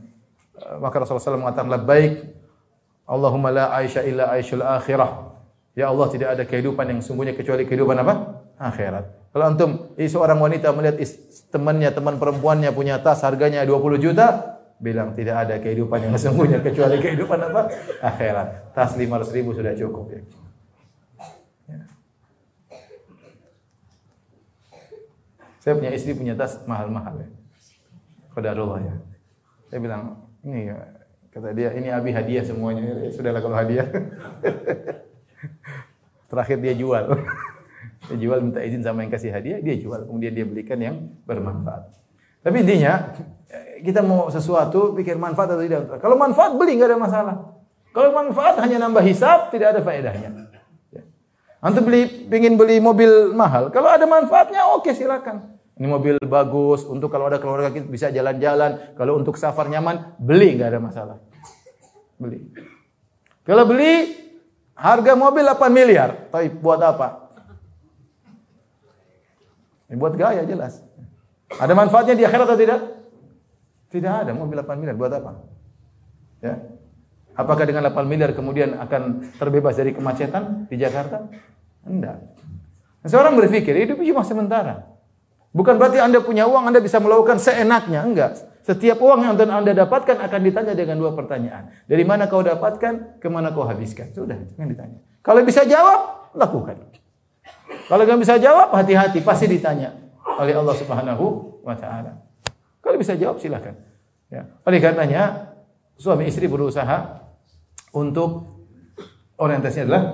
maka 0.83 1.01
Rasulullah 1.01 1.39
SAW 1.39 1.45
mengatakan 1.47 1.71
baik 1.87 2.13
Allahumma 3.09 3.49
la 3.49 3.73
aisha 3.73 4.05
illa 4.05 4.29
aishul 4.37 4.61
akhirah. 4.61 5.33
Ya 5.73 5.89
Allah 5.89 6.07
tidak 6.13 6.29
ada 6.37 6.45
kehidupan 6.45 6.91
yang 6.91 7.01
sungguhnya 7.01 7.33
kecuali 7.33 7.65
kehidupan 7.65 7.97
apa? 8.03 8.45
Akhirat. 8.59 9.31
Kalau 9.31 9.45
antum 9.47 9.71
seorang 9.95 10.43
wanita 10.43 10.75
melihat 10.75 10.99
temannya, 11.55 11.95
teman 11.95 12.19
perempuannya 12.19 12.75
punya 12.75 12.99
tas 12.99 13.23
harganya 13.23 13.63
20 13.63 14.03
juta, 14.03 14.59
bilang 14.83 15.15
tidak 15.15 15.47
ada 15.47 15.63
kehidupan 15.63 16.11
yang 16.11 16.19
sungguhnya 16.19 16.59
kecuali 16.59 16.99
kehidupan 16.99 17.39
apa? 17.47 17.71
Akhirat. 18.03 18.75
Tas 18.75 18.99
500 18.99 19.31
ribu 19.31 19.55
sudah 19.55 19.73
cukup 19.79 20.11
ya. 20.11 20.21
Saya 25.63 25.79
punya 25.79 25.95
istri 25.95 26.17
punya 26.19 26.35
tas 26.35 26.59
mahal-mahal 26.67 27.23
ya. 27.23 27.29
Qadarullah 28.35 28.83
ya. 28.83 28.95
Saya 29.71 29.79
bilang, 29.79 30.27
ini 30.43 30.75
ya, 30.75 30.98
Kata 31.39 31.55
dia, 31.55 31.71
ini 31.71 31.87
Abi 31.87 32.11
hadiah 32.11 32.43
semuanya. 32.43 32.83
Ya, 32.83 33.15
sudahlah 33.15 33.39
kalau 33.39 33.55
hadiah. 33.55 33.87
Terakhir 36.35 36.59
dia 36.59 36.75
jual. 36.75 37.15
dia 38.11 38.19
jual 38.19 38.43
minta 38.43 38.59
izin 38.59 38.83
sama 38.83 39.07
yang 39.07 39.15
kasih 39.15 39.31
hadiah, 39.31 39.63
dia 39.63 39.79
jual. 39.79 40.03
Kemudian 40.03 40.35
dia 40.35 40.43
belikan 40.43 40.83
yang 40.83 41.15
bermanfaat. 41.31 41.95
Tapi 42.43 42.67
intinya, 42.67 43.15
kita 43.87 44.03
mau 44.03 44.27
sesuatu, 44.35 44.99
pikir 44.99 45.15
manfaat 45.15 45.55
atau 45.55 45.63
tidak. 45.63 46.03
Kalau 46.03 46.19
manfaat, 46.19 46.59
beli, 46.59 46.75
nggak 46.75 46.91
ada 46.91 46.99
masalah. 46.99 47.37
Kalau 47.95 48.11
manfaat 48.11 48.59
hanya 48.59 48.83
nambah 48.83 49.07
hisap, 49.07 49.55
tidak 49.55 49.79
ada 49.79 49.81
faedahnya. 49.87 50.51
Ya. 50.91 51.07
Antum 51.63 51.87
beli, 51.87 52.27
pingin 52.27 52.59
beli 52.59 52.83
mobil 52.83 53.31
mahal. 53.31 53.71
Kalau 53.71 53.95
ada 53.95 54.11
manfaatnya, 54.11 54.75
oke 54.75 54.91
silakan. 54.91 55.55
Ini 55.79 55.87
mobil 55.87 56.19
bagus, 56.19 56.83
untuk 56.83 57.15
kalau 57.15 57.31
ada 57.31 57.39
keluarga 57.39 57.71
kita 57.71 57.87
bisa 57.87 58.11
jalan-jalan. 58.11 58.99
Kalau 58.99 59.15
untuk 59.15 59.39
safar 59.39 59.71
nyaman, 59.71 60.19
beli, 60.19 60.59
nggak 60.59 60.75
ada 60.75 60.83
masalah. 60.83 61.28
Beli. 62.19 62.43
Kalau 63.47 63.65
beli 63.65 64.13
harga 64.75 65.13
mobil 65.15 65.47
8 65.47 65.71
miliar, 65.73 66.29
tapi 66.29 66.51
buat 66.51 66.83
apa? 66.83 67.31
Ini 69.89 69.97
buat 69.97 70.15
gaya 70.19 70.45
jelas. 70.45 70.85
Ada 71.57 71.73
manfaatnya 71.73 72.13
di 72.13 72.27
akhirat 72.29 72.45
atau 72.45 72.59
tidak? 72.61 72.81
Tidak 73.89 74.13
ada 74.29 74.37
mobil 74.37 74.61
8 74.61 74.77
miliar 74.77 74.99
buat 74.99 75.15
apa? 75.15 75.33
Ya. 76.45 76.61
Apakah 77.39 77.65
dengan 77.65 77.87
8 77.89 78.05
miliar 78.05 78.35
kemudian 78.35 78.77
akan 78.77 79.33
terbebas 79.39 79.79
dari 79.79 79.95
kemacetan 79.95 80.69
di 80.69 80.77
Jakarta? 80.77 81.31
Enggak. 81.87 82.21
Seorang 83.07 83.39
berpikir 83.39 83.73
hidup 83.79 84.03
cuma 84.03 84.27
sementara. 84.27 84.85
Bukan 85.55 85.81
berarti 85.81 86.03
Anda 86.03 86.21
punya 86.21 86.45
uang 86.45 86.69
Anda 86.69 86.83
bisa 86.83 87.01
melakukan 87.01 87.41
seenaknya, 87.41 88.05
enggak. 88.05 88.37
Setiap 88.69 89.01
uang 89.01 89.25
yang 89.25 89.41
Anda 89.41 89.73
dapatkan 89.73 90.21
akan 90.29 90.41
ditanya 90.45 90.77
dengan 90.77 91.01
dua 91.01 91.17
pertanyaan. 91.17 91.73
Dari 91.89 92.05
mana 92.05 92.29
kau 92.29 92.45
dapatkan, 92.45 93.17
ke 93.17 93.29
mana 93.33 93.49
kau 93.49 93.65
habiskan. 93.65 94.13
Sudah, 94.13 94.37
yang 94.61 94.69
ditanya. 94.69 95.01
Kalau 95.25 95.41
bisa 95.41 95.65
jawab, 95.65 96.29
lakukan. 96.37 96.77
Kalau 97.89 98.05
nggak 98.05 98.21
bisa 98.21 98.37
jawab, 98.37 98.77
hati-hati, 98.77 99.25
pasti 99.25 99.49
ditanya 99.49 99.97
oleh 100.37 100.53
Allah 100.53 100.77
Subhanahu 100.77 101.25
wa 101.65 101.73
taala. 101.81 102.21
Kalau 102.85 103.01
bisa 103.01 103.17
jawab 103.17 103.41
silakan. 103.41 103.73
Ya. 104.29 104.45
Oleh 104.69 104.85
karenanya 104.85 105.57
suami 105.97 106.29
istri 106.29 106.45
berusaha 106.45 107.25
untuk 107.97 108.53
orientasinya 109.41 109.85
adalah 109.89 110.05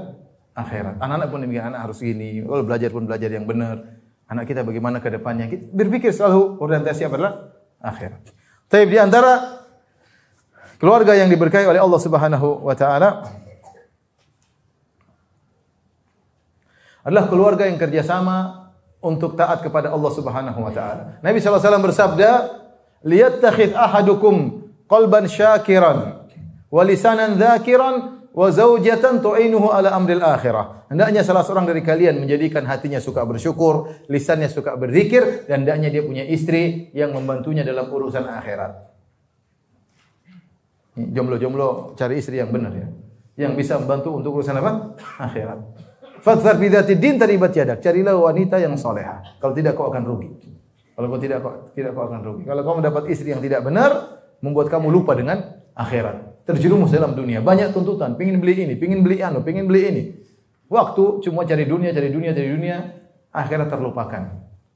akhirat. 0.54 1.02
Anak-anak 1.02 1.26
pun 1.26 1.38
demikian, 1.42 1.74
anak 1.74 1.90
harus 1.90 1.98
gini. 1.98 2.38
Kalau 2.46 2.62
belajar 2.62 2.94
pun 2.94 3.02
belajar 3.10 3.34
yang 3.34 3.50
benar. 3.50 3.82
Anak 4.30 4.46
kita 4.46 4.62
bagaimana 4.62 5.02
ke 5.02 5.10
depannya. 5.10 5.50
Berpikir 5.74 6.14
selalu 6.14 6.62
orientasi 6.62 7.10
adalah 7.10 7.50
akhirat. 7.82 8.43
Tapi 8.74 8.90
di 8.90 8.98
antara 8.98 9.62
keluarga 10.82 11.14
yang 11.14 11.30
diberkahi 11.30 11.62
oleh 11.62 11.78
Allah 11.78 12.00
Subhanahu 12.02 12.66
wa 12.66 12.74
taala 12.74 13.22
adalah 17.06 17.30
keluarga 17.30 17.70
yang 17.70 17.78
kerjasama 17.78 18.66
untuk 18.98 19.38
taat 19.38 19.62
kepada 19.62 19.94
Allah 19.94 20.10
Subhanahu 20.10 20.58
wa 20.58 20.74
taala. 20.74 21.22
Nabi 21.22 21.38
SAW 21.38 21.62
bersabda, 21.86 22.30
"Liyattakhid 23.06 23.78
ahadukum 23.78 24.66
qalban 24.90 25.30
syakiran 25.30 26.26
wa 26.66 26.82
lisanan 26.82 27.38
dzakiran 27.38 28.23
wa 28.34 28.50
zaujatan 28.50 29.22
tu'inuhu 29.22 29.70
ala 29.70 29.94
amril 29.94 30.20
akhirah." 30.20 30.90
Hendaknya 30.90 31.22
salah 31.22 31.46
seorang 31.46 31.70
dari 31.70 31.80
kalian 31.80 32.18
menjadikan 32.20 32.66
hatinya 32.66 32.98
suka 32.98 33.22
bersyukur, 33.22 33.88
lisannya 34.10 34.50
suka 34.50 34.74
berzikir 34.74 35.46
dan 35.46 35.62
hendaknya 35.62 35.88
dia 35.94 36.02
punya 36.02 36.26
istri 36.26 36.90
yang 36.92 37.14
membantunya 37.14 37.62
dalam 37.62 37.86
urusan 37.86 38.26
akhirat. 38.26 38.94
Jomblo-jomblo 40.94 41.98
cari 41.98 42.22
istri 42.22 42.38
yang 42.38 42.54
benar 42.54 42.70
ya. 42.74 42.86
Yang 43.34 43.52
bisa 43.66 43.82
membantu 43.82 44.14
untuk 44.14 44.38
urusan 44.38 44.54
apa? 44.62 44.94
Akhirat. 45.18 45.58
Fadzar 46.22 46.56
bidati 46.56 46.94
din 46.94 47.18
taribat 47.18 47.50
yadak. 47.52 47.82
Carilah 47.82 48.14
wanita 48.14 48.56
yang 48.62 48.78
soleha. 48.78 49.20
Kalau 49.42 49.52
tidak 49.52 49.74
kau 49.74 49.90
akan 49.90 50.02
rugi. 50.06 50.30
Kalau 50.94 51.06
kau 51.10 51.18
tidak 51.18 51.38
kau 51.42 51.52
tidak 51.74 51.90
kau 51.92 52.06
akan 52.06 52.20
rugi. 52.22 52.42
Kalau 52.46 52.62
kau 52.62 52.78
mendapat 52.78 53.10
istri 53.10 53.34
yang 53.34 53.42
tidak 53.42 53.66
benar, 53.66 54.22
membuat 54.38 54.70
kamu 54.70 54.88
lupa 54.88 55.18
dengan 55.18 55.58
akhirat. 55.74 56.33
Terjerumus 56.44 56.92
dalam 56.92 57.16
dunia. 57.16 57.40
Banyak 57.40 57.72
tuntutan. 57.72 58.20
Pingin 58.20 58.36
beli 58.36 58.68
ini, 58.68 58.74
pingin 58.76 59.00
beli 59.00 59.24
anu, 59.24 59.40
pingin 59.40 59.64
beli 59.64 59.80
ini. 59.88 60.02
Waktu 60.68 61.24
cuma 61.24 61.48
cari 61.48 61.64
dunia, 61.64 61.92
cari 61.96 62.12
dunia, 62.12 62.36
cari 62.36 62.48
dunia. 62.52 62.76
Akhirat 63.32 63.72
terlupakan. 63.72 64.22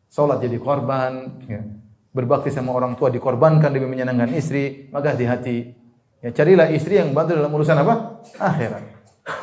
Salat 0.08 0.40
jadi 0.40 0.56
korban. 0.56 1.44
Ya. 1.44 1.60
Berbakti 2.16 2.48
sama 2.48 2.72
orang 2.72 2.96
tua 2.96 3.12
dikorbankan 3.12 3.68
demi 3.68 3.84
menyenangkan 3.84 4.32
istri. 4.32 4.88
Maka 4.88 5.12
hati-hati. 5.12 5.76
Ya, 6.24 6.32
carilah 6.32 6.72
istri 6.72 6.96
yang 6.96 7.12
bantu 7.12 7.36
dalam 7.36 7.52
urusan 7.52 7.76
apa? 7.84 8.24
Akhirat. 8.40 8.82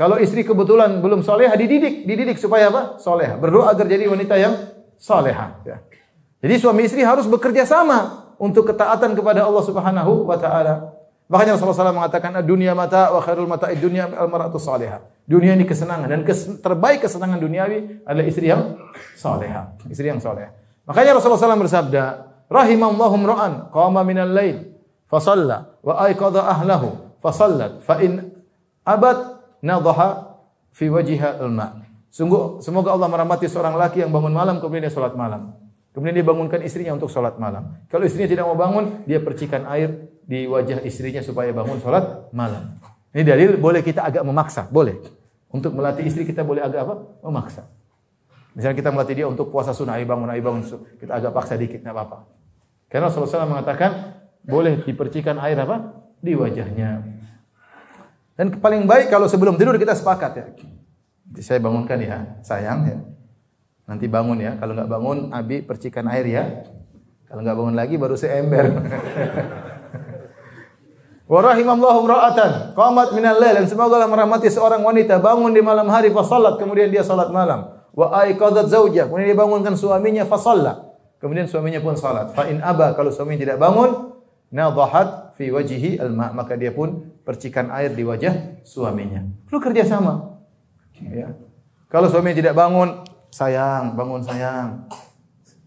Kalau 0.02 0.18
istri 0.18 0.42
kebetulan 0.42 0.98
belum 0.98 1.22
soleha, 1.22 1.54
dididik, 1.54 2.10
dididik 2.10 2.42
supaya 2.42 2.74
apa? 2.74 2.98
Soleha. 2.98 3.38
Berdoa 3.38 3.70
agar 3.70 3.86
jadi 3.86 4.10
wanita 4.10 4.34
yang 4.34 4.58
soleha. 4.98 5.62
Ya. 5.62 5.78
Jadi 6.42 6.56
suami 6.58 6.90
istri 6.90 7.06
harus 7.06 7.30
bekerja 7.30 7.70
sama 7.70 8.34
untuk 8.42 8.66
ketaatan 8.66 9.14
kepada 9.14 9.46
Allah 9.46 9.64
Subhanahu 9.64 10.26
wa 10.26 10.38
taala. 10.42 10.95
Makanya 11.26 11.58
Rasulullah 11.58 11.90
SAW 11.90 11.98
mengatakan 11.98 12.38
dunia 12.46 12.78
mata 12.78 13.10
wa 13.10 13.18
khairul 13.18 13.50
mata 13.50 13.74
dunia 13.74 14.06
al 14.14 14.30
maratu 14.30 14.62
salihah. 14.62 15.02
Dunia 15.26 15.58
ini 15.58 15.66
kesenangan 15.66 16.06
dan 16.06 16.22
kes, 16.22 16.62
terbaik 16.62 17.02
kesenangan 17.02 17.42
duniawi 17.42 18.06
adalah 18.06 18.26
istri 18.30 18.46
yang 18.46 18.78
soleha, 19.18 19.74
istri 19.90 20.06
yang 20.06 20.22
soleha. 20.22 20.54
Makanya 20.86 21.18
Rasulullah 21.18 21.42
SAW 21.42 21.66
bersabda, 21.66 22.04
rahimallahu 22.46 23.16
ra'an 23.26 23.54
qama 23.74 24.06
minal 24.06 24.30
lail 24.30 24.78
fasalla 25.10 25.82
wa 25.82 25.98
aiqadha 26.06 26.46
ahlahu 26.46 27.18
fasallat 27.18 27.82
fa 27.82 27.98
in 28.06 28.30
abad 28.86 29.42
nadhaha 29.66 30.38
fi 30.78 30.94
wajhiha 30.94 31.42
al-ma. 31.42 31.82
Sungguh 32.14 32.62
semoga 32.62 32.94
Allah 32.94 33.10
merahmati 33.10 33.50
seorang 33.50 33.74
laki 33.76 34.06
yang 34.06 34.14
bangun 34.14 34.32
malam 34.32 34.62
kemudian 34.62 34.86
dia 34.86 34.94
salat 34.94 35.18
malam. 35.18 35.58
Kemudian 35.90 36.16
dia 36.16 36.28
bangunkan 36.28 36.62
istrinya 36.62 36.94
untuk 36.94 37.10
salat 37.10 37.40
malam. 37.42 37.82
Kalau 37.88 38.04
istrinya 38.04 38.28
tidak 38.28 38.44
mau 38.46 38.60
bangun, 38.60 39.08
dia 39.08 39.24
percikan 39.24 39.64
air 39.72 40.12
di 40.26 40.50
wajah 40.50 40.82
istrinya 40.82 41.22
supaya 41.22 41.54
bangun 41.54 41.78
salat 41.78 42.30
malam. 42.34 42.74
Ini 43.16 43.24
dalil 43.24 43.56
boleh 43.62 43.86
kita 43.86 44.04
agak 44.04 44.26
memaksa, 44.26 44.68
boleh. 44.68 45.00
Untuk 45.54 45.72
melatih 45.72 46.04
istri 46.04 46.28
kita 46.28 46.44
boleh 46.44 46.66
agak 46.66 46.84
apa? 46.84 46.96
Memaksa. 47.24 47.64
Misalnya 48.58 48.76
kita 48.76 48.92
melatih 48.92 49.16
dia 49.24 49.28
untuk 49.30 49.54
puasa 49.54 49.72
sunnah, 49.72 49.96
ayo 49.96 50.04
bangun, 50.04 50.28
ayo 50.34 50.42
bangun. 50.44 50.64
Kita 51.00 51.16
agak 51.16 51.32
paksa 51.32 51.56
dikit, 51.56 51.80
enggak 51.80 51.96
apa-apa. 51.96 52.18
Karena 52.92 53.08
Rasulullah 53.08 53.48
SAW 53.48 53.52
mengatakan 53.56 53.92
boleh 54.44 54.84
dipercikan 54.84 55.40
air 55.40 55.56
apa? 55.64 55.96
Di 56.20 56.36
wajahnya. 56.36 57.08
Dan 58.36 58.60
paling 58.60 58.84
baik 58.84 59.08
kalau 59.08 59.32
sebelum 59.32 59.56
tidur 59.56 59.80
kita 59.80 59.96
sepakat 59.96 60.32
ya. 60.36 60.46
Saya 61.40 61.64
bangunkan 61.64 62.00
ya, 62.04 62.40
sayang 62.44 62.80
ya. 62.84 62.98
Nanti 63.88 64.12
bangun 64.12 64.44
ya. 64.44 64.60
Kalau 64.60 64.76
nggak 64.76 64.92
bangun, 64.92 65.18
Abi 65.32 65.64
percikan 65.64 66.08
air 66.12 66.26
ya. 66.28 66.44
Kalau 67.32 67.44
nggak 67.44 67.56
bangun 67.56 67.76
lagi 67.80 67.96
baru 67.96 68.20
seember. 68.20 68.66
Wa 71.26 71.42
rahimallahu 71.42 72.06
ra'atan 72.06 72.78
qamat 72.78 73.10
minal 73.18 73.42
lail 73.42 73.58
dan 73.58 73.66
semoga 73.66 73.98
Allah 73.98 74.06
merahmati 74.06 74.46
seorang 74.46 74.86
wanita 74.86 75.18
bangun 75.18 75.58
di 75.58 75.62
malam 75.66 75.90
hari 75.90 76.14
fa 76.14 76.22
salat 76.22 76.62
kemudian 76.62 76.94
dia 76.94 77.02
salat 77.02 77.34
malam. 77.34 77.82
Wa 77.98 78.14
aiqadat 78.22 78.70
zaujah 78.70 79.10
kemudian 79.10 79.34
dia 79.34 79.40
bangunkan 79.40 79.74
suaminya 79.74 80.22
fa 80.30 80.38
Kemudian 81.18 81.50
suaminya 81.50 81.82
pun 81.82 81.98
salat. 81.98 82.30
Fa 82.38 82.46
in 82.46 82.62
aba 82.62 82.94
kalau 82.94 83.10
suaminya 83.10 83.42
tidak 83.42 83.58
bangun 83.58 84.14
nadhahat 84.54 85.34
fi 85.34 85.50
wajhihi 85.50 85.98
alma 85.98 86.30
maka 86.30 86.54
dia 86.54 86.70
pun 86.70 87.10
percikan 87.26 87.74
air 87.74 87.90
di 87.98 88.06
wajah 88.06 88.62
suaminya. 88.62 89.26
Perlu 89.50 89.58
kerjasama. 89.58 90.38
Ya. 91.02 91.34
Kalau 91.90 92.06
suami 92.06 92.38
tidak 92.38 92.54
bangun, 92.54 93.02
sayang, 93.34 93.98
bangun 93.98 94.22
sayang. 94.22 94.86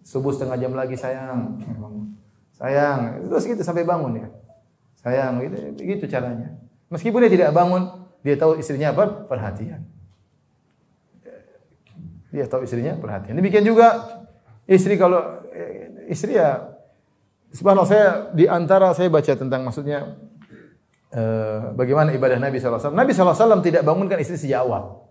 Subuh 0.07 0.31
setengah 0.31 0.55
jam 0.55 0.73
lagi 0.79 0.95
sayang. 0.95 1.59
Sayang, 2.55 3.27
terus 3.27 3.43
gitu 3.43 3.63
sampai 3.67 3.83
bangun 3.83 4.23
ya. 4.23 4.29
Sayang, 5.09 5.41
gitu, 5.41 5.57
begitu 5.81 6.05
caranya. 6.05 6.53
Meskipun 6.93 7.25
dia 7.25 7.33
tidak 7.33 7.51
bangun, 7.57 8.05
dia 8.21 8.37
tahu 8.37 8.61
istrinya 8.61 8.93
apa? 8.93 9.25
Perhatian. 9.25 9.81
Dia 12.29 12.45
tahu 12.45 12.69
istrinya 12.69 12.93
perhatian. 13.01 13.41
Demikian 13.41 13.65
juga 13.65 14.21
istri 14.69 15.01
kalau 15.01 15.49
eh, 15.49 16.13
istri 16.13 16.37
ya 16.37 16.77
Subhanallah 17.49 17.89
saya 17.89 18.09
di 18.37 18.45
antara 18.45 18.93
saya 18.93 19.09
baca 19.09 19.33
tentang 19.33 19.65
maksudnya 19.65 20.21
uh, 21.17 21.73
bagaimana 21.73 22.13
ibadah 22.13 22.37
Nabi 22.37 22.61
SAW. 22.61 22.93
Nabi 22.93 23.17
SAW 23.17 23.65
tidak 23.65 23.89
bangunkan 23.89 24.21
istri 24.21 24.37
sejak 24.37 24.69
awal. 24.69 25.08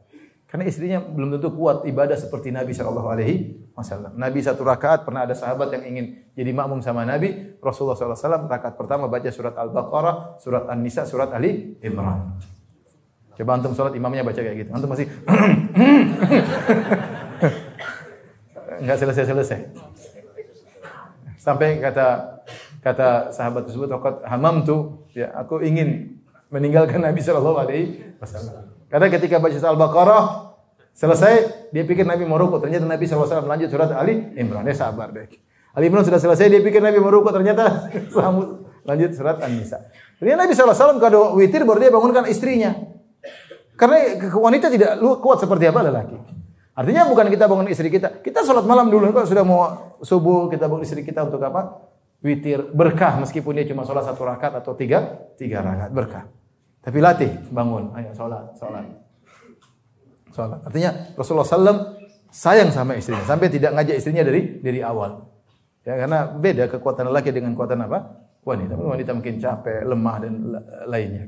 Karena 0.47 0.63
istrinya 0.63 1.03
belum 1.03 1.35
tentu 1.35 1.51
kuat 1.51 1.83
ibadah 1.83 2.15
seperti 2.15 2.55
Nabi 2.55 2.71
Shallallahu 2.71 3.11
Alaihi 3.11 3.67
Wasallam. 3.75 4.15
Nabi 4.15 4.39
satu 4.39 4.63
rakaat 4.63 5.03
pernah 5.03 5.27
ada 5.27 5.35
sahabat 5.35 5.75
yang 5.75 5.83
ingin 5.83 6.23
jadi 6.39 6.55
makmum 6.55 6.79
sama 6.79 7.03
Nabi. 7.03 7.59
Rasulullah 7.59 7.99
SAW 7.99 8.47
rakaat 8.47 8.79
pertama 8.79 9.11
baca 9.11 9.27
surat 9.27 9.51
Al-Baqarah, 9.59 10.39
surat 10.39 10.71
An-Nisa, 10.71 11.03
surat 11.03 11.35
Ali 11.35 11.75
Imran. 11.83 12.39
Coba 13.37 13.59
antum 13.59 13.75
sholat 13.75 13.93
imamnya 13.93 14.23
baca 14.23 14.39
kayak 14.39 14.65
gitu. 14.65 14.71
Antum 14.71 14.89
masih 14.89 15.05
nggak 18.87 18.97
selesai-selesai. 19.03 19.59
Sampai 21.37 21.77
kata 21.83 22.39
kata 22.81 23.35
sahabat 23.35 23.67
tersebut, 23.67 23.91
hamam 24.25 24.63
tuh, 24.63 25.05
ya 25.11 25.27
aku 25.35 25.59
ingin 25.59 26.17
meninggalkan 26.47 27.03
Nabi 27.03 27.19
Shallallahu 27.19 27.67
Alaihi 27.67 28.15
Wasallam. 28.17 28.76
Karena 28.87 29.07
ketika 29.11 29.37
baca 29.39 29.55
Al-Baqarah 29.55 30.23
selesai, 30.95 31.33
dia 31.75 31.83
pikir 31.83 32.07
Nabi 32.07 32.23
mau 32.23 32.39
rukuk. 32.39 32.63
Ternyata 32.63 32.87
Nabi 32.87 33.03
SAW 33.03 33.43
lanjut 33.43 33.67
surat 33.67 33.91
Ali 33.91 34.31
Imran. 34.39 34.63
Dia 34.63 34.75
sabar 34.75 35.11
deh. 35.11 35.27
Ali 35.75 35.91
Imran 35.91 36.07
sudah 36.07 36.17
selesai, 36.17 36.47
dia 36.47 36.63
pikir 36.63 36.79
Nabi 36.79 36.97
mau 37.03 37.11
rukuk. 37.11 37.35
Ternyata 37.35 37.91
lanjut 38.89 39.11
surat 39.11 39.43
An-Nisa. 39.43 39.83
Ternyata 40.17 40.47
Nabi 40.47 40.53
SAW 40.55 40.97
kalau 41.03 41.35
witir 41.35 41.67
baru 41.67 41.79
dia 41.83 41.91
bangunkan 41.91 42.25
istrinya. 42.31 42.73
Karena 43.77 44.17
wanita 44.33 44.73
tidak 44.73 44.97
kuat 45.21 45.37
seperti 45.37 45.69
apa 45.69 45.85
lelaki. 45.85 46.17
Artinya 46.77 47.09
bukan 47.09 47.25
kita 47.33 47.49
bangun 47.49 47.69
istri 47.73 47.89
kita. 47.89 48.21
Kita 48.21 48.45
sholat 48.45 48.61
malam 48.65 48.93
dulu. 48.93 49.09
Kalau 49.09 49.25
sudah 49.25 49.41
mau 49.41 49.97
subuh, 50.05 50.45
kita 50.45 50.69
bangun 50.69 50.85
istri 50.85 51.01
kita 51.01 51.25
untuk 51.25 51.41
apa? 51.41 51.89
Witir. 52.21 52.69
Berkah 52.69 53.17
meskipun 53.17 53.57
dia 53.57 53.65
cuma 53.65 53.81
sholat 53.81 54.05
satu 54.05 54.21
rakaat 54.21 54.61
atau 54.61 54.77
tiga, 54.77 55.29
tiga 55.41 55.65
rakaat. 55.65 55.89
Berkah. 55.89 56.36
Tapi 56.87 57.03
latih, 57.03 57.31
bangun, 57.51 57.91
ayo 57.99 58.15
sholat, 58.15 58.55
sholat. 58.55 58.87
Sholat. 60.31 60.63
Artinya 60.63 61.11
Rasulullah 61.19 61.43
SAW 61.43 61.79
sayang 62.31 62.71
sama 62.71 62.95
istrinya. 62.95 63.27
Sampai 63.27 63.51
tidak 63.51 63.75
ngajak 63.75 63.99
istrinya 63.99 64.23
dari 64.23 64.63
dari 64.63 64.79
awal. 64.79 65.27
Ya, 65.83 65.99
karena 65.99 66.31
beda 66.31 66.71
kekuatan 66.71 67.11
lelaki 67.11 67.35
dengan 67.35 67.59
kekuatan 67.59 67.83
apa? 67.83 68.23
Wanita. 68.47 68.79
Wanita 68.79 69.11
mungkin 69.11 69.35
capek, 69.35 69.83
lemah 69.83 70.15
dan 70.23 70.33
lainnya. 70.87 71.27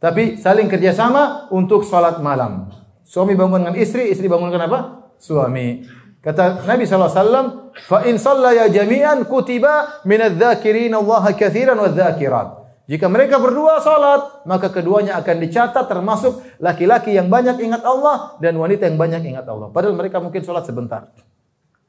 Tapi 0.00 0.40
saling 0.40 0.72
kerjasama 0.72 1.52
untuk 1.52 1.84
sholat 1.84 2.24
malam. 2.24 2.72
Suami 3.04 3.36
bangunkan 3.36 3.76
istri, 3.76 4.08
istri 4.08 4.24
bangunkan 4.24 4.64
apa? 4.64 5.04
suami. 5.24 5.84
Kata 6.24 6.64
Nabi 6.64 6.88
SAW, 6.88 7.76
sallaya 8.16 8.64
jami'an 8.72 9.28
kutiba 9.28 10.04
min 10.08 10.24
adz-dzakirin 10.24 10.96
Allah 10.96 11.24
katsiran 11.36 11.76
wa 11.76 11.92
dzakirat. 11.92 12.63
Jika 12.84 13.08
mereka 13.08 13.40
berdua 13.40 13.80
salat, 13.80 14.44
maka 14.44 14.68
keduanya 14.68 15.16
akan 15.16 15.36
dicatat 15.40 15.88
termasuk 15.88 16.44
laki-laki 16.60 17.16
yang 17.16 17.32
banyak 17.32 17.56
ingat 17.64 17.80
Allah 17.80 18.36
dan 18.44 18.60
wanita 18.60 18.84
yang 18.84 19.00
banyak 19.00 19.24
ingat 19.24 19.48
Allah. 19.48 19.72
Padahal 19.72 19.96
mereka 19.96 20.20
mungkin 20.20 20.44
salat 20.44 20.68
sebentar. 20.68 21.08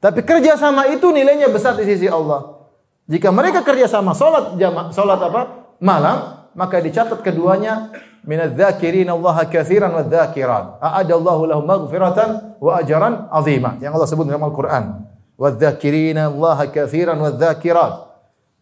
Tapi 0.00 0.24
kerjasama 0.24 0.88
itu 0.88 1.12
nilainya 1.12 1.52
besar 1.52 1.76
di 1.76 1.84
sisi 1.84 2.08
Allah. 2.08 2.64
Jika 3.12 3.28
mereka 3.28 3.60
kerjasama 3.60 4.16
salat 4.16 4.56
jama, 4.56 4.88
salat 4.88 5.20
apa? 5.20 5.68
malam, 5.80 6.48
maka 6.56 6.80
dicatat 6.80 7.20
keduanya 7.20 7.92
minadz 8.24 8.56
dzakirin 8.56 9.12
Allah 9.12 9.44
katsiran 9.44 9.92
wa 9.92 10.04
dzakirat. 10.04 10.80
A'adallahu 10.80 11.42
lahum 11.44 11.64
maghfiratan 11.68 12.56
wa 12.56 12.80
ajran 12.80 13.28
azima. 13.28 13.76
Yang 13.80 13.92
Allah 14.00 14.08
sebut 14.08 14.24
dalam 14.24 14.44
Al-Qur'an. 14.48 14.84
Wa 15.36 15.52
dzakirin 15.52 16.16
Allah 16.16 16.58
katsiran 16.72 17.20
wa 17.20 17.30
dzakirat. 17.32 18.05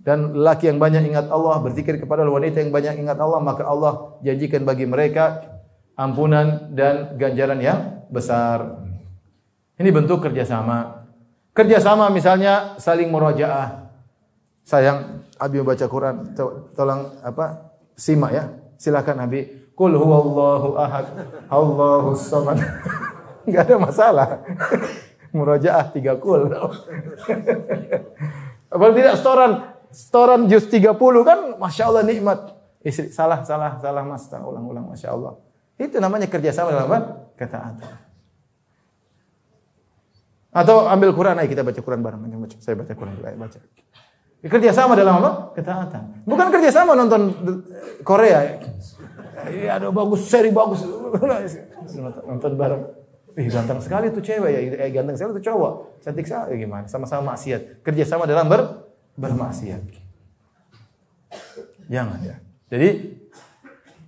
Dan 0.00 0.36
laki 0.36 0.68
yang 0.68 0.82
banyak 0.82 1.08
ingat 1.08 1.32
Allah, 1.32 1.62
berzikir 1.64 1.96
kepada 1.96 2.26
wanita 2.28 2.60
yang 2.60 2.74
banyak 2.74 3.06
ingat 3.06 3.16
Allah, 3.16 3.40
maka 3.40 3.64
Allah 3.64 4.20
janjikan 4.20 4.66
bagi 4.66 4.84
mereka 4.84 5.54
ampunan 5.96 6.74
dan 6.74 7.16
ganjaran 7.16 7.58
yang 7.62 8.04
besar. 8.10 8.84
Ini 9.80 9.90
bentuk 9.90 10.22
kerjasama. 10.22 11.06
Kerjasama 11.54 12.10
misalnya 12.10 12.76
saling 12.76 13.10
murojaah. 13.10 13.86
Sayang, 14.64 15.22
Abi 15.36 15.60
membaca 15.60 15.86
Quran, 15.86 16.34
to- 16.34 16.72
tolong 16.72 17.20
apa? 17.20 17.74
Simak 17.94 18.30
ya. 18.32 18.44
Silakan 18.78 19.22
Abi. 19.22 19.70
Qul 19.74 19.98
huwallahu 19.98 20.78
ahad, 20.78 21.06
Allahus 21.50 22.30
samad. 22.30 22.62
Enggak 23.46 23.66
ada 23.66 23.76
masalah. 23.76 24.28
Murojaah 25.34 25.90
tiga 25.90 26.14
kul. 26.14 26.46
Kalau 28.70 28.94
tidak 28.94 29.14
setoran, 29.18 29.73
setoran 29.94 30.50
juz 30.50 30.66
30 30.66 30.98
kan 31.22 31.38
Masya 31.56 31.84
Allah 31.86 32.02
nikmat. 32.02 32.52
Istri, 32.84 33.14
salah, 33.14 33.40
salah, 33.46 33.80
salah 33.80 34.04
mas, 34.04 34.28
ulang, 34.28 34.66
ulang, 34.68 34.84
Masya 34.92 35.14
Allah. 35.14 35.40
Itu 35.80 36.02
namanya 36.02 36.28
kerjasama 36.28 36.68
dalam 36.68 36.90
apa? 36.90 36.98
Ketaatan. 37.38 37.90
Atau 40.54 40.86
ambil 40.86 41.10
Quran, 41.16 41.34
ayo 41.40 41.48
kita 41.48 41.64
baca 41.64 41.80
Quran 41.80 42.04
bareng. 42.04 42.20
Saya 42.60 42.76
baca 42.76 42.92
Quran, 42.92 43.14
ayo 43.24 43.38
baca. 43.40 43.58
Kerjasama 44.44 44.92
dalam 44.92 45.24
apa? 45.24 45.56
Ketaatan. 45.56 46.28
Bukan 46.28 46.46
kerjasama 46.52 46.92
nonton 46.92 47.32
Korea. 48.04 48.60
Iya, 49.48 49.80
ada 49.80 49.88
bagus, 49.88 50.28
seri 50.28 50.52
bagus. 50.52 50.84
nonton 52.28 52.52
bareng. 52.52 52.82
Ih, 53.34 53.50
ganteng 53.50 53.82
sekali 53.82 54.14
tuh 54.14 54.22
cewek 54.22 54.50
ya. 54.52 54.60
Eh, 54.86 54.90
ganteng 54.94 55.18
sekali 55.18 55.42
tuh 55.42 55.44
cowok. 55.50 55.72
Cantik 56.06 56.22
sekali. 56.22 56.54
Gimana? 56.62 56.86
Sama-sama 56.86 57.34
maksiat. 57.34 57.82
Kerjasama 57.82 58.30
dalam 58.30 58.46
ber 58.46 58.93
bermaksiat. 59.14 59.82
Jangan 61.90 62.18
ya. 62.24 62.36
Jadi 62.70 62.88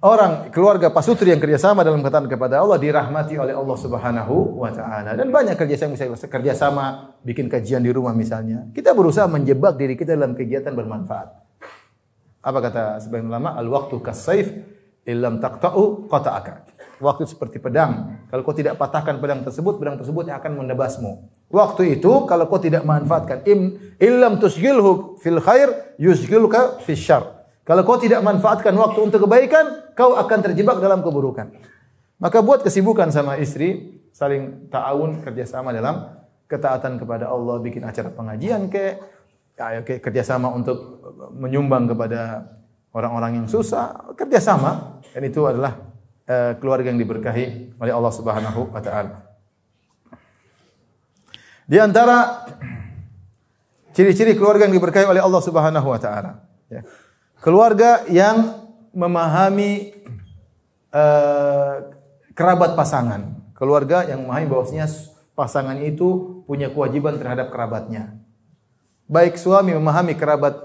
orang 0.03 0.49
keluarga 0.51 0.91
pasutri 0.91 1.31
yang 1.31 1.43
kerjasama 1.43 1.83
dalam 1.83 2.01
ketaatan 2.01 2.31
kepada 2.31 2.63
Allah 2.63 2.79
dirahmati 2.81 3.37
oleh 3.37 3.55
Allah 3.55 3.77
Subhanahu 3.79 4.61
wa 4.63 4.71
taala. 4.73 5.15
Dan 5.15 5.29
banyak 5.31 5.55
kerjasama 5.55 5.95
bisa 5.95 6.27
kerjasama 6.27 7.15
bikin 7.23 7.47
kajian 7.47 7.83
di 7.85 7.91
rumah 7.93 8.15
misalnya. 8.17 8.67
Kita 8.73 8.95
berusaha 8.97 9.29
menjebak 9.29 9.79
diri 9.79 9.95
kita 9.95 10.17
dalam 10.17 10.35
kegiatan 10.35 10.73
bermanfaat. 10.73 11.29
Apa 12.47 12.59
kata 12.63 12.83
sebagian 13.03 13.27
ulama? 13.27 13.59
Al 13.59 13.67
waktu 13.67 13.99
kasaif 13.99 14.55
illam 15.07 15.43
taqta'u 15.43 16.07
qata'aka. 16.07 16.76
Waktu 16.97 17.29
seperti 17.29 17.61
pedang. 17.61 18.25
Kalau 18.33 18.41
kau 18.41 18.57
tidak 18.57 18.81
patahkan 18.81 19.21
pedang 19.21 19.45
tersebut, 19.45 19.77
pedang 19.77 20.01
tersebut 20.01 20.33
yang 20.33 20.41
akan 20.41 20.65
menebasmu. 20.65 21.29
Waktu 21.53 22.01
itu 22.01 22.25
kalau 22.25 22.49
kau 22.49 22.57
tidak 22.57 22.89
manfaatkan 22.89 23.45
im 23.45 23.77
illam 24.01 24.41
tusghilhu 24.41 25.21
fil 25.21 25.37
khair 25.45 25.97
yusghilka 26.01 26.81
fil 26.81 26.97
syarr. 26.97 27.37
Kalau 27.67 27.83
kau 27.85 28.01
tidak 28.01 28.23
manfaatkan 28.25 28.73
waktu 28.79 29.03
untuk 29.03 29.29
kebaikan, 29.29 29.93
kau 29.93 30.17
akan 30.17 30.39
terjebak 30.41 30.81
dalam 30.81 31.05
keburukan. 31.05 31.53
Maka 32.17 32.41
buat 32.41 32.65
kesibukan 32.65 33.13
sama 33.13 33.37
istri, 33.37 34.01
saling 34.15 34.73
ta'awun 34.73 35.21
kerjasama 35.21 35.75
dalam 35.75 36.17
ketaatan 36.49 36.97
kepada 36.97 37.29
Allah, 37.29 37.59
bikin 37.61 37.85
acara 37.85 38.09
pengajian 38.09 38.71
ke, 38.71 38.97
ayo 39.59 39.83
ke 39.85 39.99
kerjasama 40.01 40.49
untuk 40.55 41.03
menyumbang 41.37 41.91
kepada 41.91 42.47
orang-orang 42.95 43.45
yang 43.45 43.47
susah, 43.51 44.15
kerjasama. 44.17 45.03
Dan 45.13 45.27
itu 45.27 45.45
adalah 45.45 45.77
keluarga 46.59 46.91
yang 46.91 46.99
diberkahi 46.99 47.79
oleh 47.79 47.93
Allah 47.95 48.13
Subhanahu 48.13 48.61
wa 48.75 48.83
taala. 48.83 49.23
Di 51.67 51.79
antara 51.83 52.47
ciri-ciri 53.95 54.35
keluarga 54.35 54.67
yang 54.67 54.75
diberkahi 54.75 55.07
oleh 55.07 55.23
Allah 55.23 55.43
Subhanahu 55.43 55.87
wa 55.87 55.99
taala, 55.99 56.43
ya. 56.71 56.83
Keluarga 57.39 58.03
yang 58.11 58.67
memahami 58.91 59.95
eh, 60.91 61.75
kerabat 62.35 62.75
pasangan. 62.75 63.39
Keluarga 63.57 64.05
yang 64.05 64.25
memahami 64.27 64.47
bahwasanya 64.51 64.87
pasangan 65.37 65.79
itu 65.81 66.43
punya 66.49 66.73
kewajiban 66.73 67.17
terhadap 67.21 67.53
kerabatnya. 67.53 68.19
Baik 69.07 69.39
suami 69.39 69.77
memahami 69.77 70.19
kerabat 70.19 70.59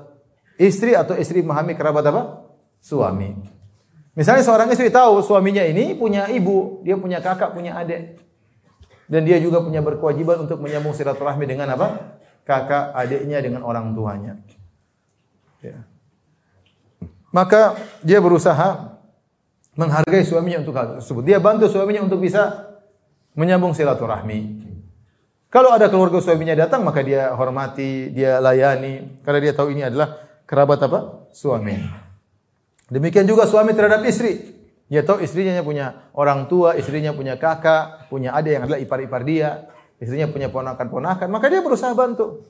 istri 0.57 0.97
atau 0.97 1.13
istri 1.13 1.45
memahami 1.45 1.77
kerabat 1.77 2.03
apa? 2.09 2.23
Suami. 2.81 3.60
Misalnya 4.11 4.43
seorang 4.43 4.67
istri 4.75 4.91
tahu 4.91 5.23
suaminya 5.23 5.63
ini 5.63 5.95
punya 5.95 6.27
ibu, 6.27 6.83
dia 6.83 6.99
punya 6.99 7.23
kakak, 7.23 7.55
punya 7.55 7.79
adik. 7.79 8.19
Dan 9.07 9.23
dia 9.27 9.39
juga 9.39 9.63
punya 9.63 9.79
berkewajiban 9.79 10.43
untuk 10.47 10.59
menyambung 10.59 10.95
silaturahmi 10.95 11.47
dengan 11.47 11.71
apa? 11.75 12.19
Kakak, 12.43 12.95
adiknya 12.95 13.39
dengan 13.39 13.63
orang 13.63 13.91
tuanya. 13.95 14.39
Ya. 15.63 15.83
Maka 17.31 17.79
dia 18.03 18.19
berusaha 18.19 18.99
menghargai 19.79 20.27
suaminya 20.27 20.59
untuk 20.63 20.75
hal 20.75 20.99
tersebut. 20.99 21.23
Dia 21.23 21.39
bantu 21.39 21.71
suaminya 21.71 22.03
untuk 22.03 22.19
bisa 22.19 22.71
menyambung 23.31 23.71
silaturahmi. 23.71 24.67
Kalau 25.51 25.71
ada 25.71 25.91
keluarga 25.91 26.19
suaminya 26.19 26.55
datang, 26.55 26.83
maka 26.83 27.03
dia 27.03 27.31
hormati, 27.35 28.11
dia 28.11 28.39
layani, 28.39 29.23
karena 29.23 29.39
dia 29.39 29.53
tahu 29.55 29.71
ini 29.75 29.83
adalah 29.83 30.19
kerabat 30.47 30.79
apa? 30.83 30.99
Suami. 31.35 32.10
Demikian 32.91 33.23
juga 33.23 33.47
suami 33.47 33.71
terhadap 33.71 34.03
istri. 34.03 34.51
Dia 34.91 35.07
tahu 35.07 35.23
istrinya 35.23 35.63
punya 35.63 36.11
orang 36.11 36.51
tua, 36.51 36.75
istrinya 36.75 37.15
punya 37.15 37.39
kakak, 37.39 38.11
punya 38.11 38.35
adik 38.35 38.59
yang 38.59 38.63
adalah 38.67 38.79
ipar-ipar 38.83 39.23
dia, 39.23 39.71
istrinya 40.03 40.27
punya 40.27 40.51
ponakan-ponakan, 40.51 41.31
maka 41.31 41.47
dia 41.47 41.63
berusaha 41.63 41.95
bantu. 41.95 42.43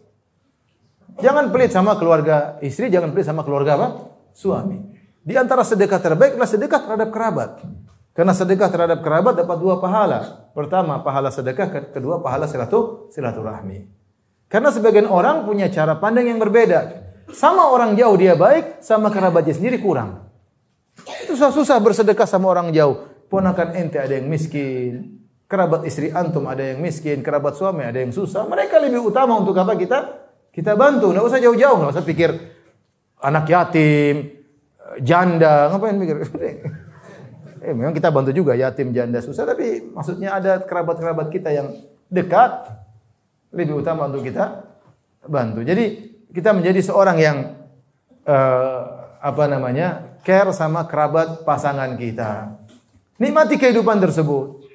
Jangan 1.22 1.54
pelit 1.54 1.70
sama 1.70 1.94
keluarga 2.02 2.58
istri, 2.66 2.90
jangan 2.90 3.14
pelit 3.14 3.30
sama 3.30 3.46
keluarga 3.46 3.78
apa? 3.78 3.88
Suami. 4.34 4.82
Di 5.22 5.38
antara 5.38 5.62
sedekah 5.62 6.02
terbaik 6.02 6.34
adalah 6.34 6.50
sedekah 6.50 6.82
terhadap 6.82 7.10
kerabat. 7.14 7.62
Karena 8.18 8.34
sedekah 8.34 8.74
terhadap 8.74 9.00
kerabat 9.06 9.38
dapat 9.38 9.58
dua 9.62 9.78
pahala. 9.78 10.50
Pertama, 10.58 11.06
pahala 11.06 11.30
sedekah, 11.30 11.94
kedua 11.94 12.26
pahala 12.26 12.50
silatu, 12.50 13.06
silaturahmi. 13.14 13.86
Karena 14.50 14.74
sebagian 14.74 15.06
orang 15.06 15.46
punya 15.46 15.70
cara 15.70 15.94
pandang 16.02 16.26
yang 16.26 16.42
berbeda. 16.42 17.06
Sama 17.38 17.70
orang 17.70 17.94
jauh 17.94 18.18
dia 18.18 18.34
baik, 18.34 18.82
sama 18.82 19.14
kerabatnya 19.14 19.54
sendiri 19.54 19.78
kurang. 19.78 20.31
Susah-susah 21.30 21.78
bersedekah 21.80 22.28
sama 22.28 22.52
orang 22.52 22.70
jauh. 22.76 23.08
Ponakan 23.32 23.74
ente 23.80 23.96
ada 23.96 24.12
yang 24.12 24.28
miskin, 24.28 25.22
kerabat 25.48 25.88
istri 25.88 26.12
antum 26.12 26.48
ada 26.48 26.64
yang 26.64 26.80
miskin, 26.84 27.24
kerabat 27.24 27.56
suami 27.56 27.88
ada 27.88 28.00
yang 28.00 28.12
susah. 28.12 28.44
Mereka 28.48 28.80
lebih 28.80 29.04
utama 29.04 29.40
untuk 29.40 29.56
apa 29.56 29.76
kita? 29.76 30.00
Kita 30.52 30.76
bantu. 30.76 31.16
Nggak 31.16 31.26
usah 31.28 31.40
jauh-jauh, 31.40 31.78
nggak 31.80 31.92
usah 31.96 32.06
pikir 32.08 32.30
anak 33.24 33.46
yatim, 33.48 34.42
janda, 35.00 35.72
ngapain 35.72 35.96
mikir? 35.96 36.18
eh, 37.64 37.72
memang 37.72 37.96
kita 37.96 38.12
bantu 38.12 38.36
juga 38.36 38.56
yatim, 38.60 38.92
janda 38.92 39.24
susah, 39.24 39.48
tapi 39.48 39.80
maksudnya 39.96 40.36
ada 40.36 40.60
kerabat-kerabat 40.64 41.32
kita 41.32 41.56
yang 41.56 41.72
dekat, 42.12 42.68
lebih 43.56 43.80
utama 43.80 44.12
untuk 44.12 44.28
kita 44.28 44.68
bantu. 45.28 45.64
Jadi 45.64 46.16
kita 46.36 46.52
menjadi 46.52 46.84
seorang 46.84 47.18
yang 47.20 47.38
eh, 48.28 48.82
apa 49.22 49.44
namanya 49.48 50.11
care 50.22 50.50
sama 50.54 50.86
kerabat 50.86 51.44
pasangan 51.46 51.94
kita. 51.98 52.58
Nikmati 53.22 53.58
kehidupan 53.62 54.02
tersebut. 54.02 54.66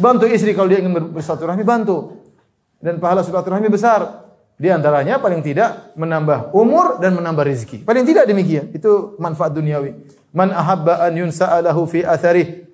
Bantu 0.00 0.24
istri 0.24 0.56
kalau 0.56 0.72
dia 0.72 0.80
ingin 0.80 1.12
bersilaturahmi, 1.12 1.64
bantu. 1.64 2.24
Dan 2.80 2.96
pahala 2.96 3.20
silaturahmi 3.20 3.68
besar. 3.68 4.24
Di 4.54 4.70
antaranya 4.70 5.18
paling 5.18 5.42
tidak 5.42 5.92
menambah 5.98 6.54
umur 6.54 7.02
dan 7.02 7.12
menambah 7.18 7.44
rezeki. 7.44 7.82
Paling 7.82 8.06
tidak 8.06 8.24
demikian. 8.24 8.70
Itu 8.72 9.18
manfaat 9.20 9.52
duniawi. 9.52 9.92
Man 10.32 10.54
ahabba 10.54 11.04
an 11.04 11.12
yunsa'alahu 11.12 11.84
fi 11.90 12.06
atharih. 12.06 12.64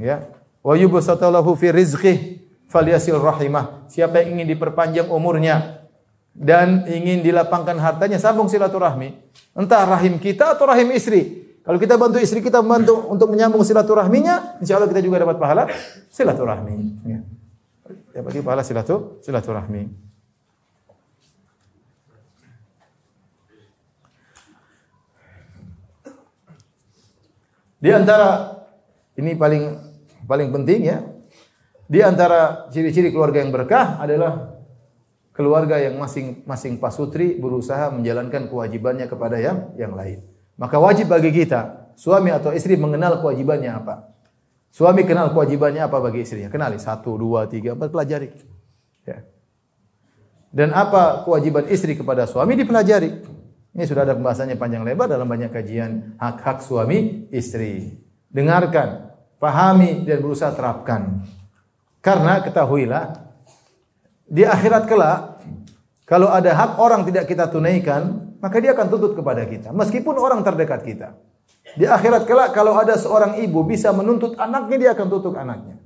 Ya. 0.00 0.26
Wa 0.64 0.74
yubsatalahu 0.74 1.54
fi 1.54 1.70
rizqih 1.70 2.16
falyasil 2.66 3.20
rahimah. 3.20 3.86
Siapa 3.86 4.24
yang 4.24 4.40
ingin 4.40 4.56
diperpanjang 4.56 5.08
umurnya 5.12 5.86
dan 6.36 6.84
ingin 6.84 7.24
dilapangkan 7.24 7.80
hartanya, 7.80 8.20
sambung 8.20 8.50
silaturahmi. 8.50 9.16
Entah 9.56 9.88
rahim 9.88 10.20
kita 10.20 10.52
atau 10.52 10.68
rahim 10.68 10.92
istri. 10.92 11.45
Kalau 11.66 11.82
kita 11.82 11.98
bantu 11.98 12.22
istri 12.22 12.38
kita 12.46 12.62
membantu 12.62 13.10
untuk 13.10 13.26
menyambung 13.34 13.66
silaturahminya, 13.66 14.62
insya 14.62 14.78
Allah 14.78 14.86
kita 14.86 15.02
juga 15.02 15.26
dapat 15.26 15.34
pahala 15.34 15.66
silaturahmi. 16.14 16.76
Ya. 17.02 17.20
bagi 18.22 18.38
pahala 18.38 18.62
silatu, 18.62 19.18
silaturahmi. 19.18 19.90
Di 27.82 27.90
antara 27.90 28.62
ini 29.18 29.34
paling 29.34 29.64
paling 30.22 30.48
penting 30.54 30.80
ya. 30.86 31.02
Di 31.90 31.98
antara 31.98 32.70
ciri-ciri 32.70 33.10
keluarga 33.10 33.42
yang 33.42 33.50
berkah 33.50 33.98
adalah 33.98 34.54
keluarga 35.34 35.82
yang 35.82 35.98
masing-masing 35.98 36.78
pasutri 36.78 37.34
berusaha 37.38 37.90
menjalankan 37.90 38.46
kewajibannya 38.46 39.10
kepada 39.10 39.38
yang 39.42 39.74
yang 39.74 39.98
lain. 39.98 40.35
Maka 40.56 40.80
wajib 40.80 41.12
bagi 41.12 41.32
kita, 41.32 41.92
suami 41.96 42.32
atau 42.32 42.52
istri 42.52 42.80
mengenal 42.80 43.20
kewajibannya 43.20 43.72
apa. 43.72 44.16
Suami 44.72 45.08
kenal 45.08 45.32
kewajibannya 45.32 45.84
apa 45.84 46.00
bagi 46.00 46.24
istrinya. 46.24 46.52
Kenali 46.52 46.76
satu, 46.76 47.16
dua, 47.16 47.48
tiga, 47.48 47.72
empat, 47.72 47.88
pelajari. 47.88 48.28
Ya. 49.08 49.24
Dan 50.52 50.72
apa 50.72 51.24
kewajiban 51.24 51.68
istri 51.68 51.96
kepada 51.96 52.28
suami 52.28 52.56
dipelajari. 52.56 53.10
Ini 53.76 53.84
sudah 53.84 54.08
ada 54.08 54.16
pembahasannya 54.16 54.56
panjang 54.56 54.84
lebar 54.88 55.04
dalam 55.04 55.28
banyak 55.28 55.52
kajian 55.52 56.16
hak-hak 56.16 56.64
suami 56.64 57.28
istri. 57.28 58.00
Dengarkan, 58.32 59.12
pahami 59.36 60.08
dan 60.08 60.24
berusaha 60.24 60.52
terapkan. 60.56 61.24
Karena 62.00 62.40
ketahuilah 62.40 63.20
di 64.24 64.48
akhirat 64.48 64.88
kelak 64.88 65.40
kalau 66.06 66.30
ada 66.30 66.54
hak 66.54 66.78
orang 66.78 67.02
tidak 67.02 67.26
kita 67.26 67.50
tunaikan, 67.50 68.25
maka 68.46 68.62
dia 68.62 68.78
akan 68.78 68.86
tuntut 68.86 69.18
kepada 69.18 69.42
kita 69.42 69.74
meskipun 69.74 70.14
orang 70.14 70.46
terdekat 70.46 70.86
kita. 70.86 71.18
Di 71.74 71.82
akhirat 71.82 72.30
kelak 72.30 72.54
kalau 72.54 72.78
ada 72.78 72.94
seorang 72.94 73.42
ibu 73.42 73.66
bisa 73.66 73.90
menuntut 73.90 74.38
anaknya 74.38 74.76
dia 74.78 74.90
akan 74.94 75.06
tuntut 75.10 75.34
anaknya. 75.34 75.82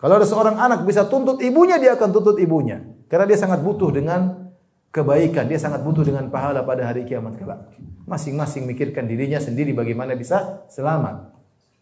Kalau 0.00 0.16
ada 0.16 0.24
seorang 0.24 0.56
anak 0.56 0.88
bisa 0.88 1.04
tuntut 1.04 1.44
ibunya 1.44 1.76
dia 1.76 1.92
akan 1.92 2.08
tuntut 2.08 2.40
ibunya 2.40 2.80
karena 3.12 3.28
dia 3.28 3.36
sangat 3.36 3.60
butuh 3.60 3.92
dengan 3.92 4.50
kebaikan, 4.90 5.46
dia 5.46 5.58
sangat 5.58 5.86
butuh 5.86 6.02
dengan 6.02 6.26
pahala 6.32 6.66
pada 6.66 6.86
hari 6.86 7.06
kiamat 7.06 7.38
kelak. 7.38 7.70
Masing-masing 8.10 8.66
mikirkan 8.66 9.06
dirinya 9.06 9.38
sendiri 9.38 9.70
bagaimana 9.70 10.18
bisa 10.18 10.66
selamat. 10.66 11.30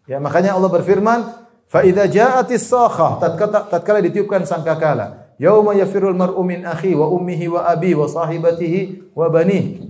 Ya, 0.05 0.21
makanya 0.21 0.57
Allah 0.57 0.69
berfirman, 0.69 1.25
"Fa 1.69 1.85
idza 1.85 2.05
ja'atis 2.05 2.69
sakhah," 2.69 3.17
tatkala, 3.21 3.65
tatkala 3.69 3.99
ditiupkan 4.05 4.45
sangkakala, 4.45 5.37
"Yauma 5.41 5.73
yafirul 5.73 6.17
mar'u 6.17 6.41
min 6.45 6.65
akhi 6.69 6.93
wa 6.93 7.09
ummihi 7.09 7.49
wa 7.49 7.65
abi 7.65 7.97
wa 7.97 8.05
sahibatihi 8.05 9.13
wa 9.17 9.29
banihi." 9.33 9.88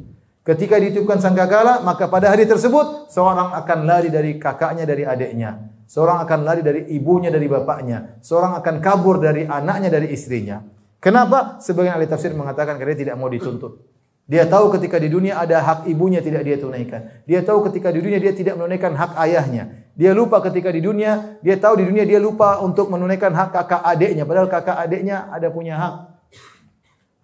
Ketika 0.49 0.81
ditiupkan 0.81 1.21
sangkakala, 1.21 1.85
maka 1.85 2.09
pada 2.09 2.33
hari 2.33 2.49
tersebut 2.49 3.13
seorang 3.13 3.53
akan 3.53 3.85
lari 3.85 4.09
dari 4.09 4.41
kakaknya, 4.41 4.89
dari 4.89 5.05
adiknya. 5.05 5.61
Seorang 5.85 6.25
akan 6.25 6.39
lari 6.41 6.65
dari 6.65 6.89
ibunya, 6.89 7.29
dari 7.29 7.45
bapaknya. 7.45 8.17
Seorang 8.25 8.57
akan 8.57 8.81
kabur 8.81 9.21
dari 9.21 9.45
anaknya, 9.45 9.93
dari 9.93 10.09
istrinya. 10.09 10.65
Kenapa? 11.05 11.61
Sebagian 11.61 12.01
ahli 12.01 12.09
tafsir 12.09 12.33
mengatakan 12.33 12.81
karena 12.81 12.97
dia 12.97 13.01
tidak 13.05 13.21
mau 13.21 13.29
dituntut. 13.29 13.93
Dia 14.25 14.49
tahu 14.49 14.73
ketika 14.73 14.97
di 14.97 15.13
dunia 15.13 15.37
ada 15.37 15.61
hak 15.61 15.79
ibunya 15.85 16.25
tidak 16.25 16.41
dia 16.49 16.57
tunaikan. 16.57 17.25
Dia 17.29 17.45
tahu 17.45 17.69
ketika 17.69 17.93
di 17.93 18.01
dunia 18.01 18.17
dia 18.17 18.33
tidak 18.33 18.57
menunaikan 18.57 18.97
hak 18.97 19.21
ayahnya. 19.29 19.85
Dia 20.01 20.17
lupa 20.17 20.41
ketika 20.41 20.73
di 20.73 20.81
dunia, 20.81 21.37
dia 21.45 21.61
tahu 21.61 21.81
di 21.81 21.85
dunia 21.85 22.09
dia 22.09 22.17
lupa 22.17 22.57
untuk 22.65 22.89
menunaikan 22.89 23.37
hak 23.37 23.53
kakak 23.53 23.85
adiknya. 23.85 24.25
Padahal 24.25 24.49
kakak 24.49 24.81
adiknya 24.81 25.29
ada 25.29 25.53
punya 25.53 25.77
hak. 25.77 26.18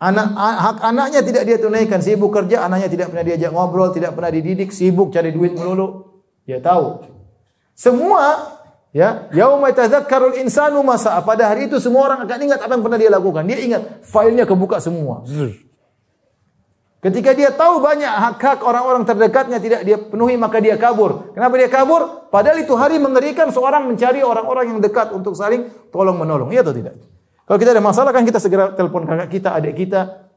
Anak 0.02 0.26
hak 0.34 0.78
anaknya 0.82 1.20
tidak 1.22 1.42
dia 1.46 1.56
tunaikan, 1.56 2.02
sibuk 2.02 2.34
kerja, 2.34 2.66
anaknya 2.66 2.90
tidak 2.90 3.14
pernah 3.14 3.24
diajak 3.24 3.50
ngobrol, 3.54 3.94
tidak 3.94 4.12
pernah 4.18 4.30
dididik, 4.34 4.74
sibuk 4.74 5.14
cari 5.14 5.30
duit 5.30 5.54
melulu. 5.54 6.10
Dia 6.44 6.58
tahu. 6.60 7.08
Semua 7.72 8.58
ya, 8.90 9.30
yauma 9.30 9.70
tadzakkarul 9.70 10.36
insanu 10.42 10.82
masa. 10.82 11.14
Pada 11.22 11.48
hari 11.48 11.70
itu 11.70 11.78
semua 11.78 12.10
orang 12.10 12.26
akan 12.26 12.38
ingat 12.42 12.60
apa 12.60 12.72
yang 12.74 12.84
pernah 12.84 12.98
dia 13.00 13.10
lakukan. 13.10 13.42
Dia 13.46 13.58
ingat, 13.62 13.82
filenya 14.04 14.44
kebuka 14.44 14.82
semua. 14.82 15.22
Ketika 17.04 17.36
dia 17.36 17.52
tahu 17.52 17.84
banyak 17.84 18.08
hak-hak 18.08 18.64
orang-orang 18.64 19.04
terdekatnya 19.04 19.60
tidak 19.60 19.84
dia 19.84 20.00
penuhi 20.00 20.40
maka 20.40 20.56
dia 20.56 20.80
kabur. 20.80 21.36
Kenapa 21.36 21.54
dia 21.60 21.68
kabur? 21.68 22.32
Padahal 22.32 22.64
itu 22.64 22.72
hari 22.80 22.96
mengerikan 22.96 23.52
seorang 23.52 23.84
mencari 23.84 24.24
orang-orang 24.24 24.72
yang 24.72 24.80
dekat 24.80 25.12
untuk 25.12 25.36
saling 25.36 25.68
tolong 25.92 26.16
menolong. 26.16 26.48
Iya 26.48 26.64
atau 26.64 26.72
tidak? 26.72 26.96
Kalau 27.44 27.58
kita 27.60 27.76
ada 27.76 27.84
masalah 27.84 28.10
kan 28.10 28.24
kita 28.24 28.40
segera 28.40 28.72
telepon 28.72 29.04
kakak 29.04 29.28
kita, 29.28 29.52
adik 29.52 29.76
kita, 29.76 30.32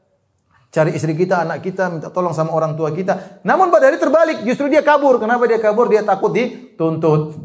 cari 0.68 0.92
istri 0.92 1.16
kita, 1.16 1.40
anak 1.40 1.64
kita, 1.64 1.88
minta 1.88 2.08
tolong 2.12 2.36
sama 2.36 2.52
orang 2.52 2.76
tua 2.76 2.92
kita. 2.92 3.40
Namun 3.48 3.72
pada 3.72 3.88
hari 3.88 3.96
terbalik, 3.96 4.44
justru 4.44 4.68
dia 4.68 4.84
kabur. 4.84 5.16
Kenapa 5.16 5.48
dia 5.48 5.56
kabur? 5.56 5.88
Dia 5.88 6.04
takut 6.04 6.36
dituntut. 6.36 7.40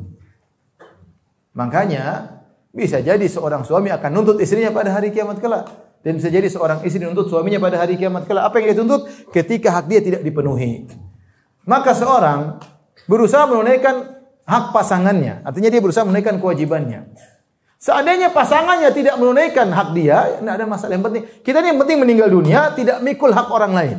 Makanya 1.56 2.36
bisa 2.74 3.00
jadi 3.00 3.24
seorang 3.24 3.64
suami 3.64 3.94
akan 3.94 4.10
nuntut 4.12 4.38
istrinya 4.44 4.74
pada 4.76 4.92
hari 4.92 5.16
kiamat 5.16 5.40
kelak. 5.40 5.70
Dan 6.04 6.20
bisa 6.20 6.28
jadi 6.28 6.52
seorang 6.52 6.84
istri 6.84 7.00
nuntut 7.00 7.32
suaminya 7.32 7.64
pada 7.64 7.80
hari 7.80 7.96
kiamat 7.96 8.28
kelak. 8.28 8.52
Apa 8.52 8.60
yang 8.60 8.76
dia 8.76 8.78
tuntut? 8.84 9.08
Ketika 9.32 9.72
hak 9.72 9.88
dia 9.88 10.04
tidak 10.04 10.20
dipenuhi. 10.28 10.92
Maka 11.64 11.96
seorang 11.96 12.60
berusaha 13.08 13.48
menunaikan 13.48 14.20
hak 14.44 14.76
pasangannya. 14.76 15.48
Artinya 15.48 15.72
dia 15.72 15.80
berusaha 15.80 16.04
menunaikan 16.04 16.44
kewajibannya. 16.44 17.08
Seandainya 17.84 18.32
pasangannya 18.32 18.96
tidak 18.96 19.20
menunaikan 19.20 19.68
hak 19.68 19.92
dia, 19.92 20.40
tidak 20.40 20.56
ada 20.56 20.64
masalah. 20.64 20.96
Yang 20.96 21.04
penting 21.04 21.24
kita 21.44 21.58
ini 21.60 21.68
yang 21.76 21.80
penting 21.84 21.98
meninggal 22.00 22.30
dunia 22.32 22.72
tidak 22.72 23.04
mikul 23.04 23.36
hak 23.36 23.52
orang 23.52 23.76
lain. 23.76 23.98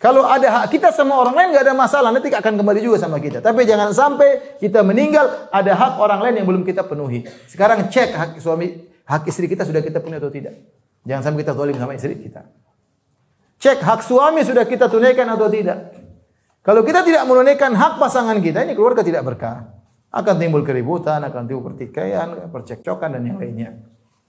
Kalau 0.00 0.24
ada 0.24 0.48
hak 0.48 0.72
kita 0.72 0.96
sama 0.96 1.12
orang 1.20 1.36
lain 1.36 1.48
nggak 1.52 1.64
ada 1.68 1.76
masalah, 1.76 2.08
nanti 2.08 2.32
akan 2.32 2.56
kembali 2.56 2.80
juga 2.80 3.04
sama 3.04 3.20
kita. 3.20 3.44
Tapi 3.44 3.68
jangan 3.68 3.92
sampai 3.92 4.56
kita 4.56 4.80
meninggal 4.80 5.52
ada 5.52 5.76
hak 5.76 6.00
orang 6.00 6.24
lain 6.24 6.34
yang 6.40 6.48
belum 6.48 6.64
kita 6.64 6.88
penuhi. 6.88 7.28
Sekarang 7.44 7.92
cek 7.92 8.16
hak 8.16 8.30
suami, 8.40 8.80
hak 9.04 9.28
istri 9.28 9.44
kita 9.44 9.68
sudah 9.68 9.84
kita 9.84 10.00
penuhi 10.00 10.24
atau 10.24 10.32
tidak. 10.32 10.56
Jangan 11.04 11.20
sampai 11.20 11.38
kita 11.44 11.52
zalim 11.52 11.76
sama 11.76 11.92
istri 12.00 12.16
kita. 12.16 12.48
Cek 13.60 13.84
hak 13.84 14.00
suami 14.00 14.40
sudah 14.40 14.64
kita 14.64 14.88
tunaikan 14.88 15.28
atau 15.36 15.52
tidak. 15.52 15.92
Kalau 16.64 16.80
kita 16.80 17.04
tidak 17.04 17.28
menunaikan 17.28 17.76
hak 17.76 18.00
pasangan 18.00 18.40
kita, 18.40 18.64
ini 18.64 18.72
keluarga 18.72 19.04
tidak 19.04 19.20
berkah 19.20 19.79
akan 20.10 20.34
timbul 20.42 20.66
keributan, 20.66 21.22
akan 21.22 21.46
timbul 21.46 21.70
pertikaian, 21.70 22.50
percekcokan 22.50 23.14
dan 23.18 23.22
yang 23.22 23.38
lainnya. 23.38 23.70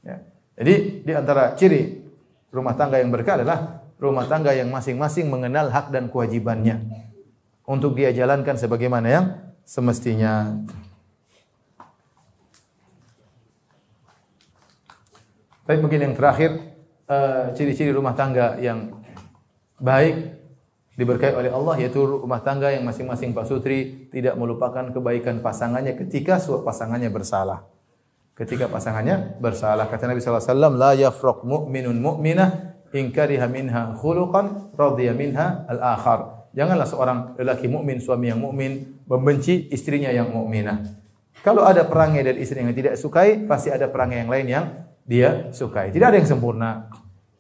Ya. 0.06 0.18
Jadi 0.62 1.02
di 1.02 1.14
antara 1.18 1.58
ciri 1.58 2.06
rumah 2.54 2.78
tangga 2.78 3.02
yang 3.02 3.10
berkah 3.10 3.42
adalah 3.42 3.82
rumah 3.98 4.30
tangga 4.30 4.54
yang 4.54 4.70
masing-masing 4.70 5.30
mengenal 5.30 5.74
hak 5.74 5.90
dan 5.90 6.10
kewajibannya 6.10 6.86
untuk 7.66 7.98
dia 7.98 8.14
jalankan 8.14 8.58
sebagaimana 8.58 9.08
yang 9.10 9.26
semestinya. 9.66 10.62
Baik 15.66 15.80
mungkin 15.82 16.02
yang 16.10 16.14
terakhir 16.18 16.58
eh, 17.10 17.46
ciri-ciri 17.58 17.94
rumah 17.94 18.18
tangga 18.18 18.58
yang 18.58 19.02
baik 19.82 20.41
diberkahi 20.96 21.34
oleh 21.36 21.52
Allah 21.52 21.76
yaitu 21.80 22.04
rumah 22.04 22.44
tangga 22.44 22.68
yang 22.72 22.84
masing-masing 22.84 23.32
Pak 23.32 23.48
Sutri 23.48 24.10
tidak 24.12 24.36
melupakan 24.36 24.92
kebaikan 24.92 25.40
pasangannya 25.40 25.96
ketika 25.96 26.38
pasangannya 26.40 27.08
bersalah. 27.08 27.64
Ketika 28.36 28.68
pasangannya 28.68 29.38
bersalah 29.38 29.86
kata 29.88 30.10
Nabi 30.10 30.20
sallallahu 30.20 30.44
alaihi 30.44 30.54
wasallam 30.56 30.74
la 30.80 30.92
yafraq 30.98 31.40
mu'minun 31.46 31.98
mu'minah 32.00 32.50
in 32.92 33.12
kariha 33.12 33.48
minha 33.48 33.96
khuluqan 33.96 34.76
radiya 34.76 35.16
minha 35.16 35.64
al-akhar. 35.68 36.50
Janganlah 36.52 36.88
seorang 36.88 37.18
lelaki 37.40 37.72
mukmin 37.72 38.04
suami 38.04 38.28
yang 38.28 38.44
mukmin 38.44 39.00
membenci 39.08 39.72
istrinya 39.72 40.12
yang 40.12 40.28
mukminah. 40.36 40.84
Kalau 41.42 41.64
ada 41.66 41.88
perangai 41.88 42.22
dari 42.22 42.44
istri 42.44 42.62
yang 42.62 42.76
tidak 42.76 43.00
sukai, 43.00 43.48
pasti 43.48 43.72
ada 43.72 43.88
perangai 43.88 44.22
yang 44.22 44.30
lain 44.30 44.48
yang 44.52 44.66
dia 45.08 45.50
sukai. 45.56 45.90
Tidak 45.90 46.06
ada 46.06 46.20
yang 46.20 46.28
sempurna. 46.28 46.92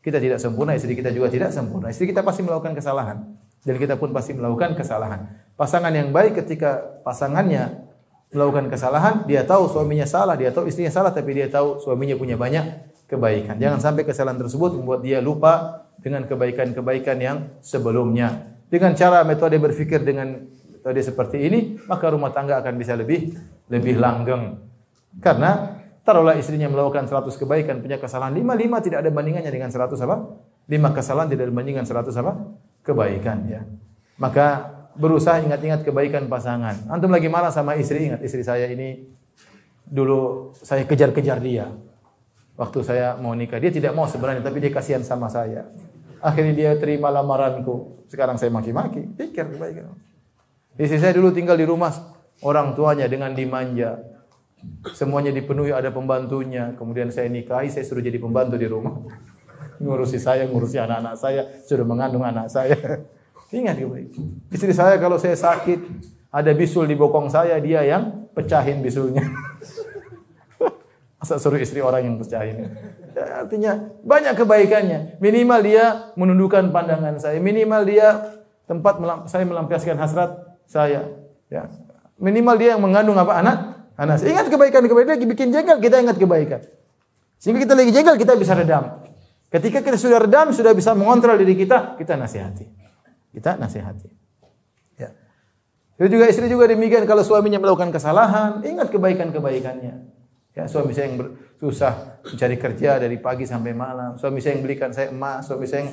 Kita 0.01 0.17
tidak 0.17 0.41
sempurna, 0.41 0.73
istri 0.73 0.97
kita 0.97 1.13
juga 1.13 1.29
tidak 1.29 1.53
sempurna. 1.53 1.93
Istri 1.93 2.09
kita 2.09 2.25
pasti 2.25 2.41
melakukan 2.41 2.73
kesalahan. 2.73 3.21
Dan 3.61 3.77
kita 3.77 4.01
pun 4.01 4.09
pasti 4.09 4.33
melakukan 4.33 4.73
kesalahan. 4.73 5.29
Pasangan 5.53 5.93
yang 5.93 6.09
baik 6.09 6.41
ketika 6.41 7.01
pasangannya 7.05 7.85
melakukan 8.33 8.73
kesalahan, 8.73 9.29
dia 9.29 9.45
tahu 9.45 9.69
suaminya 9.69 10.09
salah, 10.09 10.33
dia 10.33 10.49
tahu 10.49 10.65
istrinya 10.65 10.89
salah, 10.89 11.13
tapi 11.13 11.37
dia 11.37 11.45
tahu 11.45 11.77
suaminya 11.77 12.17
punya 12.17 12.33
banyak 12.33 12.65
kebaikan. 13.05 13.61
Jangan 13.61 13.77
sampai 13.77 14.01
kesalahan 14.07 14.41
tersebut 14.41 14.81
membuat 14.81 15.05
dia 15.05 15.21
lupa 15.21 15.85
dengan 16.01 16.25
kebaikan-kebaikan 16.25 17.17
yang 17.21 17.37
sebelumnya. 17.61 18.57
Dengan 18.71 18.97
cara 18.97 19.21
metode 19.21 19.59
berpikir 19.61 20.01
dengan 20.01 20.47
metode 20.73 21.01
seperti 21.03 21.37
ini, 21.45 21.77
maka 21.85 22.09
rumah 22.09 22.33
tangga 22.33 22.57
akan 22.57 22.73
bisa 22.79 22.97
lebih 22.97 23.37
lebih 23.69 24.01
langgeng. 24.01 24.57
Karena 25.19 25.80
Taruhlah 26.11 26.35
istrinya 26.35 26.67
melakukan 26.67 27.07
100 27.07 27.39
kebaikan, 27.39 27.79
punya 27.79 27.95
kesalahan 27.95 28.35
5, 28.35 28.43
5 28.43 28.83
tidak 28.83 28.99
ada 28.99 29.09
bandingannya 29.15 29.47
dengan 29.47 29.71
100 29.71 29.95
apa? 30.03 30.15
5 30.67 30.91
kesalahan 30.91 31.31
tidak 31.31 31.47
ada 31.47 31.53
bandingan 31.55 31.87
100 31.87 32.11
apa? 32.19 32.33
Kebaikan 32.83 33.47
ya. 33.47 33.63
Maka 34.19 34.75
berusaha 34.99 35.39
ingat-ingat 35.39 35.87
kebaikan 35.87 36.27
pasangan. 36.27 36.91
Antum 36.91 37.07
lagi 37.15 37.31
marah 37.31 37.47
sama 37.47 37.79
istri, 37.79 38.11
ingat 38.11 38.19
istri 38.27 38.43
saya 38.43 38.67
ini 38.67 39.07
dulu 39.87 40.51
saya 40.59 40.83
kejar-kejar 40.83 41.39
dia. 41.39 41.71
Waktu 42.59 42.83
saya 42.83 43.15
mau 43.15 43.31
nikah, 43.31 43.63
dia 43.63 43.71
tidak 43.71 43.95
mau 43.95 44.03
sebenarnya, 44.03 44.43
tapi 44.43 44.59
dia 44.59 44.75
kasihan 44.75 44.99
sama 45.07 45.31
saya. 45.31 45.63
Akhirnya 46.19 46.51
dia 46.51 46.71
terima 46.75 47.07
lamaranku. 47.07 48.03
Sekarang 48.11 48.35
saya 48.35 48.51
maki-maki. 48.51 49.07
Pikir 49.15 49.47
kebaikan. 49.55 49.95
Istri 50.75 50.99
saya 50.99 51.15
dulu 51.15 51.31
tinggal 51.31 51.55
di 51.55 51.63
rumah 51.63 51.95
orang 52.43 52.75
tuanya 52.75 53.07
dengan 53.07 53.31
dimanja, 53.31 53.95
Semuanya 54.93 55.33
dipenuhi, 55.33 55.73
ada 55.73 55.89
pembantunya. 55.89 56.73
Kemudian 56.77 57.09
saya 57.09 57.29
nikahi, 57.29 57.69
saya 57.69 57.85
suruh 57.85 58.01
jadi 58.01 58.21
pembantu 58.21 58.57
di 58.57 58.67
rumah. 58.69 58.93
Ngurusi 59.81 60.21
saya, 60.21 60.45
ngurusi 60.45 60.77
anak-anak 60.77 61.15
saya, 61.17 61.41
sudah 61.65 61.85
mengandung 61.85 62.21
anak 62.21 62.49
saya. 62.49 62.77
Ingat 63.51 63.83
baik. 63.83 64.15
Istri 64.53 64.73
saya 64.73 64.95
kalau 65.01 65.17
saya 65.17 65.35
sakit, 65.35 65.79
ada 66.31 66.51
bisul 66.55 66.87
di 66.87 66.95
bokong 66.95 67.27
saya, 67.27 67.57
dia 67.59 67.83
yang 67.83 68.29
pecahin 68.31 68.79
bisulnya. 68.79 69.25
Masa 71.19 71.37
suruh 71.37 71.59
istri 71.61 71.81
orang 71.83 72.07
yang 72.07 72.15
pecahin. 72.17 72.71
Ya, 73.11 73.45
artinya 73.45 73.91
banyak 74.01 74.33
kebaikannya. 74.39 75.21
Minimal 75.21 75.59
dia 75.61 75.85
menundukkan 76.17 76.71
pandangan 76.73 77.19
saya. 77.19 77.37
Minimal 77.37 77.81
dia 77.85 78.07
tempat 78.65 78.97
saya 79.27 79.43
melampiaskan 79.45 79.99
hasrat 79.99 80.31
saya. 80.65 81.11
Ya. 81.51 81.67
Minimal 82.17 82.55
dia 82.57 82.69
yang 82.77 82.81
mengandung 82.81 83.19
apa 83.19 83.37
anak? 83.43 83.57
Anak. 83.99 84.23
Ingat 84.23 84.47
kebaikan-kebaikan 84.47 85.11
lagi 85.19 85.27
bikin 85.27 85.51
jengkel, 85.51 85.77
kita 85.83 85.99
ingat 85.99 86.17
kebaikan. 86.17 86.61
Sehingga 87.41 87.59
kita 87.65 87.73
lagi 87.73 87.91
jengkel, 87.91 88.15
kita 88.21 88.33
bisa 88.37 88.53
redam. 88.53 89.01
Ketika 89.51 89.83
kita 89.83 89.97
sudah 89.99 90.23
redam, 90.23 90.55
sudah 90.55 90.71
bisa 90.71 90.95
mengontrol 90.95 91.35
diri 91.35 91.59
kita, 91.59 91.99
kita 91.99 92.15
nasihati. 92.15 92.65
Kita 93.35 93.59
nasihati. 93.59 94.07
Ya. 94.95 95.11
Itu 95.99 96.07
juga 96.07 96.31
istri 96.31 96.47
juga 96.47 96.71
demikian 96.71 97.03
kalau 97.03 97.25
suaminya 97.25 97.59
melakukan 97.59 97.91
kesalahan, 97.91 98.63
ingat 98.63 98.87
kebaikan-kebaikannya. 98.93 99.93
Ya, 100.51 100.63
suami 100.67 100.91
saya 100.91 101.11
yang 101.11 101.15
ber- 101.19 101.35
susah 101.59 102.19
mencari 102.27 102.55
kerja 102.59 102.99
dari 102.99 103.15
pagi 103.19 103.47
sampai 103.47 103.71
malam. 103.71 104.19
Suami 104.19 104.43
saya 104.43 104.59
yang 104.59 104.63
belikan 104.67 104.91
saya 104.91 105.07
emas, 105.11 105.47
suami 105.47 105.63
saya 105.63 105.87
yang 105.87 105.91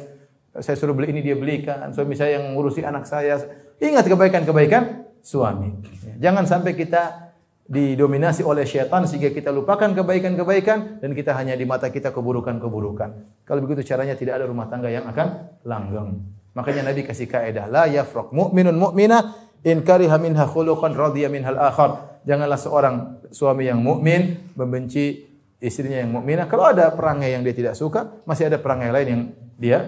saya 0.59 0.75
suruh 0.75 0.97
beli 0.97 1.15
ini 1.15 1.23
dia 1.23 1.39
belikan, 1.39 1.95
suami 1.95 2.19
saya 2.19 2.43
yang 2.43 2.59
ngurusi 2.59 2.83
anak 2.83 3.07
saya. 3.07 3.39
Ingat 3.79 4.11
kebaikan-kebaikan 4.11 5.07
suami. 5.23 5.79
Ya, 6.03 6.31
Jangan 6.31 6.51
sampai 6.51 6.75
kita 6.75 7.28
didominasi 7.69 8.41
oleh 8.41 8.65
syaitan 8.65 9.05
sehingga 9.05 9.29
kita 9.29 9.53
lupakan 9.53 9.93
kebaikan-kebaikan 9.93 11.05
dan 11.05 11.11
kita 11.13 11.37
hanya 11.37 11.53
di 11.53 11.69
mata 11.69 11.93
kita 11.93 12.17
keburukan-keburukan. 12.17 13.11
Kalau 13.45 13.61
begitu 13.61 13.85
caranya 13.85 14.17
tidak 14.17 14.41
ada 14.41 14.49
rumah 14.49 14.65
tangga 14.73 14.89
yang 14.89 15.05
akan 15.05 15.61
langgeng. 15.69 16.17
Makanya 16.57 16.89
Nabi 16.89 17.05
kasih 17.05 17.29
kaidah 17.29 17.69
la 17.69 17.85
yafraq 17.85 18.33
mu'minun 18.33 18.73
mu'minah 18.73 19.53
in 19.69 19.85
kariha 19.85 20.17
minha 20.17 20.49
khuluqan 20.49 20.97
radiya 20.97 21.29
minhal 21.29 21.61
akhar. 21.61 22.25
Janganlah 22.25 22.57
seorang 22.57 22.95
suami 23.29 23.69
yang 23.69 23.85
mukmin 23.85 24.49
membenci 24.57 25.29
istrinya 25.61 26.01
yang 26.01 26.09
mukminah. 26.09 26.49
Kalau 26.49 26.73
ada 26.73 26.89
perangai 26.97 27.37
yang 27.37 27.45
dia 27.45 27.53
tidak 27.53 27.77
suka, 27.77 28.25
masih 28.25 28.49
ada 28.49 28.57
perangai 28.57 28.89
lain 28.89 29.09
yang 29.13 29.23
dia 29.61 29.79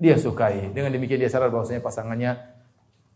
dia 0.00 0.16
sukai. 0.16 0.72
Dengan 0.72 0.96
demikian 0.96 1.20
dia 1.20 1.28
sadar 1.28 1.52
bahwasanya 1.52 1.84
pasangannya 1.84 2.40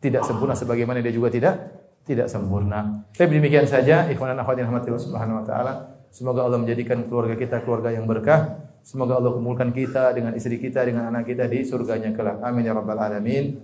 tidak 0.04 0.28
sempurna 0.28 0.52
sebagaimana 0.52 1.00
dia 1.00 1.14
juga 1.14 1.32
tidak 1.32 1.81
tidak 2.02 2.26
sempurna. 2.26 3.06
Tapi 3.14 3.38
demikian 3.38 3.66
saja 3.66 4.10
ikhwan 4.10 4.34
akhwat 4.34 4.58
yang 4.58 4.70
subhanahu 4.98 5.42
wa 5.42 5.44
taala. 5.46 5.72
Semoga 6.12 6.44
Allah 6.44 6.60
menjadikan 6.60 7.08
keluarga 7.08 7.38
kita 7.38 7.64
keluarga 7.64 7.88
yang 7.88 8.04
berkah. 8.04 8.60
Semoga 8.82 9.16
Allah 9.16 9.32
kumpulkan 9.32 9.70
kita 9.70 10.12
dengan 10.12 10.34
istri 10.34 10.58
kita 10.58 10.82
dengan 10.82 11.08
anak 11.08 11.24
kita 11.24 11.46
di 11.46 11.62
surganya 11.62 12.10
kelak. 12.12 12.42
Amin 12.42 12.66
ya 12.66 12.74
rabbal 12.74 12.98
alamin. 12.98 13.56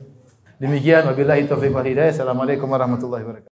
Demikian 0.57 1.07
wabillahi 1.11 1.45
taufiq 1.45 1.75
wal 1.75 1.85
hidayah. 1.85 2.15
Assalamualaikum 2.15 2.71
warahmatullahi 2.71 3.27
wabarakatuh. 3.27 3.48